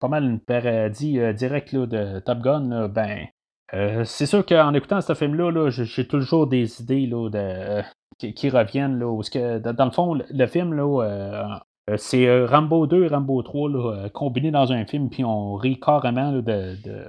pas 0.00 0.08
mal 0.08 0.24
une 0.24 0.40
parodie 0.40 1.18
directe 1.34 1.74
de 1.74 2.20
Top 2.20 2.38
Gun. 2.38 2.88
ben, 2.88 3.26
euh, 3.72 4.04
c'est 4.04 4.26
sûr 4.26 4.44
qu'en 4.44 4.74
écoutant 4.74 5.00
ce 5.00 5.14
film-là, 5.14 5.70
j'ai 5.70 6.06
toujours 6.06 6.46
des 6.46 6.80
idées 6.80 7.06
là, 7.06 7.28
de, 7.30 7.82
qui, 8.18 8.50
reviennent. 8.50 8.98
Là, 8.98 9.14
parce 9.14 9.30
que, 9.30 9.58
dans 9.58 9.84
le 9.84 9.90
fond, 9.90 10.14
le, 10.14 10.46
film, 10.46 10.74
là, 10.74 11.02
euh, 11.02 11.44
euh, 11.90 11.96
c'est 11.96 12.44
Rambo 12.44 12.86
2 12.86 13.04
et 13.04 13.08
Rambo 13.08 13.42
3 13.42 13.70
là, 13.70 14.08
combinés 14.10 14.50
dans 14.50 14.72
un 14.72 14.84
film, 14.86 15.10
puis 15.10 15.24
on 15.24 15.54
rit 15.54 15.78
carrément 15.80 16.32
de, 16.32 16.40
de, 16.40 17.06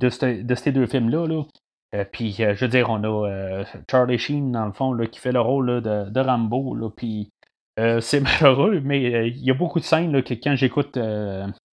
de, 0.00 0.54
ces 0.54 0.72
deux 0.72 0.86
films-là. 0.86 1.26
Là. 1.26 2.04
puis, 2.12 2.32
je 2.32 2.64
veux 2.64 2.68
dire, 2.68 2.90
on 2.90 3.02
a 3.04 3.64
Charlie 3.90 4.18
Sheen, 4.18 4.52
dans 4.52 4.66
le 4.66 4.72
fond, 4.72 4.92
là, 4.92 5.06
qui 5.06 5.20
fait 5.20 5.32
le 5.32 5.40
rôle 5.40 5.82
de, 5.82 6.20
Rambo. 6.20 6.74
Là, 6.74 6.90
puis, 6.90 7.30
c'est 8.00 8.20
malheureux, 8.20 8.80
mais 8.84 9.28
il 9.28 9.44
y 9.44 9.50
a 9.50 9.54
beaucoup 9.54 9.80
de 9.80 9.84
scènes 9.84 10.22
que 10.22 10.34
quand 10.34 10.56
j'écoute 10.56 10.98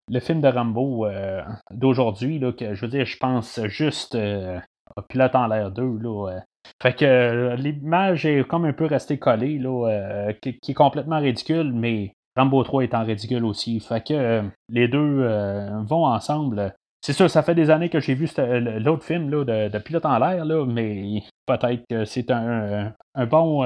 le 0.10 0.20
film 0.20 0.42
de 0.42 0.48
Rambo 0.48 1.06
euh, 1.06 1.44
d'aujourd'hui, 1.72 2.40
que 2.58 2.74
je 2.74 2.82
veux 2.82 2.92
dire, 2.92 3.06
je 3.06 3.18
pense 3.18 3.60
juste 3.66 4.16
euh, 4.16 4.60
Pilote 5.08 5.36
en 5.36 5.48
l'air 5.48 5.72
2. 5.72 5.84
Là, 5.84 6.30
euh. 6.30 6.40
Fait 6.82 6.94
que 6.96 7.06
euh, 7.06 7.56
l'image 7.56 8.26
est 8.26 8.48
comme 8.48 8.66
un 8.66 8.74
peu 8.74 8.86
restée 8.86 9.18
collée, 9.18 9.60
là, 9.60 10.32
qui, 10.42 10.60
est 10.68 10.74
complètement 10.74 11.20
ridicule, 11.20 11.72
mais 11.74 12.14
Rambo 12.36 12.64
3 12.64 12.84
étant 12.84 13.04
ridicule 13.04 13.46
aussi. 13.46 13.80
Fait 13.80 14.06
que 14.06 14.44
les 14.70 14.88
deux 14.88 15.26
vont 15.86 16.06
ensemble. 16.06 16.74
C'est 17.02 17.14
sûr, 17.14 17.30
ça 17.30 17.44
fait 17.44 17.56
des 17.56 17.70
années 17.70 17.90
que 17.90 18.00
j'ai 18.00 18.14
vu 18.14 18.30
l'autre 18.38 19.04
film 19.04 19.30
là, 19.30 19.70
de, 19.70 19.78
Pilote 19.80 20.06
en 20.06 20.20
l'air, 20.20 20.46
mais 20.66 21.24
peut-être 21.46 21.84
que 21.90 22.06
c'est 22.06 22.32
un, 22.32 22.94
bon 23.30 23.64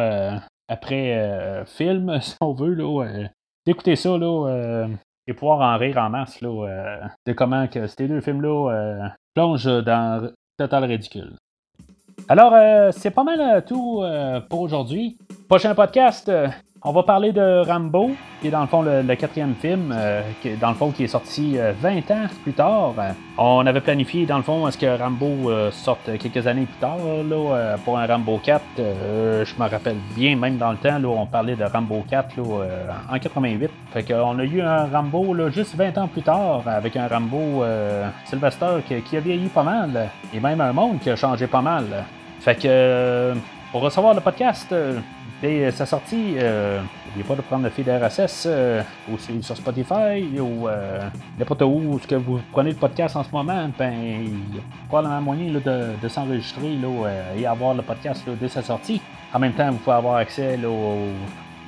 après 0.67 1.63
film, 1.65 2.19
si 2.21 2.35
on 2.41 2.53
veut. 2.53 2.73
Là, 2.73 3.27
d'écouter 3.65 3.95
ça, 3.95 4.17
là, 4.17 4.87
et 5.27 5.33
pouvoir 5.33 5.61
en 5.61 5.77
rire 5.77 5.97
en 5.97 6.09
masse 6.09 6.41
là, 6.41 6.67
euh, 6.67 7.07
de 7.25 7.33
comment 7.33 7.67
que 7.67 7.87
ces 7.87 8.07
deux 8.07 8.21
films-là 8.21 8.71
euh, 8.71 9.07
plongent 9.33 9.83
dans 9.83 10.29
total 10.57 10.85
ridicule. 10.85 11.33
Alors, 12.29 12.53
euh, 12.53 12.91
c'est 12.95 13.11
pas 13.11 13.23
mal 13.23 13.63
tout 13.65 14.03
pour 14.49 14.61
aujourd'hui. 14.61 15.17
Prochain 15.47 15.75
podcast, 15.75 16.31
on 16.85 16.91
va 16.91 17.03
parler 17.03 17.31
de 17.31 17.65
Rambo, 17.65 18.11
qui 18.41 18.47
est 18.47 18.51
dans 18.51 18.61
le 18.61 18.67
fond 18.67 18.81
le, 18.81 19.15
quatrième 19.15 19.55
film, 19.55 19.93
euh, 19.95 20.21
qui 20.41 20.51
dans 20.55 20.69
le 20.69 20.75
fond 20.75 20.91
qui 20.91 21.05
est 21.05 21.07
sorti 21.07 21.55
20 21.81 22.11
euh, 22.11 22.13
ans 22.13 22.27
plus 22.43 22.51
tard. 22.51 22.93
On 23.37 23.65
avait 23.65 23.79
planifié 23.79 24.25
dans 24.25 24.35
le 24.35 24.43
fond 24.43 24.65
à 24.65 24.71
ce 24.71 24.77
que 24.77 24.97
Rambo 24.97 25.49
euh, 25.49 25.71
sorte 25.71 26.17
quelques 26.17 26.45
années 26.45 26.65
plus 26.65 26.79
tard 26.79 26.97
là, 27.29 27.77
pour 27.85 27.97
un 27.97 28.05
Rambo 28.05 28.37
4. 28.43 28.61
je 28.77 29.63
me 29.63 29.69
rappelle 29.69 29.95
bien, 30.15 30.35
même 30.35 30.57
dans 30.57 30.71
le 30.71 30.77
temps, 30.77 30.99
là, 30.99 31.07
on 31.07 31.25
parlait 31.25 31.55
de 31.55 31.63
Rambo 31.63 32.03
4 32.09 32.35
là, 32.37 32.43
en 33.09 33.17
88. 33.17 33.69
Fait 33.93 34.03
qu'on 34.03 34.37
a 34.39 34.43
eu 34.43 34.61
un 34.61 34.85
Rambo 34.87 35.33
là, 35.33 35.49
juste 35.49 35.75
20 35.75 35.97
ans 35.97 36.07
plus 36.07 36.23
tard 36.23 36.63
avec 36.65 36.97
un 36.97 37.07
Rambo 37.07 37.63
Sylvester 38.25 38.81
qui, 38.85 39.01
qui, 39.03 39.15
a 39.15 39.19
vieilli 39.21 39.47
pas 39.47 39.63
mal 39.63 40.09
et 40.33 40.39
même 40.41 40.59
un 40.59 40.73
monde 40.73 40.99
qui 40.99 41.09
a 41.09 41.15
changé 41.15 41.47
pas 41.47 41.61
mal. 41.61 41.85
Fait 42.41 42.55
que 42.55 43.33
pour 43.71 43.81
recevoir 43.81 44.13
le 44.13 44.19
podcast, 44.19 44.73
Dès 45.43 45.71
sa 45.71 45.85
sortie, 45.85 46.35
euh, 46.37 46.79
n'oubliez 47.05 47.25
pas 47.27 47.35
de 47.35 47.41
prendre 47.41 47.65
le 47.65 47.69
feed 47.69 47.89
RSS 47.89 48.45
euh, 48.45 48.81
aussi 49.13 49.43
sur 49.43 49.57
Spotify 49.57 50.39
ou 50.39 50.69
euh, 50.69 51.01
n'importe 51.37 51.63
où 51.63 51.99
ce 52.01 52.07
que 52.07 52.15
vous 52.15 52.39
prenez 52.53 52.69
le 52.69 52.77
podcast 52.77 53.17
en 53.17 53.25
ce 53.25 53.29
moment, 53.29 53.69
ben 53.77 53.93
il 53.93 54.55
y 54.55 54.59
a 54.59 54.61
probablement 54.87 55.21
moyen 55.21 55.51
de, 55.51 56.07
s'enregistrer 56.07 56.77
euh, 56.81 57.37
et 57.37 57.45
avoir 57.45 57.73
le 57.73 57.81
podcast 57.81 58.23
dès 58.39 58.47
sa 58.47 58.61
sortie. 58.61 59.01
En 59.33 59.39
même 59.39 59.51
temps, 59.51 59.69
vous 59.69 59.79
pouvez 59.79 59.97
avoir 59.97 60.15
accès 60.15 60.57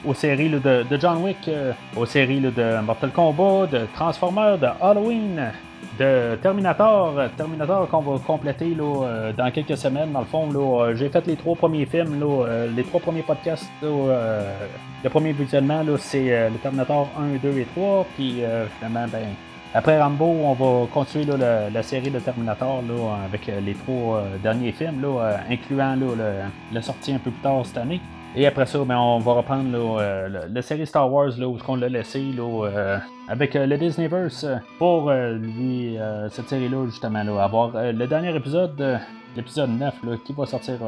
aux, 0.06 0.14
séries 0.14 0.50
de, 0.50 0.86
John 1.00 1.24
Wick, 1.24 1.50
aux 1.96 2.06
séries 2.06 2.40
de 2.40 2.82
Mortal 2.82 3.12
Kombat, 3.12 3.68
de 3.68 3.88
Transformers, 3.94 4.58
de 4.58 4.68
Halloween, 4.82 5.52
de 6.00 6.36
Terminator. 6.42 7.14
Terminator 7.38 7.88
qu'on 7.90 8.02
va 8.02 8.20
compléter 8.20 8.74
là, 8.76 9.04
euh, 9.04 9.34
dans 9.34 9.50
quelques 9.52 9.78
semaines. 9.78 10.12
Dans 10.12 10.20
le 10.20 10.26
fond, 10.26 10.52
là, 10.52 10.86
euh, 10.86 10.96
j'ai 10.96 11.10
fait 11.10 11.26
les 11.28 11.36
trois 11.36 11.56
premiers 11.56 11.86
films, 11.86 12.20
là, 12.20 12.46
euh, 12.46 12.68
les 12.76 12.84
trois 12.84 13.00
premiers 13.00 13.22
podcasts. 13.22 13.70
le 13.82 15.10
premier 15.10 15.34
visionnement, 15.34 15.84
c'est 16.00 16.50
le 16.50 16.58
Terminator 16.58 17.08
1, 17.18 17.38
2 17.42 17.60
et 17.60 17.68
3. 17.76 18.06
Puis 18.16 18.42
finalement, 18.78 19.06
ben, 19.12 19.28
après 19.74 20.02
Rambo, 20.02 20.26
on 20.26 20.54
va 20.54 20.88
continuer 20.88 21.26
la, 21.38 21.84
série 21.84 22.10
de 22.10 22.20
Terminator 22.20 22.82
là, 22.82 23.18
avec 23.26 23.52
les 23.64 23.74
trois 23.74 24.24
derniers 24.42 24.72
films, 24.72 25.02
là, 25.02 25.38
incluant 25.50 25.96
là, 25.96 26.50
le, 26.74 26.82
sortie 26.82 27.14
un 27.14 27.20
peu 27.20 27.30
plus 27.30 27.42
tard 27.42 27.66
cette 27.66 27.78
année. 27.78 28.02
Et 28.38 28.46
après 28.46 28.66
ça, 28.66 28.80
ben, 28.84 28.98
on 28.98 29.20
va 29.20 29.34
reprendre 29.34 29.98
euh, 30.00 30.48
la 30.52 30.62
série 30.62 30.86
Star 30.86 31.12
Wars 31.12 31.32
là, 31.38 31.48
où 31.48 31.58
on 31.70 31.76
l'a 31.76 31.88
laissé 31.88 32.22
là, 32.36 32.66
euh, 32.66 32.98
avec 33.30 33.56
euh, 33.56 33.66
le 33.66 33.78
Disneyverse 33.78 34.46
pour 34.78 35.10
lui, 35.10 35.98
cette 36.32 36.50
série-là, 36.50 36.86
justement, 36.88 37.24
là, 37.24 37.44
avoir 37.44 37.72
le 37.74 38.06
dernier 38.08 38.36
épisode, 38.36 39.00
l'épisode 39.38 39.70
9, 39.70 39.94
là, 40.04 40.16
qui 40.26 40.34
va 40.34 40.46
sortir 40.46 40.80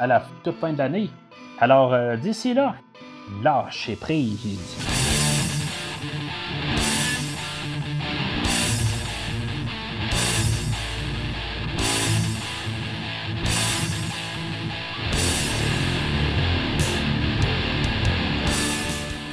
à 0.00 0.06
la 0.06 0.24
toute 0.42 0.56
fin 0.56 0.72
de 0.72 0.78
l'année. 0.78 1.10
Alors, 1.60 1.94
d'ici 2.16 2.54
là, 2.54 2.74
lâchez 3.42 3.94
prise. 3.94 5.03